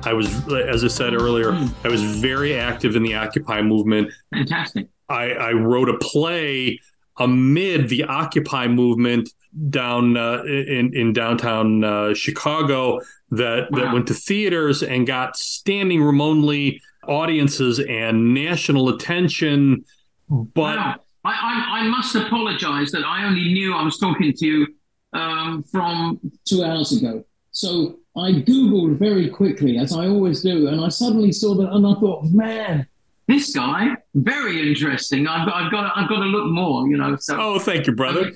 I 0.05 0.11
was, 0.11 0.27
as 0.51 0.83
I 0.83 0.87
said 0.89 1.13
earlier, 1.13 1.53
I 1.85 1.87
was 1.87 2.03
very 2.03 2.59
active 2.59 2.97
in 2.97 3.03
the 3.03 3.15
Occupy 3.15 3.61
movement. 3.61 4.11
Fantastic. 4.33 4.89
I, 5.07 5.31
I 5.31 5.51
wrote 5.53 5.87
a 5.87 5.97
play 5.99 6.81
amid 7.17 7.87
the 7.87 8.03
Occupy 8.03 8.67
movement 8.67 9.29
down 9.69 10.17
uh, 10.17 10.43
in 10.43 10.93
in 10.95 11.13
downtown 11.13 11.83
uh, 11.83 12.13
Chicago 12.13 12.99
that 13.31 13.71
wow. 13.71 13.79
that 13.79 13.93
went 13.93 14.07
to 14.07 14.13
theaters 14.13 14.83
and 14.83 15.05
got 15.07 15.37
standing 15.37 16.01
room 16.01 16.21
only 16.21 16.81
audiences 17.07 17.79
and 17.79 18.33
national 18.33 18.89
attention. 18.89 19.83
But 20.29 20.77
wow. 20.77 20.95
I, 21.25 21.29
I, 21.31 21.79
I 21.79 21.87
must 21.87 22.15
apologize 22.15 22.91
that 22.91 23.03
I 23.05 23.25
only 23.25 23.53
knew 23.53 23.73
I 23.73 23.83
was 23.83 23.97
talking 23.97 24.33
to 24.33 24.45
you 24.45 24.67
um, 25.13 25.63
from 25.63 26.19
two 26.45 26.63
hours 26.63 26.91
ago. 26.91 27.23
So 27.51 27.99
I 28.15 28.31
Googled 28.31 28.97
very 28.97 29.29
quickly, 29.29 29.77
as 29.77 29.93
I 29.93 30.07
always 30.07 30.41
do, 30.41 30.67
and 30.67 30.81
I 30.81 30.89
suddenly 30.89 31.31
saw 31.31 31.55
that, 31.55 31.71
and 31.71 31.85
I 31.85 31.93
thought, 31.99 32.25
man, 32.25 32.87
this 33.27 33.53
guy, 33.55 33.95
very 34.15 34.67
interesting. 34.67 35.27
I've, 35.27 35.47
I've 35.47 35.71
got, 35.71 35.83
to, 35.83 35.99
I've 35.99 36.09
got 36.09 36.19
to 36.19 36.25
look 36.25 36.51
more, 36.51 36.87
you 36.87 36.97
know. 36.97 37.15
So, 37.15 37.37
oh, 37.39 37.59
thank 37.59 37.87
you, 37.87 37.93
brother. 37.93 38.31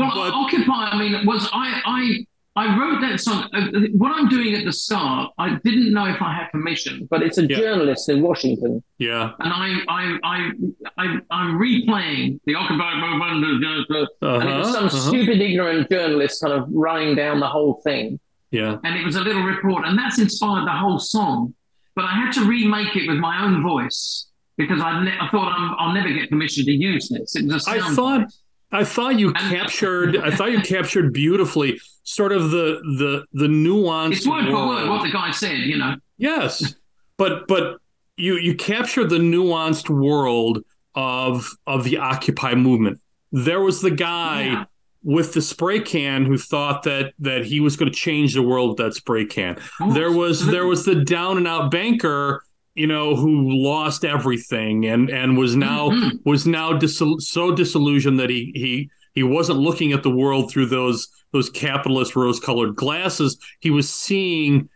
Well, 0.00 0.14
but... 0.14 0.34
Occupy. 0.34 0.90
I 0.90 0.98
mean, 0.98 1.26
was 1.26 1.48
I, 1.52 1.80
I 1.84 2.26
I 2.56 2.78
wrote 2.78 3.00
that 3.00 3.20
song. 3.20 3.48
Uh, 3.54 3.70
what 3.92 4.10
I'm 4.12 4.28
doing 4.28 4.54
at 4.54 4.64
the 4.64 4.72
start, 4.72 5.32
I 5.38 5.58
didn't 5.62 5.92
know 5.92 6.06
if 6.06 6.20
I 6.20 6.34
had 6.34 6.50
permission, 6.50 7.06
but 7.08 7.22
it's 7.22 7.38
a 7.38 7.46
yeah. 7.46 7.56
journalist 7.56 8.08
in 8.08 8.22
Washington. 8.22 8.82
Yeah. 8.98 9.32
And 9.38 9.52
I, 9.52 9.78
I, 9.88 10.18
I, 10.24 10.50
I, 10.98 11.18
I'm 11.30 11.58
replaying 11.58 12.40
the 12.46 12.56
Occupy 12.56 13.00
movement, 13.00 13.64
uh-huh, 13.64 14.40
and 14.40 14.50
it 14.50 14.58
was 14.58 14.72
some 14.72 14.86
uh-huh. 14.86 15.08
stupid, 15.08 15.40
ignorant 15.40 15.88
journalist 15.90 16.42
kind 16.42 16.52
of 16.52 16.68
running 16.72 17.14
down 17.14 17.38
the 17.38 17.46
whole 17.46 17.80
thing. 17.84 18.18
Yeah. 18.50 18.78
And 18.82 18.96
it 18.98 19.06
was 19.06 19.14
a 19.14 19.20
little 19.20 19.42
report, 19.42 19.86
and 19.86 19.96
that's 19.96 20.18
inspired 20.18 20.66
the 20.66 20.72
whole 20.72 20.98
song. 20.98 21.54
But 21.94 22.06
I 22.06 22.14
had 22.14 22.32
to 22.32 22.44
remake 22.44 22.96
it 22.96 23.08
with 23.08 23.18
my 23.18 23.44
own 23.44 23.62
voice 23.62 24.26
because 24.56 24.80
I, 24.80 25.04
ne- 25.04 25.18
I 25.18 25.28
thought 25.30 25.54
i 25.78 25.86
will 25.86 25.94
never 25.94 26.12
get 26.12 26.28
permission 26.28 26.64
to 26.64 26.72
use 26.72 27.08
this. 27.08 27.36
It 27.36 27.46
was 27.46 27.66
a 27.68 27.70
I 27.70 27.78
thought. 27.94 28.32
I 28.72 28.84
thought 28.84 29.18
you 29.18 29.32
captured. 29.32 30.16
I 30.16 30.30
thought 30.30 30.52
you 30.52 30.60
captured 30.62 31.12
beautifully, 31.12 31.80
sort 32.04 32.32
of 32.32 32.50
the 32.50 32.80
the 32.98 33.24
the 33.32 33.48
nuance. 33.48 34.18
It's 34.18 34.26
word 34.26 34.44
for 34.46 34.66
word 34.66 34.88
what 34.88 35.02
the 35.02 35.10
guy 35.10 35.30
said. 35.30 35.58
You 35.58 35.78
know. 35.78 35.96
Yes, 36.18 36.74
but 37.16 37.48
but 37.48 37.78
you 38.16 38.36
you 38.36 38.54
captured 38.54 39.10
the 39.10 39.18
nuanced 39.18 39.88
world 39.88 40.64
of 40.94 41.50
of 41.66 41.84
the 41.84 41.98
Occupy 41.98 42.54
movement. 42.54 43.00
There 43.32 43.60
was 43.60 43.80
the 43.80 43.90
guy 43.90 44.44
yeah. 44.44 44.64
with 45.02 45.34
the 45.34 45.42
spray 45.42 45.80
can 45.80 46.24
who 46.24 46.38
thought 46.38 46.84
that 46.84 47.14
that 47.20 47.44
he 47.44 47.60
was 47.60 47.76
going 47.76 47.90
to 47.90 47.96
change 47.96 48.34
the 48.34 48.42
world 48.42 48.70
with 48.70 48.78
that 48.78 48.94
spray 48.94 49.24
can. 49.24 49.58
Oh, 49.80 49.92
there 49.92 50.12
was 50.12 50.46
there 50.46 50.66
was 50.66 50.84
the 50.84 50.96
down 50.96 51.38
and 51.38 51.48
out 51.48 51.70
banker 51.70 52.44
you 52.80 52.86
know, 52.86 53.14
who 53.14 53.62
lost 53.62 54.06
everything 54.06 54.86
and 54.86 55.10
and 55.10 55.36
was 55.36 55.54
now 55.54 55.90
mm-hmm. 55.90 56.16
was 56.24 56.46
now 56.46 56.72
dis- 56.72 57.02
so 57.18 57.54
disillusioned 57.54 58.18
that 58.18 58.30
he 58.30 58.52
he 58.54 58.90
he 59.12 59.22
wasn't 59.22 59.58
looking 59.58 59.92
at 59.92 60.02
the 60.02 60.10
world 60.10 60.50
through 60.50 60.64
those 60.64 61.06
those 61.32 61.50
capitalist 61.50 62.16
rose 62.16 62.40
colored 62.40 62.74
glasses. 62.76 63.36
He 63.60 63.70
was 63.70 63.92
seeing 63.92 64.70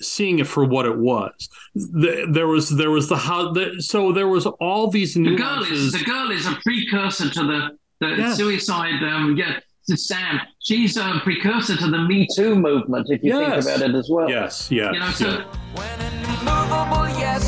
seeing 0.00 0.38
it 0.38 0.46
for 0.46 0.64
what 0.64 0.86
it 0.86 0.96
was. 0.96 1.50
The, 1.74 2.26
there 2.32 2.46
was 2.46 2.70
there 2.70 2.90
was 2.90 3.10
the 3.10 3.16
how 3.16 3.52
the, 3.52 3.74
so 3.78 4.10
there 4.10 4.28
was 4.28 4.46
all 4.46 4.88
these 4.88 5.14
nuances. 5.14 5.36
The 5.36 5.42
girl 5.42 5.72
is 5.76 5.92
the 5.92 6.04
girl 6.04 6.30
is 6.30 6.46
a 6.46 6.56
precursor 6.62 7.28
to 7.28 7.42
the 7.42 7.78
the 8.00 8.14
yes. 8.16 8.36
suicide. 8.38 9.02
Um, 9.02 9.36
yeah, 9.36 9.60
to 9.90 9.98
Sam. 9.98 10.40
She's 10.60 10.96
a 10.96 11.20
precursor 11.22 11.76
to 11.76 11.90
the 11.90 11.98
Me 11.98 12.26
Too 12.34 12.54
movement. 12.54 13.08
If 13.10 13.22
you 13.22 13.38
yes. 13.38 13.66
think 13.66 13.76
about 13.76 13.90
it 13.90 13.94
as 13.94 14.08
well. 14.08 14.30
Yes. 14.30 14.70
Yeah. 14.70 14.92
You 14.92 15.00
know, 15.00 15.10
so. 15.10 15.44
Yeah 15.76 16.23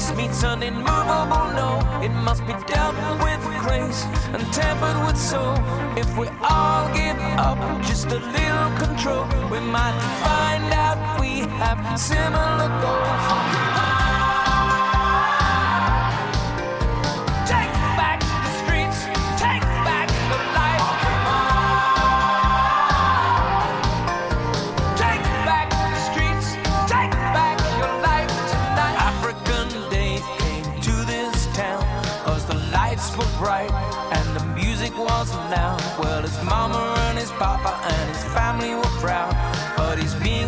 yes 0.09 0.16
meets 0.16 0.44
an 0.44 0.62
immovable 0.62 1.46
no. 1.54 1.80
It 2.02 2.11
must 2.11 2.46
be 2.46 2.54
dealt 2.66 2.96
with 3.22 3.40
grace 3.64 4.04
and 4.32 4.42
tempered 4.52 5.07
with 5.07 5.16
soul. 5.16 5.54
If 5.96 6.16
we 6.16 6.28
all 6.42 6.92
give 6.94 7.16
up 7.38 7.59
just 7.82 8.07
a 8.07 8.18
little 8.18 8.70
control, 8.78 9.24
we 9.50 9.61
might 9.61 9.98
find 10.22 10.72
out 10.72 11.20
we 11.20 11.40
have 11.59 11.98
similar 11.98 12.68
goals. 12.80 13.86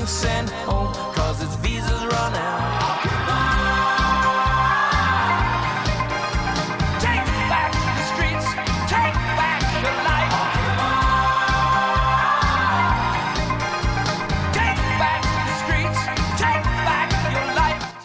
Sent 0.08 0.48
home 0.48 0.92
cause 1.14 1.38
his 1.38 1.54
visa's 1.56 2.04
run 2.06 2.34
out. 2.34 2.68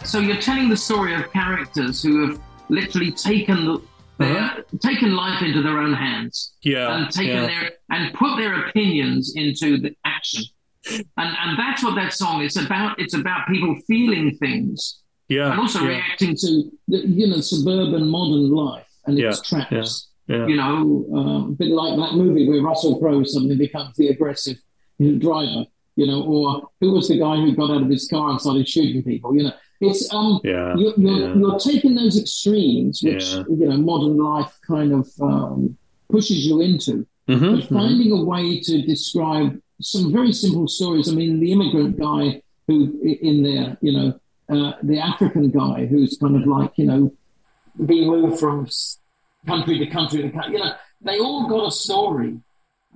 So 0.04 0.20
you're 0.20 0.36
telling 0.36 0.68
the 0.68 0.76
story 0.76 1.14
of 1.14 1.32
characters 1.32 2.00
who 2.00 2.28
have 2.28 2.40
literally 2.68 3.10
taken 3.10 3.64
the 3.64 3.82
uh-huh. 4.20 4.62
taken 4.80 5.14
life 5.16 5.42
into 5.42 5.62
their 5.62 5.78
own 5.78 5.94
hands. 5.94 6.54
Yeah. 6.62 6.96
And 6.96 7.10
taken 7.10 7.36
yeah. 7.36 7.46
their 7.46 7.70
and 7.90 8.14
put 8.14 8.36
their 8.36 8.66
opinions 8.66 9.34
into 9.36 9.78
the 9.78 9.94
action 10.04 10.44
and 10.86 11.04
and 11.16 11.58
that's 11.58 11.82
what 11.82 11.94
that 11.96 12.12
song 12.12 12.42
is 12.42 12.56
about. 12.56 12.98
It's 12.98 13.14
about 13.14 13.48
people 13.48 13.76
feeling 13.86 14.36
things, 14.36 15.00
yeah, 15.28 15.50
and 15.50 15.60
also 15.60 15.80
yeah. 15.80 15.88
reacting 15.88 16.36
to 16.36 16.70
the, 16.88 16.98
you 17.06 17.26
know 17.26 17.40
suburban 17.40 18.08
modern 18.08 18.50
life 18.50 18.86
and 19.06 19.18
its 19.18 19.42
yeah, 19.50 19.60
traps. 19.68 20.10
Yeah, 20.26 20.46
you 20.46 20.56
know, 20.56 21.06
uh, 21.14 21.48
a 21.48 21.52
bit 21.52 21.68
like 21.68 21.98
that 21.98 22.16
movie 22.16 22.48
where 22.48 22.62
Russell 22.62 22.98
Crowe 22.98 23.22
suddenly 23.24 23.56
becomes 23.56 23.96
the 23.96 24.08
aggressive 24.08 24.56
driver. 25.18 25.64
You 25.96 26.08
know, 26.08 26.22
or 26.24 26.70
who 26.80 26.92
was 26.92 27.08
the 27.08 27.18
guy 27.18 27.36
who 27.36 27.54
got 27.54 27.70
out 27.70 27.82
of 27.82 27.88
his 27.88 28.08
car 28.08 28.30
and 28.30 28.40
started 28.40 28.68
shooting 28.68 29.02
people? 29.04 29.36
You 29.36 29.44
know, 29.44 29.52
it's 29.90 30.12
um, 30.12 30.40
yeah, 30.44 30.74
you're, 30.76 30.94
you're, 30.96 31.36
you're 31.36 31.58
taking 31.58 31.94
those 31.94 32.18
extremes, 32.18 33.02
which 33.02 33.32
you 33.32 33.68
know 33.68 33.76
modern 33.76 34.16
life 34.18 34.58
kind 34.66 34.92
of 34.92 35.08
um, 35.20 35.76
pushes 36.10 36.46
you 36.46 36.60
into, 36.60 37.06
mm-hmm, 37.28 37.56
but 37.56 37.68
finding 37.68 38.08
mm-hmm. 38.08 38.22
a 38.22 38.24
way 38.24 38.60
to 38.60 38.82
describe 38.82 39.60
some 39.80 40.12
very 40.12 40.32
simple 40.32 40.68
stories. 40.68 41.10
I 41.10 41.14
mean, 41.14 41.40
the 41.40 41.52
immigrant 41.52 41.98
guy 41.98 42.42
who 42.66 43.00
in 43.02 43.42
there, 43.42 43.76
you 43.80 43.92
know, 43.92 44.20
uh, 44.48 44.72
the 44.82 44.98
African 44.98 45.50
guy 45.50 45.86
who's 45.86 46.16
kind 46.18 46.36
of 46.36 46.46
like, 46.46 46.72
you 46.76 46.86
know, 46.86 47.12
being 47.84 48.08
moved 48.08 48.38
from 48.38 48.66
country 49.46 49.78
to 49.78 49.86
country 49.86 50.22
to 50.22 50.30
country. 50.30 50.54
You 50.54 50.64
know, 50.64 50.72
they 51.00 51.18
all 51.18 51.48
got 51.48 51.68
a 51.68 51.72
story. 51.72 52.28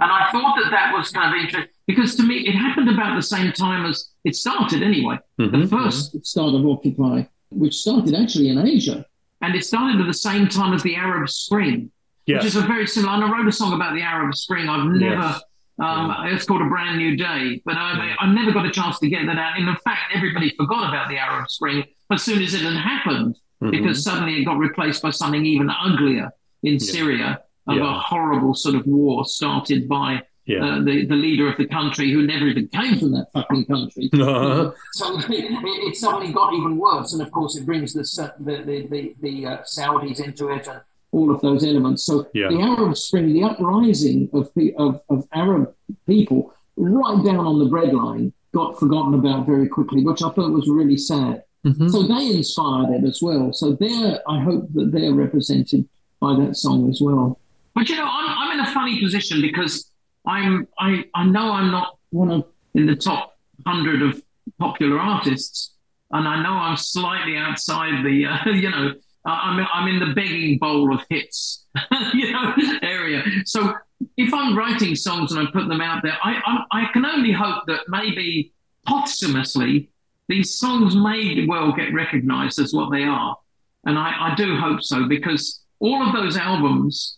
And 0.00 0.12
I 0.12 0.30
thought 0.30 0.56
that 0.62 0.70
that 0.70 0.94
was 0.96 1.10
kind 1.10 1.34
of 1.34 1.40
interesting 1.40 1.77
because 1.88 2.14
to 2.16 2.22
me, 2.22 2.46
it 2.46 2.52
happened 2.52 2.90
about 2.90 3.16
the 3.16 3.22
same 3.22 3.50
time 3.50 3.86
as 3.86 4.10
it 4.24 4.36
started 4.36 4.82
anyway. 4.82 5.18
Mm-hmm. 5.40 5.60
The 5.62 5.66
1st 5.66 6.08
mm-hmm. 6.08 6.18
start 6.18 6.54
of 6.54 6.66
Occupy, 6.66 7.22
which 7.50 7.74
started 7.74 8.14
actually 8.14 8.50
in 8.50 8.58
Asia. 8.58 9.04
And 9.40 9.56
it 9.56 9.64
started 9.64 10.00
at 10.00 10.06
the 10.06 10.14
same 10.14 10.48
time 10.48 10.74
as 10.74 10.82
the 10.82 10.96
Arab 10.96 11.28
Spring, 11.30 11.90
yes. 12.26 12.44
which 12.44 12.54
is 12.54 12.56
a 12.56 12.66
very 12.66 12.86
similar. 12.86 13.14
And 13.14 13.24
I 13.24 13.32
wrote 13.32 13.48
a 13.48 13.52
song 13.52 13.72
about 13.72 13.94
the 13.94 14.02
Arab 14.02 14.34
Spring. 14.34 14.68
I've 14.68 14.86
never 14.86 15.22
yes. 15.22 15.42
Um, 15.80 16.12
it's 16.26 16.44
called 16.44 16.60
A 16.60 16.64
Brand 16.64 16.98
New 16.98 17.16
Day, 17.16 17.62
but 17.64 17.76
I, 17.76 18.16
I 18.18 18.32
never 18.32 18.50
got 18.50 18.66
a 18.66 18.70
chance 18.70 18.98
to 18.98 19.08
get 19.08 19.26
that 19.26 19.38
out. 19.38 19.56
And 19.56 19.68
in 19.68 19.76
fact, 19.76 20.12
everybody 20.12 20.50
forgot 20.56 20.88
about 20.88 21.08
the 21.08 21.16
Arab 21.18 21.48
Spring 21.48 21.84
as 22.10 22.22
soon 22.22 22.42
as 22.42 22.52
it 22.52 22.62
had 22.62 22.76
happened, 22.76 23.38
mm-hmm. 23.62 23.70
because 23.70 24.02
suddenly 24.02 24.40
it 24.40 24.44
got 24.44 24.58
replaced 24.58 25.02
by 25.02 25.10
something 25.10 25.46
even 25.46 25.70
uglier 25.70 26.30
in 26.64 26.74
yeah. 26.74 26.78
Syria 26.78 27.42
of 27.68 27.76
yeah. 27.76 27.96
a 27.96 27.98
horrible 27.98 28.54
sort 28.54 28.74
of 28.74 28.86
war 28.86 29.24
started 29.24 29.88
by 29.88 30.22
yeah. 30.48 30.64
uh, 30.64 30.82
the, 30.82 31.04
the 31.06 31.14
leader 31.14 31.48
of 31.48 31.56
the 31.58 31.66
country 31.66 32.10
who 32.10 32.26
never 32.26 32.46
even 32.46 32.68
came 32.68 32.98
from 32.98 33.12
that 33.12 33.28
fucking 33.32 33.66
country. 33.66 34.10
Uh-huh. 34.18 34.72
So 34.92 35.18
it, 35.28 35.28
it, 35.30 35.96
suddenly 35.96 36.32
got 36.32 36.52
even 36.52 36.76
worse. 36.76 37.12
And 37.12 37.22
of 37.22 37.30
course, 37.30 37.56
it 37.56 37.64
brings 37.64 37.92
the, 37.92 38.02
the, 38.40 38.62
the, 38.64 38.86
the, 38.88 39.14
the 39.20 39.46
uh, 39.46 39.58
Saudis 39.62 40.20
into 40.20 40.48
it 40.50 40.66
and 40.66 40.80
all 41.12 41.30
of 41.30 41.40
those 41.40 41.64
elements. 41.64 42.04
So 42.04 42.28
yeah. 42.34 42.48
the 42.48 42.60
Arab 42.60 42.96
Spring, 42.96 43.32
the 43.32 43.44
uprising 43.44 44.28
of, 44.32 44.50
the, 44.56 44.74
of, 44.74 45.00
of 45.08 45.26
Arab 45.32 45.74
people 46.06 46.52
right 46.76 47.24
down 47.24 47.46
on 47.46 47.58
the 47.58 47.66
breadline 47.66 48.32
got 48.52 48.78
forgotten 48.78 49.14
about 49.14 49.46
very 49.46 49.68
quickly, 49.68 50.04
which 50.04 50.22
I 50.22 50.30
thought 50.30 50.52
was 50.52 50.68
really 50.68 50.96
sad. 50.96 51.44
Mm-hmm. 51.64 51.88
So 51.88 52.02
they 52.02 52.36
inspired 52.36 52.90
it 52.90 53.04
as 53.04 53.20
well. 53.22 53.52
So 53.52 53.72
they're, 53.72 54.20
I 54.28 54.40
hope 54.40 54.72
that 54.74 54.92
they're 54.92 55.14
represented 55.14 55.88
by 56.20 56.34
that 56.36 56.56
song 56.56 56.88
as 56.88 57.00
well. 57.00 57.38
But 57.74 57.88
you 57.88 57.96
know, 57.96 58.08
I'm, 58.08 58.28
I'm 58.28 58.58
in 58.58 58.66
a 58.66 58.72
funny 58.72 59.00
position 59.00 59.40
because 59.40 59.90
I'm 60.26 60.68
I, 60.78 61.04
I 61.14 61.24
know 61.24 61.52
I'm 61.52 61.70
not 61.70 61.98
one 62.10 62.30
of 62.30 62.44
in 62.74 62.86
the 62.86 62.96
top 62.96 63.38
hundred 63.66 64.02
of 64.02 64.22
popular 64.58 64.98
artists, 64.98 65.74
and 66.10 66.26
I 66.26 66.42
know 66.42 66.50
I'm 66.50 66.76
slightly 66.76 67.36
outside 67.36 68.04
the, 68.04 68.26
uh, 68.26 68.50
you 68.50 68.70
know, 68.70 68.94
I'm 69.24 69.66
I'm 69.72 69.88
in 69.88 70.00
the 70.00 70.14
begging 70.14 70.58
bowl 70.58 70.94
of 70.94 71.02
hits, 71.10 71.66
you 72.14 72.32
know, 72.32 72.54
area. 72.82 73.22
So 73.44 73.74
if 74.16 74.32
I'm 74.32 74.56
writing 74.56 74.94
songs 74.94 75.32
and 75.32 75.46
I 75.46 75.50
put 75.50 75.68
them 75.68 75.80
out 75.80 76.02
there, 76.02 76.16
I, 76.22 76.40
I, 76.46 76.82
I 76.82 76.92
can 76.92 77.04
only 77.04 77.32
hope 77.32 77.64
that 77.66 77.80
maybe 77.88 78.52
posthumously 78.86 79.90
these 80.28 80.54
songs 80.54 80.94
may 80.94 81.46
well 81.46 81.72
get 81.72 81.92
recognised 81.92 82.58
as 82.58 82.72
what 82.72 82.90
they 82.90 83.02
are, 83.02 83.36
and 83.84 83.98
I, 83.98 84.32
I 84.32 84.34
do 84.36 84.56
hope 84.56 84.82
so 84.82 85.06
because 85.06 85.62
all 85.80 86.06
of 86.06 86.12
those 86.12 86.36
albums, 86.36 87.17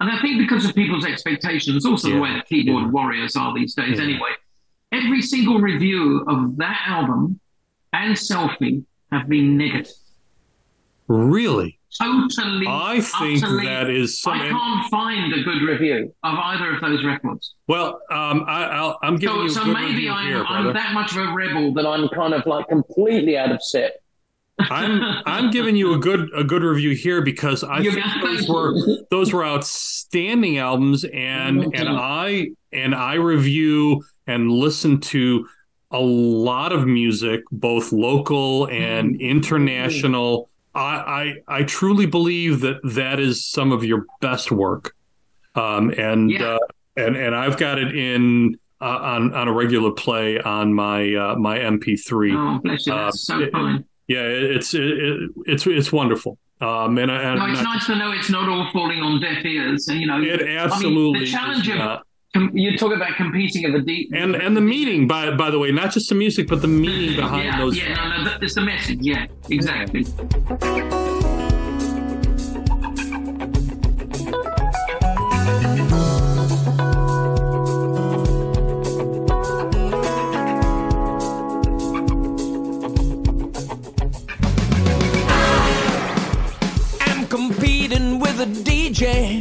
and 0.00 0.10
I 0.10 0.20
think 0.20 0.38
because 0.38 0.64
of 0.64 0.74
people's 0.74 1.04
expectations, 1.04 1.84
also 1.84 2.08
yeah. 2.08 2.14
the 2.14 2.20
way 2.20 2.34
the 2.34 2.42
keyboard 2.42 2.84
yeah. 2.84 2.90
warriors 2.90 3.36
are 3.36 3.54
these 3.54 3.74
days, 3.74 3.98
yeah. 3.98 4.04
anyway. 4.04 4.30
Every 4.92 5.22
single 5.22 5.60
review 5.60 6.24
of 6.26 6.56
that 6.56 6.82
album 6.86 7.38
and 7.92 8.16
Selfie 8.16 8.84
have 9.12 9.28
been 9.28 9.56
negative. 9.56 9.92
Really? 11.06 11.78
Totally. 12.00 12.66
I 12.68 13.00
think 13.00 13.42
utterly, 13.42 13.66
that 13.66 13.90
is. 13.90 14.20
Some, 14.20 14.40
I 14.40 14.48
can't 14.48 14.90
find 14.90 15.34
a 15.34 15.42
good 15.42 15.62
review 15.62 16.14
of 16.22 16.38
either 16.38 16.74
of 16.74 16.80
those 16.80 17.04
records. 17.04 17.54
Well, 17.66 18.00
um, 18.10 18.44
I, 18.46 18.94
am 19.02 19.16
giving 19.16 19.36
so, 19.36 19.42
you. 19.42 19.48
so 19.50 19.64
maybe 19.64 20.08
I'm, 20.08 20.26
here, 20.26 20.44
I'm 20.44 20.72
that 20.72 20.94
much 20.94 21.16
of 21.16 21.28
a 21.28 21.32
rebel 21.32 21.74
that 21.74 21.86
I'm 21.86 22.08
kind 22.10 22.32
of 22.32 22.46
like 22.46 22.68
completely 22.68 23.36
out 23.36 23.50
of 23.50 23.62
set. 23.62 24.02
I'm 24.70 25.22
I'm 25.26 25.50
giving 25.50 25.76
you 25.76 25.94
a 25.94 25.98
good 25.98 26.30
a 26.34 26.44
good 26.44 26.62
review 26.62 26.90
here 26.90 27.22
because 27.22 27.64
I 27.64 27.82
think 27.82 28.04
those 28.22 28.48
were 28.48 28.74
those 29.10 29.32
were 29.32 29.44
outstanding 29.44 30.58
albums 30.58 31.04
and 31.04 31.66
okay. 31.66 31.78
and 31.78 31.88
I 31.88 32.48
and 32.72 32.94
I 32.94 33.14
review 33.14 34.04
and 34.26 34.50
listen 34.50 35.00
to 35.00 35.48
a 35.92 36.00
lot 36.00 36.72
of 36.72 36.86
music, 36.86 37.42
both 37.50 37.92
local 37.92 38.68
and 38.68 39.14
mm-hmm. 39.14 39.20
international 39.20 40.50
I, 40.74 41.34
I, 41.48 41.58
I 41.58 41.62
truly 41.64 42.06
believe 42.06 42.60
that 42.60 42.80
that 42.84 43.18
is 43.18 43.44
some 43.44 43.72
of 43.72 43.84
your 43.84 44.06
best 44.20 44.52
work, 44.52 44.94
um, 45.54 45.90
and 45.90 46.30
yeah. 46.30 46.54
uh, 46.54 46.58
and 46.96 47.16
and 47.16 47.34
I've 47.34 47.56
got 47.56 47.78
it 47.78 47.96
in 47.96 48.56
uh, 48.80 48.84
on 48.84 49.34
on 49.34 49.48
a 49.48 49.52
regular 49.52 49.90
play 49.90 50.38
on 50.38 50.72
my 50.72 51.12
uh, 51.14 51.34
my 51.36 51.58
MP3. 51.58 52.34
Oh, 52.34 52.60
bless 52.60 52.86
you! 52.86 52.92
That's 52.92 53.20
so 53.20 53.40
it, 53.40 53.52
fine. 53.52 53.84
Yeah, 54.10 54.22
it's 54.22 54.74
it, 54.74 55.30
it's 55.46 55.64
it's 55.68 55.92
wonderful. 55.92 56.36
Um, 56.60 56.98
and, 56.98 57.12
and 57.12 57.38
no, 57.38 57.46
it's 57.46 57.62
nice 57.62 57.86
to 57.86 57.94
know 57.94 58.10
it's 58.10 58.28
not 58.28 58.48
all 58.48 58.68
falling 58.72 58.98
on 58.98 59.20
deaf 59.20 59.44
ears. 59.44 59.86
And, 59.86 60.00
you 60.00 60.08
know, 60.08 60.20
it 60.20 60.42
absolutely. 60.48 60.90
I 60.90 61.12
mean, 61.12 61.24
the 61.24 61.26
challenge 61.30 61.68
of 61.68 62.00
you 62.52 62.76
talk 62.76 62.92
about 62.92 63.14
competing 63.16 63.64
at 63.64 63.72
the 63.72 63.80
deep 63.80 64.10
and 64.14 64.34
and 64.36 64.56
the 64.56 64.60
meaning 64.60 65.08
by 65.08 65.32
by 65.32 65.50
the 65.50 65.58
way 65.58 65.72
not 65.72 65.90
just 65.92 66.08
the 66.08 66.14
music 66.14 66.46
but 66.46 66.62
the 66.62 66.68
meaning 66.68 67.16
behind 67.16 67.44
yeah, 67.44 67.58
those 67.58 67.76
yeah 67.76 67.92
no, 67.92 68.22
no 68.22 68.38
it's 68.40 68.54
the 68.54 68.60
message 68.60 69.00
yeah 69.00 69.26
exactly 69.48 70.04
with 88.90 89.40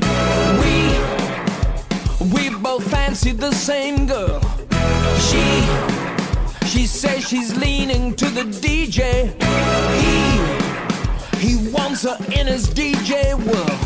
We, 2.31 2.49
DJ 2.49 2.55
both 2.59 2.83
fancy 2.91 3.31
the 3.31 3.51
same 3.51 4.05
girl. 4.05 4.39
She, 5.27 5.43
she 6.67 6.85
says 6.85 7.27
she's 7.27 7.57
leaning 7.57 8.15
to 8.15 8.25
the 8.25 8.43
DJ. 8.43 9.33
He, 10.03 11.47
he 11.47 11.71
wants 11.71 12.03
her 12.03 12.17
in 12.37 12.45
his 12.45 12.67
DJ 12.67 13.33
world. 13.33 13.79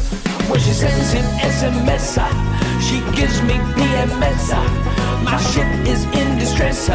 When 0.49 0.59
she 0.59 0.73
sends 0.73 1.13
him 1.13 1.23
SMS, 1.39 2.17
she 2.81 2.99
gives 3.15 3.41
me 3.43 3.53
PMS. 3.75 4.49
My 5.23 5.37
ship 5.51 5.67
is 5.87 6.03
in 6.03 6.37
distress, 6.37 6.89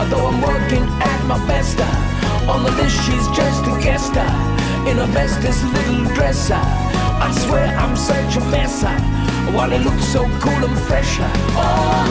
although 0.00 0.26
I'm 0.26 0.42
working 0.42 0.82
at 0.82 1.24
my 1.26 1.38
best. 1.46 1.78
On 2.48 2.64
the 2.64 2.72
list, 2.72 2.96
she's 3.04 3.28
just 3.28 3.62
a 3.64 3.80
guest 3.80 4.10
in 4.88 4.96
her 4.96 5.12
bestest 5.14 5.62
little 5.72 6.04
dress. 6.16 6.50
I 7.20 7.32
swear 7.32 7.66
I'm 7.76 7.96
such 7.96 8.36
a 8.36 8.40
mess 8.50 8.84
while 9.52 9.72
it 9.72 9.82
looks 9.82 10.04
so 10.04 10.20
cool 10.40 10.64
and 10.64 10.78
fresh. 10.86 11.18
Oh, 11.20 12.04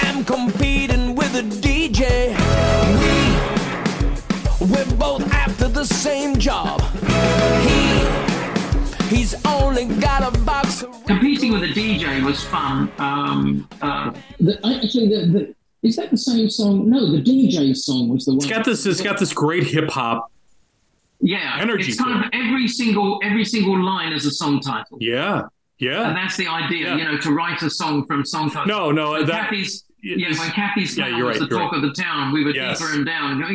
I 0.00 0.06
am 0.06 0.24
competing 0.24 1.14
with 1.14 1.36
a 1.36 1.42
DJ. 1.42 2.34
We, 4.60 4.66
we're 4.66 4.96
both 4.96 5.22
after 5.32 5.68
the 5.68 5.84
same 5.84 6.36
job. 6.36 6.80
He, 7.62 9.14
he's 9.14 9.34
only 9.46 9.86
got 10.00 10.22
a 10.22 10.38
box. 10.40 10.84
Competing 11.06 11.52
with 11.52 11.62
a 11.62 11.68
DJ 11.68 12.24
was 12.24 12.42
fun. 12.42 12.90
Um, 12.98 13.68
uh, 13.80 14.12
the, 14.40 14.54
actually, 14.66 15.08
the, 15.08 15.26
the, 15.26 15.54
is 15.86 15.94
that 15.94 16.10
the 16.10 16.18
same 16.18 16.50
song? 16.50 16.90
No, 16.90 17.10
the 17.12 17.22
DJ 17.22 17.76
song 17.76 18.08
was 18.08 18.24
the 18.24 18.32
one. 18.32 18.38
It's 18.38 18.46
got 18.46 18.64
this. 18.64 18.84
It's 18.84 19.00
got 19.00 19.18
this 19.20 19.32
great 19.32 19.64
hip 19.64 19.90
hop 19.90 20.32
yeah, 21.22 21.56
energy. 21.60 21.88
It's 21.88 22.00
kind 22.00 22.24
of 22.24 22.30
every 22.32 22.68
single 22.68 23.20
every 23.22 23.44
single 23.44 23.82
line 23.82 24.12
is 24.12 24.26
a 24.26 24.30
song 24.30 24.60
title. 24.60 24.98
Yeah, 25.00 25.42
yeah. 25.78 26.08
And 26.08 26.16
that's 26.16 26.36
the 26.36 26.48
idea, 26.48 26.88
yeah. 26.88 26.96
you 26.96 27.04
know, 27.04 27.18
to 27.18 27.32
write 27.32 27.62
a 27.62 27.70
song 27.70 28.06
from 28.06 28.24
song 28.24 28.50
title. 28.50 28.66
No, 28.66 28.90
no, 28.90 29.12
when 29.12 29.26
that. 29.26 29.50
Kathy's, 29.50 29.84
yeah, 30.02 30.28
when 30.36 30.50
Kathy's 30.50 30.98
yeah, 30.98 31.22
was 31.22 31.38
right, 31.38 31.48
the 31.48 31.56
talk 31.56 31.72
right. 31.72 31.82
of 31.82 31.82
the 31.82 32.02
town, 32.02 32.32
we 32.32 32.44
would 32.44 32.56
yes. 32.56 32.78
deeper 32.78 32.92
him 32.92 33.04
down, 33.04 33.38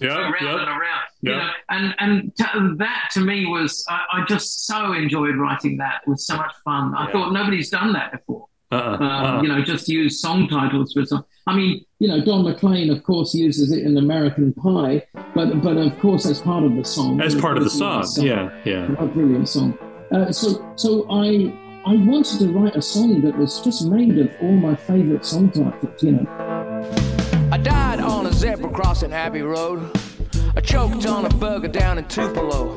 you 0.00 0.08
know, 0.08 0.20
around 0.20 0.32
yep. 0.40 0.58
and 0.60 0.68
around. 0.68 1.02
Yep. 1.20 1.32
You 1.32 1.36
know, 1.36 1.50
and 1.68 1.94
and 1.98 2.36
to, 2.36 2.74
that 2.78 3.10
to 3.12 3.20
me 3.20 3.46
was 3.46 3.84
I, 3.88 4.00
I, 4.12 4.24
just 4.24 4.66
so 4.66 4.94
enjoyed 4.94 5.36
writing 5.36 5.76
that. 5.78 6.00
It 6.06 6.10
was 6.10 6.26
so 6.26 6.36
much 6.36 6.54
fun. 6.64 6.94
I 6.94 7.12
thought 7.12 7.32
nobody's 7.32 7.68
done 7.68 7.92
that 7.92 8.12
before. 8.12 8.46
Uh-uh, 8.70 8.94
um, 8.94 9.02
uh-uh. 9.02 9.42
You 9.42 9.48
know, 9.48 9.62
just 9.62 9.86
use 9.86 10.20
song 10.20 10.48
titles 10.48 10.94
for 10.94 11.04
song. 11.04 11.24
I 11.46 11.56
mean, 11.56 11.84
you 11.98 12.08
know, 12.08 12.24
Don 12.24 12.44
McLean, 12.44 12.90
of 12.90 13.02
course, 13.02 13.34
uses 13.34 13.72
it 13.72 13.84
in 13.84 13.96
American 13.96 14.52
Pie, 14.52 15.06
but 15.34 15.60
but 15.62 15.76
of 15.76 15.98
course, 15.98 16.26
as 16.26 16.40
part 16.40 16.64
of 16.64 16.76
the 16.76 16.84
song. 16.84 17.20
As 17.20 17.34
part 17.34 17.58
of 17.58 17.64
the 17.64 17.70
song, 17.70 18.04
song. 18.04 18.24
yeah, 18.24 18.50
yeah. 18.64 18.94
A 18.98 19.06
brilliant 19.06 19.48
song. 19.48 19.76
Uh, 20.12 20.30
so 20.30 20.72
so 20.76 21.06
I 21.10 21.52
I 21.84 21.96
wanted 21.96 22.38
to 22.40 22.52
write 22.52 22.76
a 22.76 22.82
song 22.82 23.22
that 23.22 23.36
was 23.36 23.60
just 23.60 23.86
made 23.86 24.18
of 24.18 24.30
all 24.40 24.52
my 24.52 24.76
favorite 24.76 25.24
song 25.24 25.50
titles, 25.50 26.02
you 26.02 26.12
know. 26.12 26.88
I 27.50 27.58
died 27.58 27.98
on 27.98 28.26
a 28.26 28.32
zebra 28.32 28.70
crossing 28.70 29.12
Abbey 29.12 29.42
Road. 29.42 29.90
I 30.56 30.60
choked 30.60 31.06
on 31.06 31.24
a 31.24 31.28
burger 31.28 31.68
down 31.68 31.98
in 31.98 32.06
Tupelo. 32.06 32.76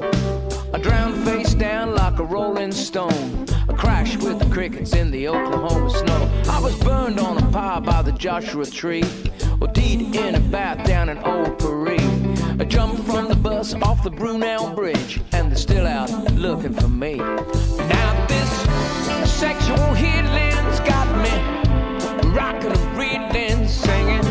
I 0.75 0.77
drowned 0.77 1.23
face 1.23 1.53
down 1.53 1.95
like 1.95 2.19
a 2.19 2.23
rolling 2.25 2.73
stone. 2.73 3.45
I 3.69 3.73
crashed 3.77 4.21
with 4.21 4.39
the 4.39 4.49
crickets 4.53 4.93
in 4.93 5.09
the 5.09 5.29
Oklahoma 5.29 5.89
snow. 5.89 6.43
I 6.49 6.59
was 6.59 6.77
burned 6.83 7.17
on 7.17 7.37
a 7.37 7.49
pile 7.49 7.79
by 7.79 8.01
the 8.01 8.11
Joshua 8.11 8.65
tree. 8.65 9.05
OD'd 9.61 9.77
in 9.77 10.35
a 10.35 10.39
bath 10.41 10.85
down 10.85 11.07
in 11.07 11.17
Old 11.19 11.57
Paris. 11.59 12.03
I 12.59 12.65
jumped 12.65 13.03
from 13.03 13.29
the 13.29 13.37
bus 13.37 13.73
off 13.75 14.03
the 14.03 14.09
Brunel 14.09 14.75
Bridge, 14.75 15.21
and 15.31 15.49
they're 15.49 15.55
still 15.55 15.87
out 15.87 16.11
looking 16.33 16.73
for 16.73 16.89
me. 16.89 17.15
Now 17.15 18.25
this 18.27 19.31
sexual 19.31 19.93
healing's 19.93 20.81
got 20.81 21.07
me 21.23 22.31
rocking 22.35 22.73
and 22.73 22.97
reeling, 22.97 23.65
singing. 23.65 24.25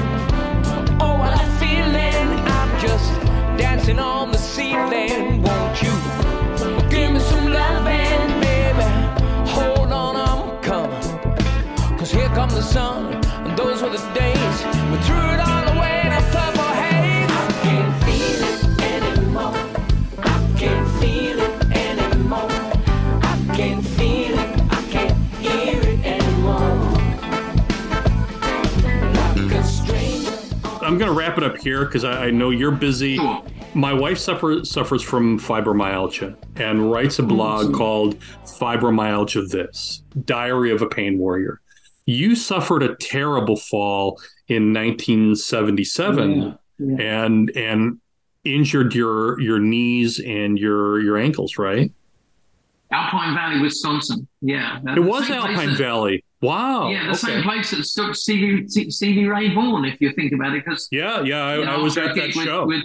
Oh, 1.01 1.16
what 1.18 1.40
I'm 1.40 1.59
feeling, 1.59 2.38
I'm 2.59 2.80
just 2.82 3.18
dancing 3.57 3.99
on 3.99 4.30
the 4.30 4.36
ceiling. 4.36 5.40
Won't 5.40 5.82
you 5.82 5.93
coming. 12.35 12.55
Cause 12.55 12.55
here 12.55 12.55
comes 12.55 12.55
the 12.55 12.62
sun, 12.62 13.14
and 13.47 13.59
those 13.59 13.82
were 13.82 13.91
the 13.91 13.99
days 14.12 14.64
we 14.91 14.99
threw 14.99 15.16
it 15.16 15.41
all 15.41 15.68
away 15.76 16.03
in 16.05 16.12
a 16.12 16.20
purple 16.30 16.70
haze. 16.74 17.30
I 17.30 17.53
can't 17.62 18.05
feel 18.05 18.43
it 18.45 18.82
anymore. 18.82 19.57
I 20.18 20.55
can't 20.59 20.89
feel 21.01 21.39
it 21.41 21.55
anymore. 21.76 22.51
I 23.22 23.57
can't 23.57 23.87
feel 23.87 24.39
it. 24.39 24.51
I 24.70 24.82
can't 24.91 25.18
hear 25.37 25.80
it 25.80 26.05
anymore. 26.05 26.91
Like 30.64 30.82
I'm 30.82 30.99
going 30.99 31.11
to 31.11 31.16
wrap 31.16 31.39
it 31.39 31.45
up 31.45 31.57
here 31.57 31.85
because 31.87 32.05
I, 32.05 32.26
I 32.26 32.30
know 32.30 32.51
you're 32.51 32.70
busy. 32.70 33.18
My 33.74 33.93
wife 33.93 34.18
suffer, 34.18 34.64
suffers 34.64 35.03
from 35.03 35.39
fibromyalgia 35.39 36.37
and 36.57 36.93
writes 36.93 37.18
a 37.18 37.22
blog 37.24 37.66
mm-hmm. 37.66 37.74
called 37.74 38.18
Fibromyalgia 38.45 39.49
This 39.49 40.03
Diary 40.24 40.70
of 40.70 40.82
a 40.82 40.87
Pain 40.87 41.18
Warrior. 41.18 41.61
You 42.07 42.36
suffered 42.36 42.82
a 42.82 42.94
terrible 42.96 43.57
fall 43.57 44.20
in 44.48 44.72
1977 44.74 46.42
yeah, 46.42 46.52
yeah. 46.78 47.24
and 47.24 47.50
and 47.57 48.00
injured 48.44 48.94
your 48.94 49.40
your 49.40 49.59
knees 49.59 50.20
and 50.20 50.59
your 50.59 51.00
your 51.00 51.16
ankles, 51.16 51.57
right? 51.59 51.90
Alpine 52.90 53.34
Valley, 53.34 53.61
Wisconsin. 53.61 54.28
Yeah, 54.40 54.80
it 54.94 55.00
was 55.00 55.30
Alpine 55.30 55.74
Valley. 55.76 56.24
Wow. 56.40 56.90
Yeah, 56.90 57.05
the 57.05 57.09
okay. 57.09 57.16
same 57.16 57.42
place 57.42 57.70
that 57.70 57.84
took 57.84 58.14
Stevie, 58.14 58.68
Stevie 58.68 59.26
Ray 59.26 59.55
Vaughan, 59.55 59.86
if 59.86 59.98
you 60.00 60.12
think 60.12 60.32
about 60.32 60.55
it. 60.55 60.62
Because 60.62 60.88
yeah, 60.92 61.22
yeah, 61.22 61.42
I, 61.42 61.55
I 61.62 61.76
was 61.78 61.96
at 61.96 62.14
that 62.14 62.32
show. 62.32 62.66
With, 62.66 62.84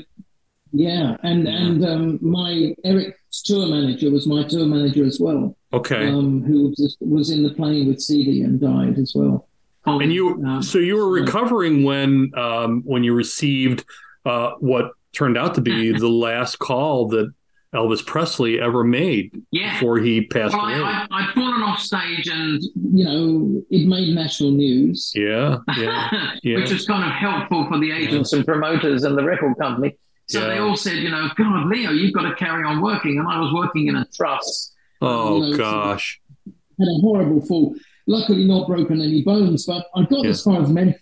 yeah, 0.72 1.18
and 1.24 1.46
yeah. 1.46 1.56
and 1.56 1.86
um, 1.86 2.20
my 2.22 2.76
Eric's 2.84 3.42
tour 3.42 3.68
manager 3.68 4.12
was 4.12 4.28
my 4.28 4.44
tour 4.44 4.66
manager 4.66 5.06
as 5.06 5.20
well. 5.20 5.56
Okay. 5.72 6.08
Um, 6.08 6.44
who 6.44 6.70
was, 6.70 6.98
was 7.00 7.30
in 7.30 7.44
the 7.44 7.52
plane 7.52 7.88
with 7.88 8.02
Stevie 8.02 8.42
and 8.42 8.60
died 8.60 8.98
as 8.98 9.14
well. 9.16 9.48
And 9.86 10.14
you, 10.14 10.44
um, 10.46 10.62
so 10.62 10.78
you 10.78 10.98
were 10.98 11.10
recovering 11.10 11.84
when 11.84 12.32
um, 12.36 12.84
when 12.86 13.04
you 13.04 13.14
received 13.14 13.86
uh, 14.26 14.52
what 14.60 14.92
turned 15.14 15.38
out 15.38 15.56
to 15.56 15.62
be 15.62 15.92
the 15.98 16.08
last 16.08 16.60
call 16.60 17.08
that 17.10 17.34
Elvis 17.74 18.06
Presley 18.06 18.60
ever 18.60 18.84
made 18.84 19.32
yeah. 19.52 19.74
before 19.74 20.00
he 20.00 20.26
passed 20.26 20.56
well, 20.56 20.66
away. 20.66 20.76
I, 20.76 21.08
I, 21.10 21.26
would 21.26 21.36
fallen 21.36 21.62
off 21.64 21.80
stage 21.80 22.28
and. 22.28 22.62
You 22.92 23.06
know, 23.06 23.64
it 23.70 23.88
made 23.88 24.14
national 24.14 24.52
news. 24.52 25.14
Yeah. 25.16 25.58
yeah, 25.78 26.34
yeah. 26.44 26.58
Which 26.58 26.72
was 26.72 26.86
kind 26.86 27.04
of 27.04 27.12
helpful 27.12 27.68
for 27.70 27.80
the 27.80 27.92
agents 27.92 28.34
and 28.34 28.46
promoters 28.46 29.04
and 29.04 29.18
the 29.18 29.24
record 29.24 29.56
company. 29.58 29.96
So 30.30 30.42
yeah. 30.42 30.48
they 30.48 30.60
all 30.60 30.76
said, 30.76 30.98
you 30.98 31.10
know, 31.10 31.28
God, 31.36 31.68
Leo, 31.68 31.92
you've 31.92 32.14
got 32.14 32.30
to 32.30 32.36
carry 32.36 32.64
on 32.64 32.82
working. 32.82 33.18
And 33.18 33.28
I 33.28 33.40
was 33.40 33.54
working 33.54 33.88
in 33.88 33.96
a 33.96 34.06
truss. 34.16 34.74
Oh, 35.02 35.44
you 35.44 35.52
know, 35.52 35.58
gosh. 35.58 36.22
So 36.46 36.54
had 36.80 36.88
a 36.88 37.02
horrible 37.02 37.46
fall. 37.46 37.76
Luckily, 38.08 38.46
not 38.46 38.68
broken 38.68 39.02
any 39.02 39.22
bones, 39.22 39.66
but 39.66 39.88
I 39.96 40.04
got 40.04 40.24
yeah. 40.24 40.30
as 40.30 40.44
far 40.44 40.62
as 40.62 40.70
Memphis. 40.70 41.02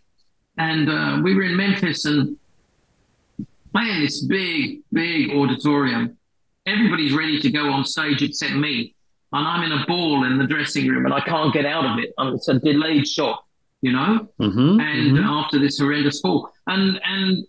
And 0.58 0.90
uh, 0.90 1.22
we 1.24 1.36
were 1.36 1.44
in 1.44 1.56
Memphis 1.56 2.06
and 2.06 2.38
playing 3.72 4.02
this 4.02 4.24
big, 4.24 4.80
big 4.92 5.32
auditorium 5.32 6.18
everybody's 6.68 7.14
ready 7.14 7.40
to 7.40 7.50
go 7.50 7.72
on 7.72 7.86
stage 7.86 8.22
except 8.22 8.54
me. 8.54 8.94
And 9.32 9.48
I'm 9.48 9.64
in 9.64 9.72
a 9.72 9.86
ball 9.88 10.26
in 10.26 10.38
the 10.38 10.46
dressing 10.46 10.88
room 10.88 11.06
and 11.06 11.14
I 11.14 11.22
can't 11.22 11.54
get 11.54 11.66
out 11.66 11.86
of 11.86 11.98
it. 12.00 12.14
It's 12.18 12.48
a 12.48 12.60
delayed 12.60 13.08
shock, 13.08 13.46
you 13.82 13.92
know? 13.92 14.28
Mm-hmm, 14.40 14.80
and 14.80 15.18
mm-hmm. 15.18 15.24
after 15.24 15.60
this 15.60 15.80
horrendous 15.80 16.22
fall. 16.22 16.52
And, 16.68 17.00
and 17.04 17.46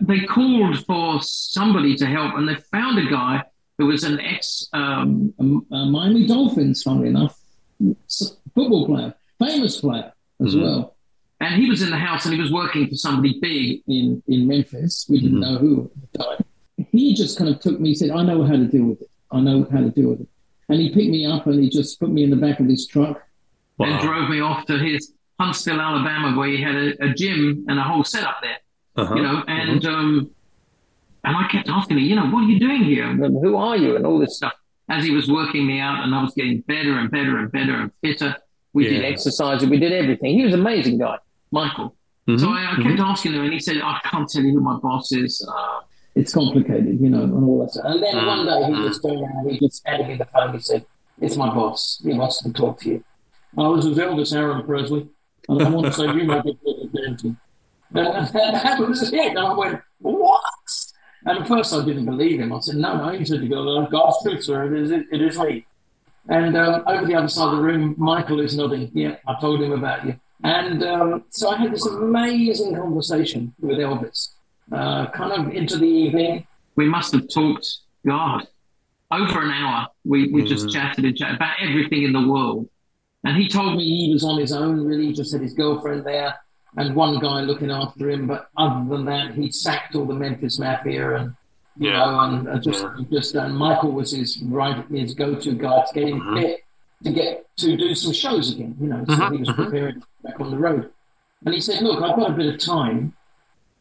they 0.00 0.20
called 0.20 0.84
for 0.86 1.20
somebody 1.22 1.94
to 1.96 2.06
help 2.06 2.34
and 2.34 2.48
they 2.48 2.56
found 2.70 2.98
a 2.98 3.10
guy 3.10 3.42
who 3.78 3.86
was 3.86 4.04
an 4.04 4.20
ex 4.20 4.68
um, 4.72 5.34
Miami 5.70 6.26
Dolphins, 6.26 6.82
funnily 6.82 7.08
enough, 7.08 7.38
football 8.54 8.86
player, 8.86 9.14
famous 9.38 9.80
player 9.80 10.12
as 10.40 10.54
mm-hmm. 10.54 10.62
well. 10.62 10.96
And 11.40 11.60
he 11.60 11.68
was 11.68 11.82
in 11.82 11.90
the 11.90 11.98
house 11.98 12.24
and 12.24 12.34
he 12.34 12.40
was 12.40 12.52
working 12.52 12.88
for 12.88 12.94
somebody 12.94 13.38
big 13.40 13.82
in, 13.88 14.22
in 14.28 14.46
Memphis. 14.46 15.06
We 15.08 15.20
didn't 15.20 15.40
mm-hmm. 15.40 15.54
know 15.54 15.58
who 15.58 15.90
at 15.94 16.12
the 16.12 16.18
time 16.18 16.44
he 16.76 17.14
just 17.14 17.38
kind 17.38 17.50
of 17.50 17.60
took 17.60 17.80
me, 17.80 17.94
said, 17.94 18.10
I 18.10 18.22
know 18.22 18.44
how 18.44 18.52
to 18.52 18.66
deal 18.66 18.84
with 18.84 19.02
it. 19.02 19.10
I 19.30 19.40
know 19.40 19.66
how 19.70 19.80
to 19.80 19.90
deal 19.90 20.10
with 20.10 20.20
it. 20.20 20.28
And 20.68 20.80
he 20.80 20.88
picked 20.90 21.10
me 21.10 21.26
up 21.26 21.46
and 21.46 21.62
he 21.62 21.68
just 21.68 22.00
put 22.00 22.10
me 22.10 22.22
in 22.22 22.30
the 22.30 22.36
back 22.36 22.60
of 22.60 22.66
his 22.66 22.86
truck. 22.86 23.22
Wow. 23.78 23.86
And 23.86 24.00
drove 24.00 24.30
me 24.30 24.40
off 24.40 24.64
to 24.66 24.78
his 24.78 25.12
Huntsville, 25.40 25.80
Alabama, 25.80 26.38
where 26.38 26.48
he 26.48 26.62
had 26.62 26.74
a, 26.76 27.04
a 27.04 27.14
gym 27.14 27.64
and 27.68 27.78
a 27.78 27.82
whole 27.82 28.04
setup 28.04 28.36
there. 28.40 28.58
Uh-huh. 28.96 29.14
You 29.14 29.22
know, 29.22 29.42
and 29.48 29.84
uh-huh. 29.84 29.96
um, 29.96 30.30
and 31.24 31.36
I 31.36 31.48
kept 31.48 31.68
asking 31.68 31.98
him, 31.98 32.04
you 32.04 32.16
know, 32.16 32.26
what 32.26 32.44
are 32.44 32.48
you 32.48 32.60
doing 32.60 32.84
here? 32.84 33.08
And 33.08 33.20
who 33.20 33.56
are 33.56 33.76
you? 33.76 33.96
And 33.96 34.06
all 34.06 34.18
this 34.18 34.36
stuff. 34.36 34.52
As 34.88 35.02
he 35.02 35.10
was 35.10 35.30
working 35.30 35.66
me 35.66 35.80
out, 35.80 36.04
and 36.04 36.14
I 36.14 36.22
was 36.22 36.34
getting 36.34 36.60
better 36.60 36.98
and 36.98 37.10
better 37.10 37.38
and 37.38 37.50
better 37.50 37.74
and 37.74 37.90
fitter. 38.02 38.36
We 38.74 38.84
yeah. 38.84 39.00
did 39.00 39.04
exercise 39.04 39.62
and 39.62 39.70
we 39.70 39.78
did 39.78 39.92
everything. 39.92 40.36
He 40.36 40.44
was 40.44 40.52
an 40.52 40.60
amazing 40.60 40.98
guy, 40.98 41.16
Michael. 41.50 41.96
Mm-hmm. 42.28 42.38
So 42.38 42.50
I, 42.50 42.72
I 42.72 42.76
kept 42.76 42.88
mm-hmm. 42.88 43.00
asking 43.00 43.32
him, 43.34 43.44
and 43.44 43.52
he 43.52 43.60
said, 43.60 43.76
I 43.82 44.00
can't 44.04 44.28
tell 44.28 44.42
you 44.42 44.52
who 44.52 44.60
my 44.60 44.76
boss 44.76 45.12
is. 45.12 45.46
Uh, 45.48 45.80
it's 46.14 46.32
complicated, 46.32 47.00
you 47.00 47.08
know, 47.08 47.22
and 47.22 47.32
all 47.32 47.60
that 47.60 47.72
stuff. 47.72 47.84
And 47.86 48.02
then 48.02 48.14
mm. 48.14 48.26
one 48.26 48.46
day 48.46 48.76
he 48.76 48.88
just 48.88 49.02
turned 49.02 49.20
around, 49.20 49.50
he 49.50 49.58
just 49.58 49.86
handed 49.86 50.08
me 50.08 50.16
the 50.16 50.26
phone. 50.26 50.52
He 50.54 50.60
said, 50.60 50.86
"It's 51.20 51.36
my 51.36 51.48
boss. 51.52 52.00
He 52.04 52.14
wants 52.14 52.42
to 52.42 52.52
talk 52.52 52.80
to 52.80 52.88
you." 52.88 53.04
I 53.58 53.68
was 53.68 53.86
with 53.86 53.98
Elvis 53.98 54.34
Aaron 54.34 54.64
Presley, 54.64 55.08
and 55.48 55.62
I 55.62 55.68
want 55.68 55.86
to 55.86 55.92
say 55.92 56.04
you 56.04 56.24
might 56.24 56.44
be 56.44 56.56
dancing. 56.94 57.36
And 57.92 58.26
that 58.32 58.78
was 58.80 59.12
it. 59.12 59.30
And 59.30 59.38
I 59.38 59.52
went, 59.54 59.80
"What?" 59.98 60.42
And 61.26 61.38
at 61.38 61.48
first 61.48 61.72
I 61.72 61.84
didn't 61.84 62.06
believe 62.06 62.40
him. 62.40 62.52
I 62.52 62.60
said, 62.60 62.76
"No, 62.76 62.96
no." 62.96 63.18
He 63.18 63.24
said, 63.24 63.40
"To 63.40 63.48
go, 63.48 63.86
God's 63.86 64.22
truth, 64.22 64.44
sir. 64.44 64.74
It 64.74 64.82
is, 64.82 64.90
it 64.90 65.22
is 65.22 65.38
me." 65.38 65.66
And 66.28 66.56
um, 66.56 66.82
over 66.86 67.04
the 67.04 67.14
other 67.14 67.28
side 67.28 67.52
of 67.52 67.56
the 67.56 67.62
room, 67.62 67.94
Michael 67.98 68.40
is 68.40 68.56
nodding. 68.56 68.90
Yeah, 68.94 69.16
I 69.28 69.38
told 69.40 69.62
him 69.62 69.72
about 69.72 70.06
you. 70.06 70.18
And 70.42 70.82
um, 70.82 71.24
so 71.30 71.50
I 71.50 71.56
had 71.58 71.72
this 71.72 71.86
amazing 71.86 72.76
conversation 72.76 73.54
with 73.60 73.78
Elvis 73.78 74.30
uh, 74.72 75.10
kind 75.10 75.32
of 75.32 75.54
into 75.54 75.78
the 75.78 75.86
evening. 75.86 76.46
We 76.76 76.88
must 76.88 77.12
have 77.12 77.28
talked, 77.28 77.66
God, 78.06 78.46
over 79.10 79.42
an 79.42 79.50
hour. 79.50 79.88
We, 80.04 80.32
we 80.32 80.40
mm-hmm. 80.40 80.48
just 80.48 80.70
chatted 80.70 81.04
and 81.04 81.16
chatted 81.16 81.36
about 81.36 81.56
everything 81.60 82.02
in 82.02 82.12
the 82.12 82.26
world. 82.26 82.68
And 83.24 83.36
he 83.36 83.48
told 83.48 83.76
me 83.76 83.84
he 83.84 84.12
was 84.12 84.24
on 84.24 84.38
his 84.38 84.52
own, 84.52 84.84
really, 84.84 85.12
just 85.12 85.32
had 85.32 85.40
his 85.40 85.54
girlfriend 85.54 86.04
there 86.04 86.34
and 86.76 86.94
one 86.94 87.18
guy 87.18 87.40
looking 87.40 87.70
after 87.70 88.10
him. 88.10 88.26
But 88.26 88.48
other 88.56 88.88
than 88.88 89.04
that, 89.06 89.34
he 89.34 89.50
sacked 89.50 89.94
all 89.94 90.04
the 90.04 90.14
Memphis 90.14 90.58
Mafia 90.58 91.16
and 91.16 91.36
you 91.76 91.90
yeah. 91.90 92.04
know, 92.04 92.20
and 92.20 92.48
uh, 92.48 92.58
just 92.58 92.82
yeah. 92.82 93.04
just 93.10 93.34
and 93.34 93.56
Michael 93.56 93.92
was 93.92 94.12
his 94.12 94.40
right 94.42 94.84
his 94.90 95.14
go 95.14 95.34
to 95.34 95.52
guy 95.54 95.84
to 95.84 95.94
get 95.94 96.08
him 96.08 96.20
mm-hmm. 96.20 96.36
fit 96.36 96.60
to 97.04 97.10
get 97.10 97.56
to 97.56 97.76
do 97.76 97.94
some 97.94 98.12
shows 98.12 98.52
again. 98.52 98.76
You 98.80 98.88
know, 98.88 99.04
so 99.08 99.14
mm-hmm. 99.14 99.34
he 99.34 99.40
was 99.40 99.48
mm-hmm. 99.48 99.62
preparing 99.64 100.02
back 100.22 100.40
on 100.40 100.50
the 100.50 100.58
road. 100.58 100.90
And 101.44 101.54
he 101.54 101.60
said, 101.60 101.82
"Look, 101.82 102.02
I've 102.02 102.16
got 102.16 102.30
a 102.30 102.34
bit 102.34 102.54
of 102.54 102.60
time. 102.60 103.14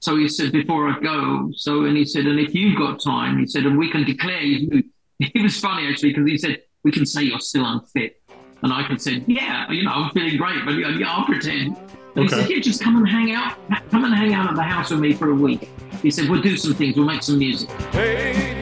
So 0.03 0.17
he 0.17 0.27
said, 0.27 0.51
before 0.51 0.89
I 0.89 0.99
go, 0.99 1.49
so, 1.55 1.85
and 1.85 1.95
he 1.95 2.03
said, 2.03 2.25
and 2.25 2.37
if 2.37 2.53
you've 2.53 2.77
got 2.77 3.01
time, 3.01 3.39
he 3.39 3.47
said, 3.47 3.63
and 3.63 3.77
we 3.77 3.89
can 3.89 4.03
declare 4.03 4.41
you. 4.41 4.83
It 5.19 5.41
was 5.41 5.57
funny 5.57 5.87
actually, 5.87 6.09
because 6.09 6.29
he 6.29 6.37
said, 6.37 6.61
we 6.83 6.91
can 6.91 7.05
say 7.05 7.21
you're 7.23 7.39
still 7.39 7.65
unfit. 7.65 8.21
And 8.61 8.73
I 8.73 8.85
can 8.85 8.99
say, 8.99 9.23
yeah, 9.27 9.71
you 9.71 9.83
know, 9.83 9.91
I'm 9.91 10.11
feeling 10.11 10.35
great, 10.35 10.65
but 10.65 10.71
yeah, 10.73 11.09
I'll 11.09 11.23
pretend. 11.23 11.77
And 12.16 12.26
okay. 12.26 12.36
he 12.36 12.41
said, 12.41 12.49
yeah, 12.49 12.59
just 12.59 12.82
come 12.82 12.95
and 12.97 13.07
hang 13.07 13.32
out, 13.32 13.57
come 13.89 14.05
and 14.05 14.14
hang 14.14 14.34
out 14.34 14.49
at 14.49 14.55
the 14.55 14.61
house 14.61 14.91
with 14.91 14.99
me 14.99 15.14
for 15.14 15.32
a 15.32 15.36
week. 15.36 15.70
He 16.01 16.11
said, 16.11 16.30
we'll 16.30 16.41
do 16.41 16.57
some 16.57 16.74
things, 16.74 16.95
we'll 16.95 17.05
make 17.05 17.24
some 17.24 17.39
music. 17.39 17.70
Hey, 17.91 18.53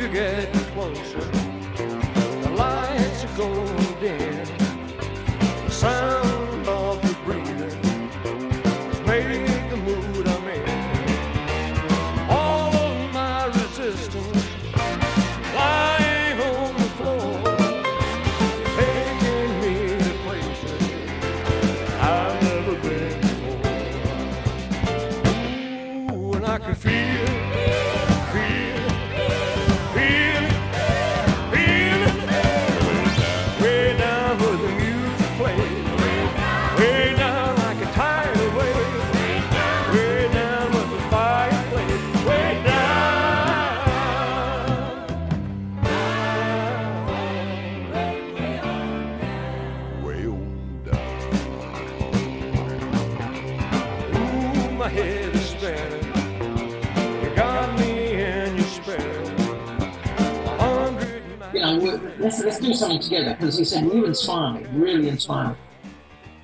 let's, 62.32 62.44
let's 62.44 62.60
do 62.60 62.74
something 62.74 63.00
together 63.00 63.36
because 63.38 63.58
he 63.58 63.66
said, 63.66 63.84
you 63.86 64.06
inspire 64.06 64.54
me, 64.54 64.66
really 64.74 65.10
inspire 65.10 65.50
me. 65.50 65.56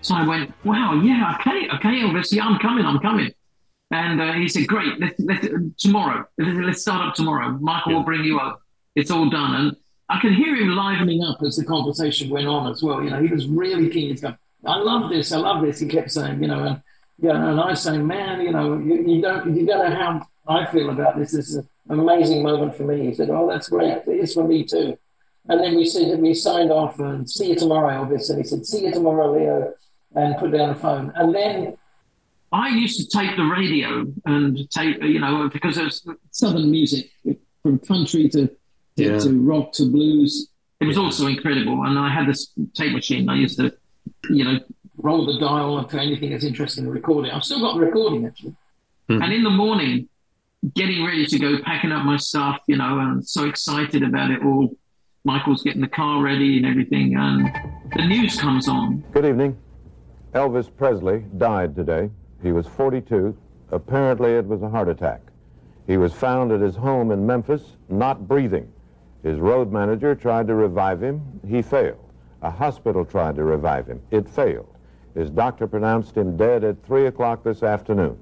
So 0.02 0.16
I 0.16 0.26
went, 0.26 0.54
wow, 0.66 1.02
yeah, 1.04 1.36
okay, 1.40 1.68
okay, 1.76 2.02
Elvis, 2.02 2.32
yeah, 2.32 2.46
I'm 2.46 2.60
coming, 2.60 2.86
I'm 2.86 3.00
coming. 3.00 3.32
And 3.92 4.22
uh, 4.22 4.34
he 4.34 4.50
said, 4.50 4.68
great, 4.68 5.00
let's, 5.00 5.20
let's, 5.20 5.48
tomorrow, 5.82 6.26
let's 6.38 6.82
start 6.82 7.08
up 7.08 7.16
tomorrow. 7.16 7.52
Michael 7.62 7.92
yeah. 7.92 7.98
will 7.98 8.04
bring 8.04 8.24
you 8.24 8.38
up. 8.40 8.62
It's 8.96 9.12
all 9.12 9.30
done. 9.30 9.56
And 9.56 9.78
I 10.10 10.20
could 10.20 10.34
hear 10.34 10.56
him 10.56 10.70
livening 10.70 11.24
up 11.24 11.42
as 11.42 11.56
the 11.56 11.66
conversation 11.66 12.30
went 12.30 12.48
on 12.48 12.70
as 12.72 12.84
well. 12.84 13.02
You 13.02 13.10
know, 13.10 13.22
he 13.22 13.30
was 13.30 13.48
really 13.48 13.90
keen. 13.90 14.10
He's 14.10 14.22
going, 14.22 14.38
I 14.66 14.78
love 14.78 15.10
this, 15.10 15.32
I 15.32 15.38
love 15.38 15.64
this. 15.64 15.80
He 15.80 15.88
kept 15.88 16.12
saying, 16.12 16.42
you 16.42 16.50
know, 16.50 16.64
and, 16.64 16.82
you 17.22 17.30
know, 17.30 17.52
and 17.52 17.60
I 17.60 17.68
was 17.68 17.82
saying, 17.82 18.06
man, 18.06 18.42
you 18.42 18.52
know, 18.52 18.78
you, 18.78 19.08
you 19.08 19.22
don't, 19.22 19.56
you 19.56 19.66
don't 19.66 19.90
know 19.90 19.96
how 19.96 20.28
I 20.48 20.66
feel 20.66 20.90
about 20.90 21.18
this. 21.18 21.32
This 21.32 21.50
is 21.50 21.56
an 21.56 22.00
amazing 22.00 22.44
moment 22.44 22.76
for 22.76 22.84
me. 22.84 23.06
He 23.06 23.14
said, 23.14 23.30
oh, 23.30 23.50
that's 23.50 23.70
great. 23.70 24.04
It 24.06 24.20
is 24.20 24.34
for 24.34 24.44
me 24.44 24.66
too. 24.66 24.98
And 25.50 25.60
then 25.62 25.76
we 25.76 25.86
said 25.86 26.20
we 26.20 26.34
signed 26.34 26.72
off 26.72 27.00
and 27.00 27.30
see 27.30 27.50
you 27.50 27.56
tomorrow, 27.56 28.02
obviously. 28.02 28.38
He 28.38 28.44
said, 28.44 28.66
see 28.66 28.86
you 28.86 28.92
tomorrow, 28.92 29.32
Leo, 29.32 29.74
and 30.16 30.38
put 30.38 30.52
down 30.52 30.70
the 30.70 30.76
phone. 30.76 31.12
And 31.16 31.34
then 31.34 31.78
I 32.52 32.70
used 32.70 33.00
to 33.00 33.18
tape 33.18 33.36
the 33.38 33.44
radio 33.44 34.06
and 34.26 34.70
tape, 34.72 35.02
you 35.04 35.20
know, 35.20 35.50
because 35.52 35.76
there's 35.76 36.06
southern 36.32 36.72
music 36.72 37.12
from 37.62 37.80
country 37.80 38.30
to, 38.30 38.48
to, 38.48 38.54
yeah. 38.96 39.20
to 39.20 39.42
rock 39.42 39.74
to 39.74 39.90
blues. 39.90 40.50
it 40.80 40.86
was 40.86 40.98
also 40.98 41.28
incredible. 41.28 41.84
And 41.84 41.98
I 41.98 42.10
had 42.10 42.28
this 42.28 42.54
tape 42.74 42.94
machine. 42.94 43.30
I 43.30 43.36
used 43.36 43.58
to, 43.60 43.74
you 44.30 44.44
know, 44.44 44.60
roll 44.98 45.26
the 45.26 45.40
dial 45.40 45.84
to 45.84 46.00
anything 46.00 46.32
that's 46.32 46.44
interesting 46.44 46.86
and 46.86 46.94
record 46.94 47.28
it. 47.28 47.34
I've 47.34 47.44
still 47.44 47.60
got 47.60 47.76
the 47.76 47.82
recording 47.86 48.26
actually. 48.26 48.56
Mm-hmm. 49.10 49.22
And 49.22 49.34
in 49.34 49.44
the 49.44 49.50
morning, 49.50 50.10
getting 50.74 51.06
ready 51.06 51.26
to 51.26 51.40
go, 51.40 51.62
packing 51.64 51.92
up 51.92 52.06
my 52.06 52.18
stuff, 52.18 52.62
you 52.68 52.78
know, 52.78 53.00
and 53.00 53.28
so 53.28 53.48
excited 53.48 54.04
about 54.04 54.32
it 54.32 54.44
all. 54.44 54.76
Michael's 55.28 55.62
getting 55.62 55.82
the 55.82 55.90
car 55.90 56.24
ready 56.24 56.56
and 56.56 56.66
everything, 56.66 57.18
and 57.18 57.50
the 57.98 58.08
news 58.08 58.40
comes 58.40 58.70
on. 58.70 59.04
Good 59.12 59.26
evening. 59.26 59.58
Elvis 60.34 60.70
Presley 60.74 61.26
died 61.38 61.76
today. 61.76 62.10
He 62.42 62.54
was 62.54 62.66
42. 62.66 63.38
Apparently, 63.74 64.36
it 64.36 64.48
was 64.48 64.62
a 64.62 64.70
heart 64.70 64.88
attack. 64.88 65.20
He 65.86 65.98
was 65.98 66.14
found 66.14 66.54
at 66.54 66.62
his 66.62 66.78
home 66.78 67.12
in 67.12 67.28
Memphis, 67.28 67.76
not 67.90 68.26
breathing. 68.26 68.72
His 69.22 69.38
road 69.38 69.70
manager 69.70 70.16
tried 70.16 70.48
to 70.48 70.56
revive 70.56 71.04
him. 71.04 71.22
He 71.46 71.62
failed. 71.62 72.10
A 72.42 72.50
hospital 72.50 73.04
tried 73.04 73.36
to 73.36 73.44
revive 73.44 73.86
him. 73.86 74.02
It 74.12 74.30
failed. 74.30 74.74
His 75.14 75.30
doctor 75.30 75.68
pronounced 75.68 76.16
him 76.16 76.38
dead 76.38 76.64
at 76.64 76.82
3 76.86 77.08
o'clock 77.08 77.44
this 77.44 77.64
afternoon. 77.64 78.18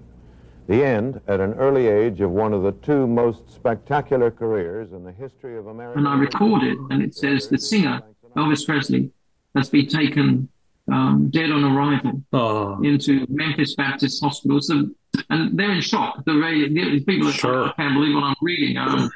The 0.68 0.84
end, 0.84 1.22
at 1.28 1.40
an 1.40 1.54
early 1.54 1.88
age, 1.88 2.22
of 2.22 2.32
one 2.32 2.52
of 2.52 2.64
the 2.64 2.72
two 2.72 3.06
most 3.06 3.52
spectacular 3.54 4.32
careers 4.32 4.94
in 4.94 5.04
the 5.04 5.12
history 5.12 5.58
of 5.58 5.68
America. 5.68 6.00
And 6.00 6.08
I 6.08 6.18
record 6.18 6.64
it, 6.64 6.78
and 6.90 7.04
it 7.04 7.14
says 7.14 7.48
the 7.50 7.58
singer, 7.58 8.02
Elvis 8.36 8.66
Presley, 8.66 9.12
has 9.56 9.70
been 9.70 9.88
taken 9.88 10.50
um, 10.92 11.30
dead 11.30 11.52
on 11.52 11.64
arrival 11.64 12.22
oh. 12.34 12.82
into 12.82 13.26
Memphis 13.30 13.76
Baptist 13.76 14.24
Hospital. 14.24 14.60
So, 14.60 14.90
and 15.30 15.58
they're 15.58 15.72
in 15.72 15.82
shock. 15.82 16.26
The, 16.26 16.34
the 16.34 17.04
people 17.06 17.28
are 17.28 17.32
sure. 17.32 17.68
I 17.68 17.74
can't 17.74 17.94
believe 17.94 18.16
what 18.16 18.24
I'm 18.24 18.36
reading. 18.42 18.78
Um, 18.78 19.10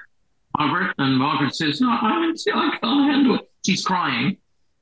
Margaret, 0.58 0.94
and 0.98 1.18
Margaret 1.18 1.56
says, 1.56 1.82
no, 1.82 1.90
I, 1.90 2.32
I 2.32 2.78
can't 2.82 3.12
handle 3.12 3.36
it. 3.36 3.50
She's 3.66 3.84
crying. 3.84 4.38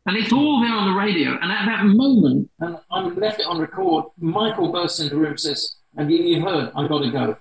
And 0.06 0.16
it's 0.16 0.32
all 0.32 0.62
there 0.62 0.74
on 0.74 0.90
the 0.92 0.98
radio. 0.98 1.38
And 1.42 1.52
at 1.52 1.66
that 1.66 1.86
moment, 1.86 2.50
and 2.60 2.78
I 2.92 3.02
left 3.02 3.40
it 3.40 3.46
on 3.46 3.60
record, 3.60 4.06
Michael 4.20 4.72
bursts 4.72 5.00
into 5.00 5.16
the 5.16 5.22
room 5.22 5.32
and 5.32 5.40
says, 5.40 5.77
Have 5.98 6.12
you, 6.12 6.24
you 6.24 6.42
heard? 6.42 6.72
I've 6.76 6.90
got 6.90 7.04
to 7.04 7.12
go. 7.12 7.38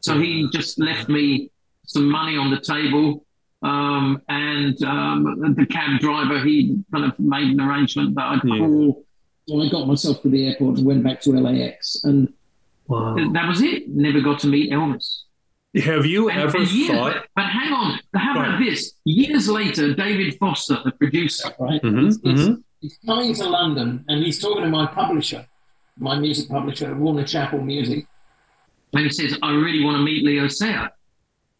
So 0.00 0.18
he 0.18 0.48
just 0.52 0.78
left 0.78 1.08
me 1.08 1.50
some 1.86 2.08
money 2.08 2.36
on 2.36 2.50
the 2.50 2.60
table. 2.60 3.24
Um, 3.62 4.22
and 4.28 4.82
um, 4.84 5.54
the 5.56 5.66
cab 5.66 6.00
driver, 6.00 6.42
he 6.42 6.82
kind 6.92 7.04
of 7.04 7.18
made 7.18 7.52
an 7.52 7.60
arrangement 7.60 8.14
that 8.14 8.24
I'd 8.24 8.40
yeah. 8.44 8.58
call. 8.58 9.04
So 9.48 9.62
I 9.62 9.68
got 9.68 9.86
myself 9.86 10.22
to 10.22 10.28
the 10.28 10.48
airport 10.48 10.78
and 10.78 10.86
went 10.86 11.02
back 11.02 11.20
to 11.22 11.30
LAX. 11.32 12.04
And 12.04 12.32
wow. 12.86 13.16
that 13.32 13.48
was 13.48 13.60
it. 13.60 13.88
Never 13.88 14.20
got 14.20 14.40
to 14.40 14.46
meet 14.46 14.70
Elvis. 14.70 15.22
Have 15.76 16.04
you 16.04 16.28
and, 16.30 16.40
ever 16.40 16.58
and 16.58 16.72
years, 16.72 16.90
thought? 16.90 17.14
But, 17.14 17.26
but, 17.36 17.44
hang 17.46 17.72
on, 17.72 18.00
how 18.16 18.32
about 18.32 18.58
this? 18.58 18.94
Years 19.04 19.48
later, 19.48 19.94
David 19.94 20.36
Foster, 20.38 20.78
the 20.84 20.90
producer, 20.90 21.54
right, 21.60 21.80
mm-hmm, 21.80 22.06
he's, 22.06 22.18
mm-hmm. 22.18 22.54
he's, 22.80 22.98
coming 23.06 23.34
to 23.34 23.48
London 23.48 24.04
and 24.08 24.24
he's 24.24 24.40
talking 24.40 24.64
to 24.64 24.68
my 24.68 24.86
publisher, 24.86 25.46
my 26.00 26.18
music 26.18 26.48
publisher, 26.48 26.94
Warner 26.94 27.24
Chappell 27.24 27.60
Music, 27.60 28.06
and 28.92 29.04
he 29.04 29.10
says, 29.10 29.38
"I 29.42 29.52
really 29.52 29.84
want 29.84 29.96
to 29.96 30.02
meet 30.02 30.24
Leo 30.24 30.48
Sayer." 30.48 30.90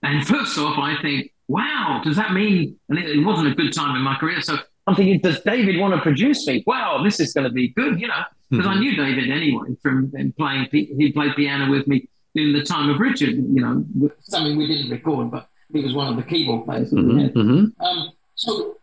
And 0.03 0.27
first 0.27 0.59
off, 0.59 0.79
I 0.79 1.01
think, 1.03 1.33
"Wow, 1.49 2.01
does 2.05 2.17
that 2.17 2.33
mean?" 2.33 2.77
And 2.89 2.99
it, 2.99 3.09
it 3.11 3.25
wasn't 3.25 3.49
a 3.49 3.55
good 3.55 3.73
time 3.73 3.95
in 3.97 4.03
my 4.03 4.17
career, 4.17 4.41
so 4.41 4.59
I'm 4.87 4.97
thinking, 4.97 5.21
"Does 5.21 5.41
David 5.43 5.79
want 5.79 5.95
to 5.95 6.01
produce 6.01 6.47
me?" 6.47 6.65
Wow, 6.67 7.03
this 7.05 7.21
is 7.21 7.33
going 7.33 7.45
to 7.45 7.53
be 7.53 7.69
good, 7.69 8.01
you 8.01 8.09
know, 8.09 8.23
because 8.51 8.67
mm-hmm. 8.67 8.77
I 8.77 8.81
knew 8.81 8.97
David 8.97 9.31
anyway 9.31 9.77
from 9.83 10.13
playing. 10.37 10.69
He 10.73 11.13
played 11.13 11.37
piano 11.37 11.71
with 11.71 11.87
me 11.87 12.09
in 12.35 12.53
the 12.53 12.63
time 12.63 12.91
of 12.91 13.01
Richard, 13.01 13.35
you 13.35 13.61
know, 13.61 13.85
something 14.21 14.57
we 14.57 14.67
didn't 14.67 14.91
record, 14.91 15.31
but 15.31 15.49
he 15.73 15.81
was 15.81 15.95
one 15.95 16.09
of 16.09 16.17
the 16.17 16.23
keyboard 16.23 16.65
players 16.65 16.91
that 16.91 16.97
mm-hmm, 16.97 17.17
we 17.17 17.23
had. 17.23 17.35
Mm-hmm. 17.35 17.83
Um, 17.83 18.11
so 18.35 18.77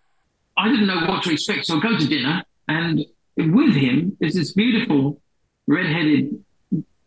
I 0.57 0.69
didn't 0.69 0.87
know 0.87 1.05
what 1.07 1.23
to 1.23 1.31
expect. 1.31 1.65
So 1.65 1.77
I 1.77 1.79
go 1.79 1.97
to 1.97 2.07
dinner, 2.07 2.43
and 2.67 3.05
with 3.37 3.75
him 3.75 4.17
is 4.19 4.35
this 4.35 4.53
beautiful, 4.53 5.21
red-headed, 5.67 6.43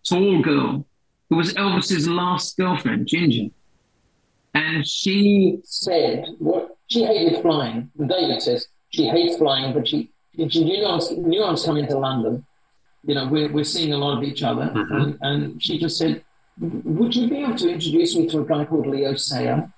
tall 0.04 0.42
girl 0.42 0.86
who 1.28 1.36
was 1.36 1.54
Elvis's 1.54 2.08
last 2.08 2.56
girlfriend, 2.56 3.06
Ginger. 3.06 3.50
And 4.54 4.86
she 4.86 5.60
said, 5.64 6.26
"What 6.38 6.76
she 6.88 7.04
hated 7.04 7.40
flying." 7.40 7.90
David 7.96 8.42
says 8.42 8.66
she 8.90 9.06
hates 9.06 9.36
flying, 9.38 9.72
but 9.72 9.86
she 9.86 10.10
she 10.48 10.64
knew 10.64 10.84
I 10.84 10.94
was, 10.96 11.10
knew 11.12 11.42
I 11.42 11.52
was 11.52 11.64
coming 11.64 11.86
to 11.86 11.98
London. 11.98 12.44
You 13.04 13.14
know, 13.14 13.28
we're 13.28 13.50
we're 13.52 13.64
seeing 13.64 13.92
a 13.92 13.98
lot 13.98 14.18
of 14.18 14.24
each 14.24 14.42
other, 14.42 14.66
mm-hmm. 14.74 14.94
and, 14.94 15.18
and 15.22 15.62
she 15.62 15.78
just 15.78 15.98
said, 15.98 16.24
would 16.60 17.14
you 17.14 17.28
be 17.28 17.38
able 17.38 17.56
to 17.56 17.70
introduce 17.70 18.16
me 18.16 18.26
to 18.28 18.40
a 18.40 18.44
guy 18.44 18.64
called 18.64 18.86
Leo 18.86 19.14
Sayer? 19.14 19.72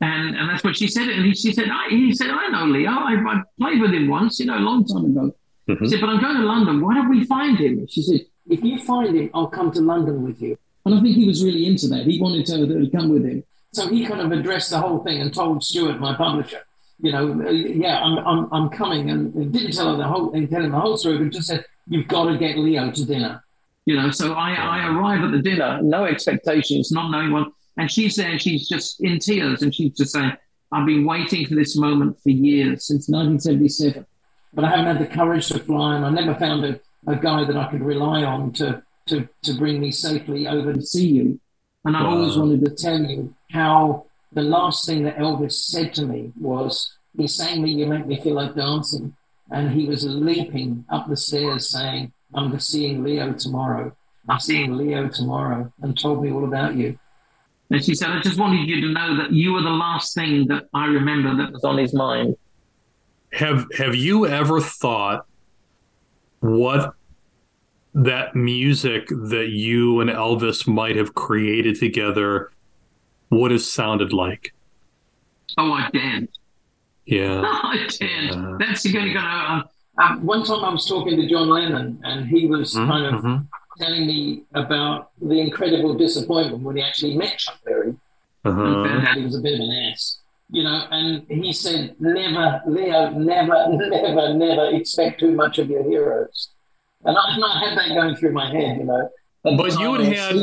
And 0.00 0.36
and 0.36 0.48
that's 0.48 0.62
what 0.62 0.76
she 0.76 0.88
said. 0.88 1.08
And 1.08 1.26
he, 1.26 1.34
she 1.34 1.52
said, 1.52 1.68
I, 1.70 1.88
he 1.88 2.14
said, 2.14 2.30
I 2.30 2.48
know 2.48 2.66
Leo. 2.66 2.90
I, 2.90 3.14
I 3.14 3.42
played 3.58 3.80
with 3.80 3.92
him 3.92 4.08
once, 4.08 4.38
you 4.38 4.46
know, 4.46 4.58
a 4.58 4.60
long 4.60 4.84
time 4.84 5.06
ago. 5.06 5.34
Mm-hmm. 5.68 5.84
He 5.84 5.90
said, 5.90 6.00
but 6.00 6.10
I'm 6.10 6.20
going 6.20 6.36
to 6.36 6.42
London. 6.42 6.80
Why 6.80 6.94
don't 6.94 7.10
we 7.10 7.24
find 7.24 7.58
him? 7.58 7.86
She 7.88 8.02
said, 8.02 8.20
if 8.48 8.62
you 8.62 8.78
find 8.78 9.16
him, 9.16 9.30
I'll 9.34 9.48
come 9.48 9.72
to 9.72 9.80
London 9.80 10.22
with 10.22 10.40
you. 10.40 10.56
And 10.84 10.94
I 10.94 11.00
think 11.00 11.16
he 11.16 11.26
was 11.26 11.42
really 11.42 11.66
into 11.66 11.88
that. 11.88 12.06
He 12.06 12.20
wanted 12.20 12.46
to, 12.46 12.66
to 12.66 12.90
come 12.90 13.08
with 13.08 13.24
him. 13.24 13.42
So 13.72 13.88
he 13.88 14.06
kind 14.06 14.20
of 14.20 14.30
addressed 14.30 14.70
the 14.70 14.78
whole 14.78 15.02
thing 15.02 15.20
and 15.20 15.34
told 15.34 15.64
Stuart, 15.64 15.98
my 15.98 16.14
publisher, 16.14 16.60
you 17.00 17.12
know, 17.12 17.50
yeah, 17.50 18.00
I'm, 18.02 18.18
I'm, 18.18 18.48
I'm 18.52 18.68
coming. 18.70 19.10
And 19.10 19.52
didn't 19.52 19.72
tell 19.72 19.90
her 19.90 19.96
the 19.96 20.04
whole, 20.04 20.30
tell 20.30 20.62
him 20.62 20.70
the 20.70 20.80
whole 20.80 20.96
story, 20.96 21.18
but 21.18 21.30
just 21.30 21.48
said, 21.48 21.64
you've 21.88 22.08
got 22.08 22.30
to 22.30 22.38
get 22.38 22.56
Leo 22.56 22.90
to 22.90 23.04
dinner. 23.04 23.42
You 23.84 23.96
know, 23.96 24.10
so 24.10 24.32
I, 24.32 24.52
I 24.54 24.88
arrive 24.88 25.22
at 25.24 25.30
the 25.32 25.42
dinner, 25.42 25.80
no 25.82 26.04
expectations, 26.04 26.90
not 26.90 27.10
knowing 27.10 27.32
what, 27.32 27.48
and 27.76 27.90
she's 27.90 28.16
there, 28.16 28.38
she's 28.38 28.68
just 28.68 29.00
in 29.00 29.18
tears, 29.18 29.62
and 29.62 29.74
she's 29.74 29.92
just 29.92 30.12
saying, 30.12 30.32
I've 30.72 30.86
been 30.86 31.04
waiting 31.04 31.46
for 31.46 31.54
this 31.54 31.76
moment 31.76 32.20
for 32.20 32.30
years, 32.30 32.86
since 32.86 33.08
1977. 33.08 34.04
But 34.56 34.64
I 34.64 34.70
haven't 34.70 34.96
had 34.96 34.98
the 34.98 35.14
courage 35.14 35.48
to 35.48 35.58
fly, 35.58 35.96
and 35.96 36.04
I 36.04 36.08
never 36.08 36.34
found 36.34 36.64
a, 36.64 36.80
a 37.06 37.14
guy 37.14 37.44
that 37.44 37.56
I 37.56 37.70
could 37.70 37.82
rely 37.82 38.24
on 38.24 38.52
to, 38.54 38.82
to, 39.08 39.28
to 39.42 39.54
bring 39.54 39.78
me 39.78 39.92
safely 39.92 40.48
over 40.48 40.72
to 40.72 40.80
see 40.80 41.06
you. 41.08 41.38
And 41.84 41.94
I 41.94 42.02
wow. 42.02 42.16
always 42.16 42.38
wanted 42.38 42.64
to 42.64 42.70
tell 42.70 42.98
you 42.98 43.34
how 43.52 44.06
the 44.32 44.40
last 44.40 44.86
thing 44.86 45.04
that 45.04 45.18
Elvis 45.18 45.52
said 45.52 45.92
to 45.94 46.06
me 46.06 46.32
was, 46.40 46.96
he 47.14 47.28
sang 47.28 47.62
me, 47.62 47.70
You 47.72 47.84
Make 47.84 48.06
Me 48.06 48.18
Feel 48.18 48.34
Like 48.34 48.54
Dancing. 48.54 49.14
And 49.50 49.70
he 49.70 49.86
was 49.86 50.04
leaping 50.04 50.86
up 50.88 51.06
the 51.06 51.16
stairs 51.16 51.68
saying, 51.68 52.12
I'm 52.34 52.58
seeing 52.58 53.04
Leo 53.04 53.34
tomorrow. 53.34 53.94
I'm 54.26 54.40
seeing 54.40 54.74
Leo 54.74 55.06
tomorrow, 55.08 55.70
and 55.82 55.96
told 55.96 56.22
me 56.24 56.32
all 56.32 56.44
about 56.44 56.74
you. 56.74 56.98
And 57.70 57.84
she 57.84 57.94
said, 57.94 58.08
I 58.08 58.20
just 58.20 58.38
wanted 58.38 58.66
you 58.66 58.80
to 58.80 58.88
know 58.88 59.16
that 59.18 59.32
you 59.32 59.52
were 59.52 59.62
the 59.62 59.68
last 59.68 60.14
thing 60.14 60.46
that 60.48 60.68
I 60.72 60.86
remember 60.86 61.36
that 61.36 61.52
was 61.52 61.62
on 61.62 61.76
his 61.76 61.92
mind. 61.92 62.36
Have 63.36 63.66
Have 63.76 63.94
you 63.94 64.26
ever 64.26 64.60
thought 64.62 65.26
what 66.40 66.94
that 67.92 68.34
music 68.34 69.08
that 69.08 69.48
you 69.50 70.00
and 70.00 70.08
Elvis 70.08 70.66
might 70.66 70.96
have 70.96 71.14
created 71.14 71.78
together 71.78 72.50
would 73.30 73.50
have 73.50 73.60
sounded 73.60 74.14
like? 74.14 74.54
Oh, 75.58 75.70
I 75.70 75.90
did. 75.92 76.28
Yeah. 77.04 77.42
I 77.44 77.86
did. 77.88 78.34
Yeah. 78.34 78.56
That's 78.58 78.90
going 78.90 79.12
to. 79.12 79.18
Uh, 79.18 79.62
um, 79.98 80.24
one 80.24 80.42
time 80.42 80.64
I 80.64 80.70
was 80.70 80.86
talking 80.86 81.20
to 81.20 81.28
John 81.28 81.48
Lennon, 81.48 82.00
and 82.04 82.26
he 82.26 82.46
was 82.46 82.74
mm-hmm. 82.74 82.90
kind 82.90 83.14
of 83.14 83.22
mm-hmm. 83.22 83.44
telling 83.82 84.06
me 84.06 84.44
about 84.54 85.10
the 85.20 85.40
incredible 85.40 85.94
disappointment 85.94 86.62
when 86.62 86.76
he 86.76 86.82
actually 86.82 87.16
met 87.16 87.38
Chuck 87.38 87.58
Berry 87.64 87.96
uh-huh. 88.44 88.62
and 88.62 88.90
found 88.90 89.08
out 89.08 89.16
he 89.16 89.24
was 89.24 89.36
a 89.36 89.40
bit 89.40 89.54
of 89.54 89.60
an 89.60 89.90
ass. 89.90 90.20
You 90.50 90.62
know, 90.62 90.86
and 90.90 91.26
he 91.28 91.52
said, 91.52 91.96
"Never, 91.98 92.62
Leo, 92.66 93.10
never, 93.10 93.66
never, 93.68 94.34
never 94.34 94.66
expect 94.76 95.20
too 95.20 95.32
much 95.32 95.58
of 95.58 95.68
your 95.68 95.82
heroes." 95.82 96.50
And 97.04 97.16
I, 97.16 97.20
I 97.20 97.68
had 97.68 97.78
that 97.78 97.88
going 97.94 98.16
through 98.16 98.32
my 98.32 98.50
head, 98.50 98.78
you 98.78 98.84
know. 98.84 99.08
But 99.42 99.78
you 99.78 99.94
had 99.94 100.12
had, 100.12 100.36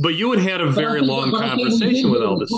but 0.00 0.14
you 0.14 0.32
had 0.32 0.40
had 0.40 0.60
a 0.60 0.70
very 0.70 1.00
long 1.00 1.30
conversation 1.30 2.10
with 2.10 2.20
Elvis. 2.20 2.50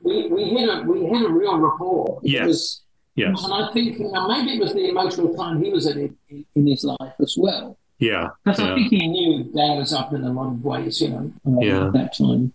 We, 0.00 0.28
we 0.28 0.44
hit 0.44 0.68
a 0.68 0.82
we 0.82 1.04
hit 1.06 1.22
a 1.22 1.28
real 1.28 1.58
rapport. 1.58 2.20
Yes. 2.22 2.80
Yes. 3.14 3.44
And 3.44 3.52
I 3.52 3.70
think 3.72 3.98
you 3.98 4.10
know, 4.10 4.28
maybe 4.28 4.56
it 4.56 4.60
was 4.60 4.72
the 4.72 4.88
emotional 4.88 5.34
time 5.34 5.62
he 5.62 5.70
was 5.70 5.86
in 5.86 6.16
in 6.54 6.66
his 6.66 6.84
life 6.84 7.14
as 7.20 7.36
well. 7.38 7.76
Yeah. 7.98 8.28
Because 8.44 8.60
yeah. 8.60 8.72
I 8.72 8.74
think 8.74 8.90
he 8.90 9.06
knew 9.06 9.44
Dan 9.44 9.78
was 9.78 9.92
up 9.92 10.12
in 10.14 10.24
a 10.24 10.32
lot 10.32 10.48
of 10.48 10.64
ways, 10.64 11.00
you 11.00 11.10
know, 11.10 11.32
yeah. 11.60 11.86
at 11.86 11.92
that 11.92 12.16
time. 12.16 12.52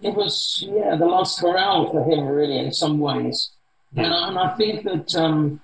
It 0.00 0.14
was, 0.14 0.64
yeah, 0.66 0.96
the 0.96 1.06
last 1.06 1.40
corral 1.40 1.90
for 1.90 2.04
him, 2.04 2.24
really, 2.24 2.58
in 2.58 2.72
some 2.72 2.98
ways. 2.98 3.50
Yeah. 3.92 4.04
And, 4.04 4.14
and 4.14 4.38
I 4.38 4.56
think 4.56 4.84
that, 4.84 5.14
um, 5.16 5.60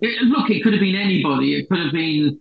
it, 0.00 0.22
look, 0.22 0.50
it 0.50 0.62
could 0.62 0.74
have 0.74 0.80
been 0.80 0.96
anybody. 0.96 1.54
It 1.54 1.68
could 1.68 1.78
have 1.78 1.92
been 1.92 2.40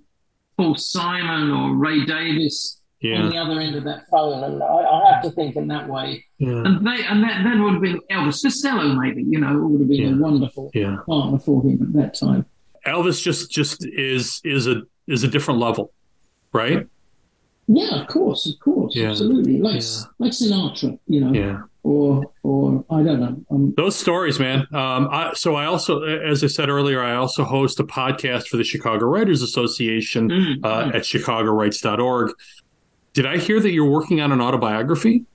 Paul 0.58 0.76
Simon 0.76 1.52
or 1.52 1.76
Ray 1.76 2.04
Davies 2.06 2.80
yeah. 3.00 3.22
on 3.22 3.30
the 3.30 3.38
other 3.38 3.60
end 3.60 3.76
of 3.76 3.84
that 3.86 4.08
phone. 4.10 4.44
And 4.44 4.62
I, 4.62 4.66
I 4.66 5.14
have 5.14 5.24
to 5.24 5.32
think 5.32 5.56
in 5.56 5.68
that 5.70 5.88
way. 5.88 6.26
Yeah. 6.40 6.64
And 6.66 6.86
they 6.86 7.06
and 7.06 7.24
that, 7.24 7.44
that 7.44 7.64
would 7.64 7.74
have 7.74 7.82
been 7.82 8.02
Elvis 8.12 8.44
Costello, 8.44 8.96
maybe, 8.96 9.24
you 9.24 9.40
know, 9.40 9.56
it 9.56 9.68
would 9.68 9.80
have 9.82 9.90
been 9.90 10.02
yeah. 10.02 10.16
a 10.16 10.18
wonderful 10.18 10.72
yeah. 10.74 10.98
partner 11.06 11.40
for 11.40 11.64
him 11.64 11.82
at 11.82 11.94
that 11.94 12.20
time. 12.20 12.46
Elvis 12.86 13.22
just 13.22 13.50
just 13.50 13.86
is 13.86 14.42
is 14.44 14.68
a 14.68 14.82
is 15.08 15.24
a 15.24 15.28
different 15.30 15.60
level, 15.62 15.94
right? 16.52 16.88
Yeah, 17.68 18.02
of 18.02 18.08
course, 18.08 18.46
of 18.46 18.60
course, 18.60 18.96
yeah. 18.96 19.10
absolutely. 19.10 19.60
Like 19.60 19.82
like 20.20 20.32
Sinatra, 20.32 21.00
you 21.08 21.22
know. 21.22 21.34
Yeah. 21.34 21.62
or 21.84 22.32
or 22.44 22.84
I 22.90 23.04
don't 23.04 23.20
know. 23.20 23.46
Um, 23.50 23.74
Those 23.78 23.96
stories, 23.96 24.40
man. 24.40 24.68
Um, 24.74 25.08
I, 25.12 25.32
so 25.34 25.56
I 25.56 25.66
also, 25.66 26.04
as 26.04 26.44
I 26.44 26.48
said 26.48 26.70
earlier, 26.70 27.02
I 27.02 27.16
also 27.16 27.44
host 27.44 27.80
a 27.80 27.86
podcast 27.86 28.48
for 28.48 28.58
the 28.58 28.64
Chicago 28.64 29.06
Writers 29.06 29.42
Association 29.42 30.30
mm-hmm. 30.30 30.66
uh, 30.66 30.90
at 30.94 31.04
ChicagoWrites.org. 31.04 32.34
Did 33.14 33.26
I 33.26 33.38
hear 33.38 33.60
that 33.60 33.72
you're 33.72 33.90
working 33.90 34.20
on 34.22 34.32
an 34.32 34.42
autobiography? 34.42 35.26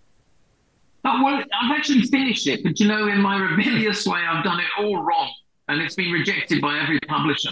Uh, 1.04 1.20
well, 1.22 1.36
I've 1.36 1.76
actually 1.76 2.02
finished 2.02 2.46
it, 2.46 2.62
but 2.62 2.78
you 2.78 2.88
know, 2.88 3.08
in 3.08 3.20
my 3.20 3.38
rebellious 3.50 4.06
way, 4.06 4.20
I've 4.20 4.44
done 4.44 4.60
it 4.60 4.66
all 4.78 5.02
wrong, 5.02 5.32
and 5.68 5.80
it's 5.80 5.94
been 5.94 6.10
rejected 6.10 6.60
by 6.60 6.78
every 6.78 7.00
publisher. 7.00 7.50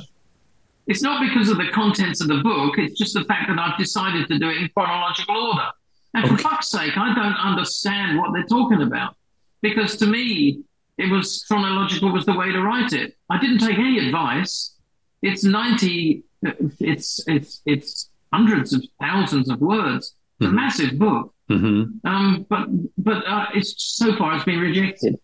It's 0.86 1.02
not 1.02 1.20
because 1.20 1.48
of 1.48 1.58
the 1.58 1.68
contents 1.72 2.20
of 2.20 2.28
the 2.28 2.42
book; 2.42 2.78
it's 2.78 2.98
just 2.98 3.14
the 3.14 3.24
fact 3.24 3.48
that 3.48 3.58
I've 3.58 3.78
decided 3.78 4.28
to 4.28 4.38
do 4.38 4.48
it 4.50 4.56
in 4.58 4.68
chronological 4.68 5.36
order. 5.36 5.68
And 6.14 6.24
okay. 6.24 6.36
for 6.36 6.42
fuck's 6.42 6.70
sake, 6.70 6.96
I 6.96 7.14
don't 7.14 7.34
understand 7.34 8.18
what 8.18 8.32
they're 8.32 8.44
talking 8.44 8.82
about. 8.82 9.16
Because 9.60 9.96
to 9.96 10.06
me, 10.06 10.62
it 10.96 11.10
was 11.10 11.44
chronological 11.46 12.10
was 12.10 12.24
the 12.24 12.34
way 12.34 12.52
to 12.52 12.62
write 12.62 12.92
it. 12.92 13.16
I 13.28 13.38
didn't 13.38 13.58
take 13.58 13.78
any 13.78 13.98
advice. 14.06 14.74
It's 15.22 15.44
90, 15.44 16.22
it's, 16.80 17.20
it's, 17.26 17.60
it's 17.66 18.10
hundreds 18.32 18.72
of 18.72 18.82
thousands 19.00 19.50
of 19.50 19.60
words. 19.60 20.14
It's 20.40 20.46
mm-hmm. 20.46 20.56
a 20.56 20.60
massive 20.60 20.98
book. 20.98 21.34
Mm-hmm. 21.50 22.06
Um, 22.06 22.46
but 22.48 22.66
but 22.98 23.24
uh, 23.26 23.46
it's 23.54 23.74
so 23.76 24.16
far 24.16 24.34
it's 24.34 24.44
been 24.44 24.58
rejected. 24.58 25.16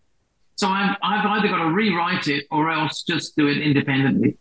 So 0.55 0.67
I've, 0.67 0.95
I've 1.03 1.25
either 1.25 1.49
got 1.49 1.63
to 1.63 1.71
rewrite 1.71 2.27
it 2.27 2.45
or 2.49 2.71
else 2.71 3.03
just 3.03 3.35
do 3.35 3.47
it 3.47 3.57
independently. 3.57 4.37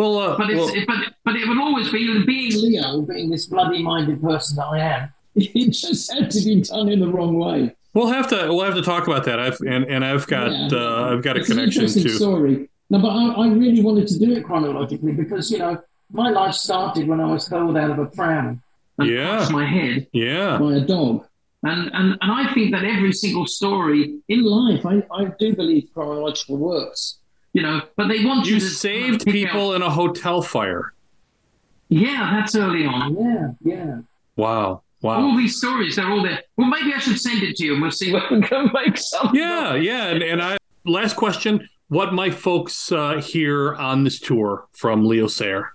Well, 0.00 0.16
uh, 0.16 0.38
but, 0.38 0.48
well, 0.48 0.68
it, 0.68 0.86
but 0.86 0.96
but 1.26 1.36
it 1.36 1.46
would 1.46 1.58
always 1.58 1.92
be 1.92 2.24
being 2.24 2.62
Leo, 2.62 3.02
being 3.02 3.28
this 3.28 3.44
bloody 3.44 3.82
minded 3.82 4.22
person 4.22 4.56
that 4.56 4.64
I 4.64 4.78
am. 4.78 5.12
it 5.34 5.70
just 5.72 6.10
had 6.10 6.30
to 6.30 6.40
be 6.42 6.62
done 6.62 6.88
in 6.88 7.00
the 7.00 7.08
wrong 7.08 7.38
way. 7.38 7.76
We'll 7.92 8.06
have 8.06 8.26
to 8.28 8.48
we'll 8.48 8.64
have 8.64 8.76
to 8.76 8.82
talk 8.82 9.06
about 9.06 9.24
that. 9.24 9.38
I've 9.38 9.60
and, 9.60 9.84
and 9.84 10.02
I've 10.02 10.26
got 10.26 10.52
yeah. 10.52 10.68
uh, 10.72 11.12
I've 11.12 11.22
got 11.22 11.36
a 11.36 11.44
connection 11.44 11.86
to 11.86 12.08
story. 12.08 12.70
No, 12.88 12.98
but 12.98 13.08
I, 13.08 13.44
I, 13.44 13.48
really 13.48 13.82
wanted 13.82 14.08
to 14.08 14.18
do 14.18 14.32
it 14.32 14.42
chronologically 14.42 15.12
because 15.12 15.50
you 15.50 15.58
know 15.58 15.82
my 16.10 16.30
life 16.30 16.54
started 16.54 17.06
when 17.06 17.20
I 17.20 17.26
was 17.26 17.46
hurled 17.46 17.76
out 17.76 17.90
of 17.90 17.98
a 17.98 18.06
pram 18.06 18.62
and 18.98 19.08
yeah. 19.08 19.46
my 19.52 19.66
head 19.66 20.08
yeah 20.14 20.56
by 20.56 20.76
a 20.76 20.80
dog. 20.80 21.26
And, 21.62 21.90
and 21.92 22.16
and 22.22 22.32
I 22.32 22.54
think 22.54 22.72
that 22.72 22.84
every 22.84 23.12
single 23.12 23.46
story 23.46 24.18
in 24.28 24.44
life, 24.44 24.86
I, 24.86 25.02
I 25.14 25.26
do 25.38 25.54
believe 25.54 25.90
chronological 25.92 26.56
works. 26.56 27.19
You 27.52 27.62
know, 27.62 27.80
but 27.96 28.08
they 28.08 28.24
want 28.24 28.46
you, 28.46 28.54
you 28.54 28.60
saved 28.60 29.24
people 29.24 29.70
out. 29.70 29.76
in 29.76 29.82
a 29.82 29.90
hotel 29.90 30.40
fire. 30.40 30.92
Yeah, 31.88 32.30
that's 32.32 32.54
early 32.54 32.86
on. 32.86 33.16
Yeah, 33.16 33.74
yeah. 33.74 34.00
Wow. 34.36 34.82
Wow. 35.02 35.22
All 35.22 35.36
these 35.36 35.56
stories, 35.56 35.96
they're 35.96 36.08
all 36.08 36.22
there. 36.22 36.42
Well, 36.56 36.68
maybe 36.68 36.92
I 36.94 36.98
should 36.98 37.18
send 37.18 37.42
it 37.42 37.56
to 37.56 37.64
you 37.64 37.72
and 37.72 37.82
we'll 37.82 37.90
see 37.90 38.12
what 38.12 38.30
we 38.30 38.40
can 38.42 38.70
make 38.72 38.98
some. 38.98 39.30
Yeah, 39.34 39.74
yeah. 39.74 40.08
And, 40.08 40.22
and 40.22 40.42
I 40.42 40.58
last 40.84 41.16
question. 41.16 41.68
What 41.88 42.14
might 42.14 42.34
folks 42.34 42.92
uh, 42.92 43.20
hear 43.20 43.74
on 43.74 44.04
this 44.04 44.20
tour 44.20 44.68
from 44.72 45.04
Leo 45.04 45.26
Sayer? 45.26 45.72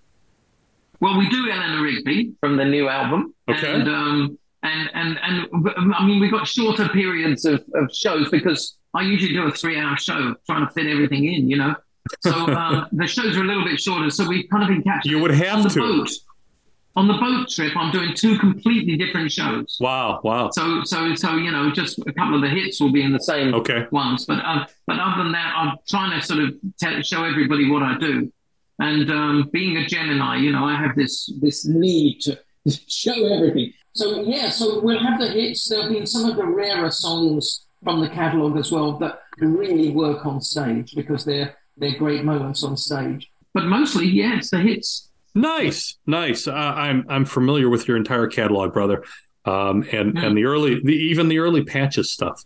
Well, 1.02 1.18
we 1.18 1.28
do 1.28 1.50
Eleanor 1.52 1.84
Rigby 1.84 2.34
from 2.40 2.56
the 2.56 2.64
new 2.64 2.88
album. 2.88 3.34
Okay. 3.50 3.74
And 3.74 3.90
um, 3.90 4.40
and 4.64 4.90
and 4.94 5.20
and 5.22 5.94
I 5.94 6.06
mean, 6.06 6.22
we've 6.22 6.32
got 6.32 6.48
shorter 6.48 6.88
periods 6.88 7.44
of, 7.46 7.64
of 7.74 7.94
shows 7.94 8.30
because 8.30 8.78
I 8.96 9.04
usually 9.04 9.34
do 9.34 9.44
a 9.44 9.52
three 9.52 9.80
hour 9.80 9.98
show 9.98 10.36
trying 10.46 10.68
to 10.68 10.74
fit 10.74 10.88
everything 10.88 11.26
in, 11.26 11.50
you 11.50 11.58
know. 11.58 11.76
So 12.22 12.32
uh, 12.32 12.88
the 12.92 13.08
shows 13.08 13.38
are 13.38 13.42
a 13.42 13.46
little 13.46 13.66
bit 13.66 13.80
shorter. 13.80 14.10
So 14.10 14.28
we've 14.28 14.50
kind 14.50 14.64
of 14.64 14.70
been 14.70 14.84
encapsulated. 14.84 15.06
You 15.06 15.20
would 15.20 15.32
have 15.32 15.72
to. 15.74 15.80
Boat 15.80 16.10
on 16.98 17.08
the 17.08 17.14
boat 17.14 17.50
trip, 17.50 17.76
I'm 17.76 17.92
doing 17.92 18.14
two 18.14 18.38
completely 18.40 18.96
different 18.96 19.32
shows. 19.32 19.78
Wow, 19.82 20.22
wow. 20.24 20.50
So, 20.52 20.84
so, 20.84 21.14
so 21.16 21.36
you 21.36 21.52
know, 21.52 21.70
just 21.72 22.00
a 22.00 22.14
couple 22.14 22.36
of 22.36 22.42
the 22.42 22.50
hits 22.50 22.80
will 22.80 22.92
be 22.92 23.02
in 23.02 23.12
the 23.12 23.20
same 23.20 23.54
okay. 23.54 23.86
ones, 23.92 24.26
but 24.26 24.40
uh, 24.44 24.66
but 24.88 24.98
other 25.00 25.24
than 25.24 25.34
that, 25.34 25.54
I'm 25.56 25.78
trying 25.88 26.18
to 26.18 26.26
sort 26.26 26.40
of 26.40 26.56
tell, 26.80 27.02
show 27.02 27.26
everybody 27.26 27.70
what 27.70 27.84
I 27.84 27.98
do. 27.98 28.32
And 28.80 29.10
um, 29.10 29.50
being 29.52 29.78
a 29.78 29.86
Gemini, 29.86 30.38
you 30.38 30.52
know, 30.52 30.66
I 30.66 30.76
have 30.76 30.96
this 30.96 31.32
this 31.42 31.66
need 31.66 32.22
to 32.22 32.40
show 32.88 33.26
everything. 33.26 33.74
So 33.94 34.22
yeah, 34.22 34.50
so 34.50 34.80
we'll 34.80 35.00
have 35.00 35.20
the 35.20 35.30
hits. 35.30 35.68
There'll 35.68 35.90
be 35.90 36.06
some 36.06 36.30
of 36.30 36.38
the 36.38 36.46
rarer 36.46 36.92
songs 36.92 37.65
from 37.86 38.02
the 38.02 38.10
catalogue 38.10 38.58
as 38.58 38.70
well 38.72 38.98
that 38.98 39.22
can 39.38 39.56
really 39.56 39.92
work 39.92 40.26
on 40.26 40.42
stage 40.42 40.94
because 40.94 41.24
they're 41.24 41.56
they're 41.78 41.98
great 41.98 42.26
moments 42.26 42.64
on 42.64 42.76
stage. 42.76 43.32
But 43.54 43.66
mostly, 43.66 44.08
yeah, 44.08 44.38
it's 44.38 44.50
the 44.50 44.60
hits. 44.60 45.10
Nice, 45.34 45.98
nice. 46.06 46.48
Uh, 46.48 46.54
I'm 46.54 47.06
I'm 47.08 47.24
familiar 47.24 47.70
with 47.70 47.88
your 47.88 47.96
entire 47.96 48.28
catalog, 48.28 48.74
brother, 48.74 49.06
um, 49.46 49.86
and 49.94 50.16
mm. 50.16 50.26
and 50.26 50.38
the 50.38 50.44
early, 50.44 50.82
the, 50.84 50.94
even 50.94 51.30
the 51.30 51.40
early 51.40 51.64
patches 51.64 52.12
stuff. 52.12 52.44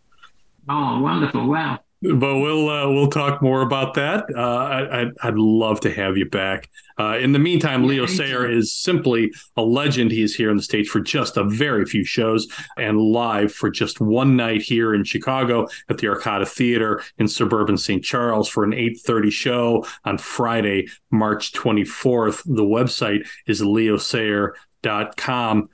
Oh, 0.67 0.99
wonderful! 0.99 1.47
Wow 1.47 1.79
but 2.01 2.39
we'll 2.39 2.69
uh, 2.69 2.89
we'll 2.89 3.09
talk 3.09 3.41
more 3.41 3.61
about 3.61 3.95
that. 3.95 4.25
Uh, 4.33 4.39
I, 4.39 5.03
would 5.03 5.17
I'd 5.21 5.35
love 5.35 5.81
to 5.81 5.93
have 5.93 6.17
you 6.17 6.25
back. 6.25 6.69
Uh, 6.97 7.17
in 7.17 7.33
the 7.33 7.39
meantime, 7.39 7.87
Leo 7.87 8.05
Sayer 8.05 8.49
is 8.49 8.73
simply 8.73 9.31
a 9.57 9.61
legend. 9.61 10.11
He 10.11 10.21
is 10.21 10.35
here 10.35 10.49
on 10.49 10.57
the 10.57 10.63
stage 10.63 10.89
for 10.89 11.01
just 11.01 11.37
a 11.37 11.43
very 11.43 11.85
few 11.85 12.05
shows 12.05 12.47
and 12.77 12.99
live 12.99 13.53
for 13.53 13.69
just 13.69 13.99
one 13.99 14.35
night 14.35 14.61
here 14.61 14.93
in 14.93 15.03
Chicago 15.03 15.67
at 15.89 15.97
the 15.97 16.07
Arcada 16.07 16.47
Theater 16.47 17.03
in 17.17 17.27
suburban 17.27 17.77
St. 17.77 18.03
Charles 18.03 18.47
for 18.47 18.63
an 18.63 18.73
8:30 18.73 19.31
show 19.31 19.85
on 20.05 20.17
Friday, 20.17 20.87
March 21.11 21.51
24th. 21.51 22.43
The 22.45 22.63
website 22.63 23.27
is 23.45 23.61
leosayer.com. 23.61 25.69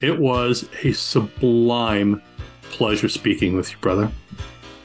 It 0.00 0.18
was 0.18 0.68
a 0.82 0.92
sublime 0.92 2.22
pleasure 2.62 3.08
speaking 3.08 3.56
with 3.56 3.70
you, 3.70 3.78
brother. 3.78 4.10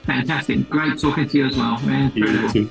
Fantastic. 0.09 0.67
Great 0.71 0.97
talking 0.97 1.27
to 1.27 1.37
you 1.37 1.45
as 1.45 1.55
well, 1.55 1.79
man. 1.81 2.11
You 2.15 2.49
too. 2.49 2.69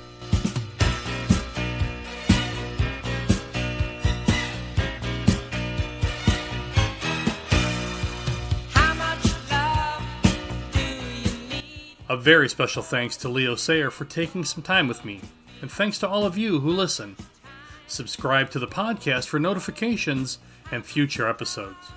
A 12.09 12.17
very 12.17 12.49
special 12.49 12.83
thanks 12.83 13.17
to 13.19 13.29
Leo 13.29 13.55
Sayer 13.55 13.93
for 13.93 14.05
taking 14.05 14.45
some 14.45 14.65
time 14.65 14.89
with 14.89 15.05
me, 15.05 15.21
and 15.63 15.71
thanks 15.71 16.01
to 16.01 16.09
all 16.09 16.25
of 16.25 16.37
you 16.37 16.59
who 16.59 16.71
listen. 16.71 17.17
Subscribe 17.87 18.51
to 18.51 18.59
the 18.59 18.67
podcast 18.67 19.29
for 19.29 19.39
notifications 19.39 20.41
and 20.73 20.85
future 20.85 21.29
episodes. 21.29 21.93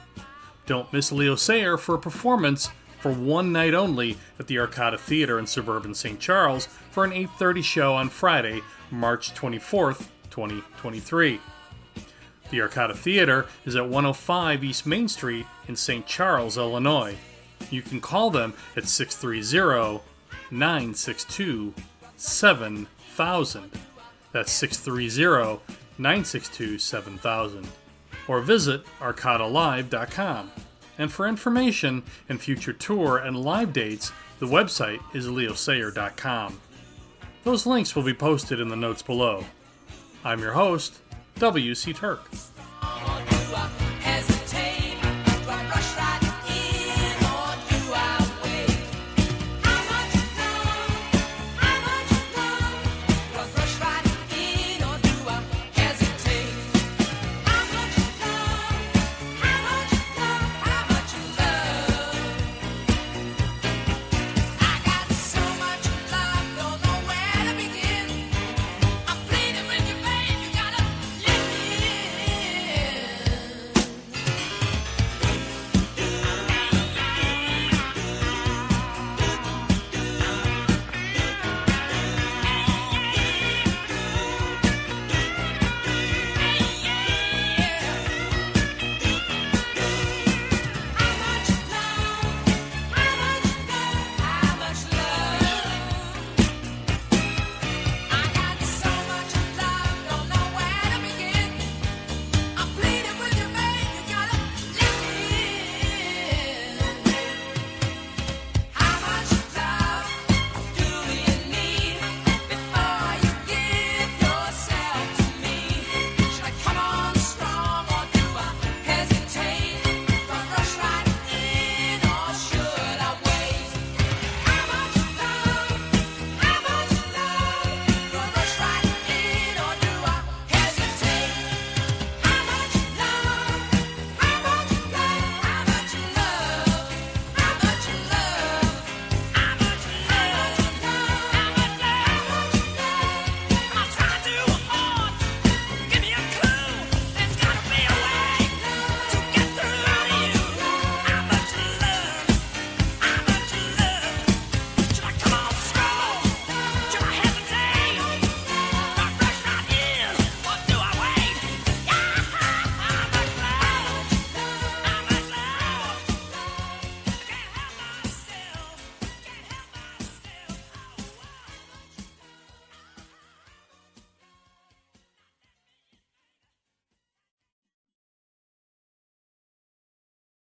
Don't 0.67 0.93
miss 0.93 1.11
Leo 1.11 1.33
Sayer 1.33 1.77
for 1.77 1.95
a 1.95 1.99
performance 1.99 2.69
for 3.01 3.11
one 3.11 3.51
night 3.51 3.73
only 3.73 4.17
at 4.39 4.47
the 4.47 4.57
Arcada 4.57 4.99
Theater 4.99 5.39
in 5.39 5.47
suburban 5.47 5.95
St. 5.95 6.19
Charles 6.19 6.67
for 6.91 7.03
an 7.03 7.11
8:30 7.11 7.63
show 7.63 7.95
on 7.95 8.09
Friday, 8.09 8.61
March 8.91 9.33
24th, 9.33 10.07
2023. 10.29 11.39
The 12.51 12.59
Arcada 12.59 12.95
Theater 12.95 13.47
is 13.65 13.75
at 13.75 13.87
105 13.87 14.63
East 14.63 14.85
Main 14.85 15.07
Street 15.07 15.45
in 15.67 15.75
St. 15.75 16.05
Charles, 16.05 16.57
Illinois. 16.57 17.17
You 17.69 17.81
can 17.81 18.01
call 18.01 18.29
them 18.29 18.53
at 18.75 18.87
630 18.87 20.01
962 20.51 21.73
7000. 22.17 23.71
That's 24.31 24.51
630 24.51 25.61
962 25.97 26.77
7000. 26.77 27.67
Or 28.27 28.41
visit 28.41 28.85
arcadalive.com. 28.99 30.51
And 30.97 31.11
for 31.11 31.27
information 31.27 32.03
and 32.29 32.39
future 32.39 32.73
tour 32.73 33.17
and 33.17 33.37
live 33.37 33.73
dates, 33.73 34.11
the 34.39 34.45
website 34.45 34.99
is 35.15 35.27
leosayer.com. 35.27 36.59
Those 37.43 37.65
links 37.65 37.95
will 37.95 38.03
be 38.03 38.13
posted 38.13 38.59
in 38.59 38.67
the 38.67 38.75
notes 38.75 39.01
below. 39.01 39.45
I'm 40.23 40.39
your 40.39 40.53
host, 40.53 40.99
W.C. 41.39 41.93
Turck. 41.93 43.39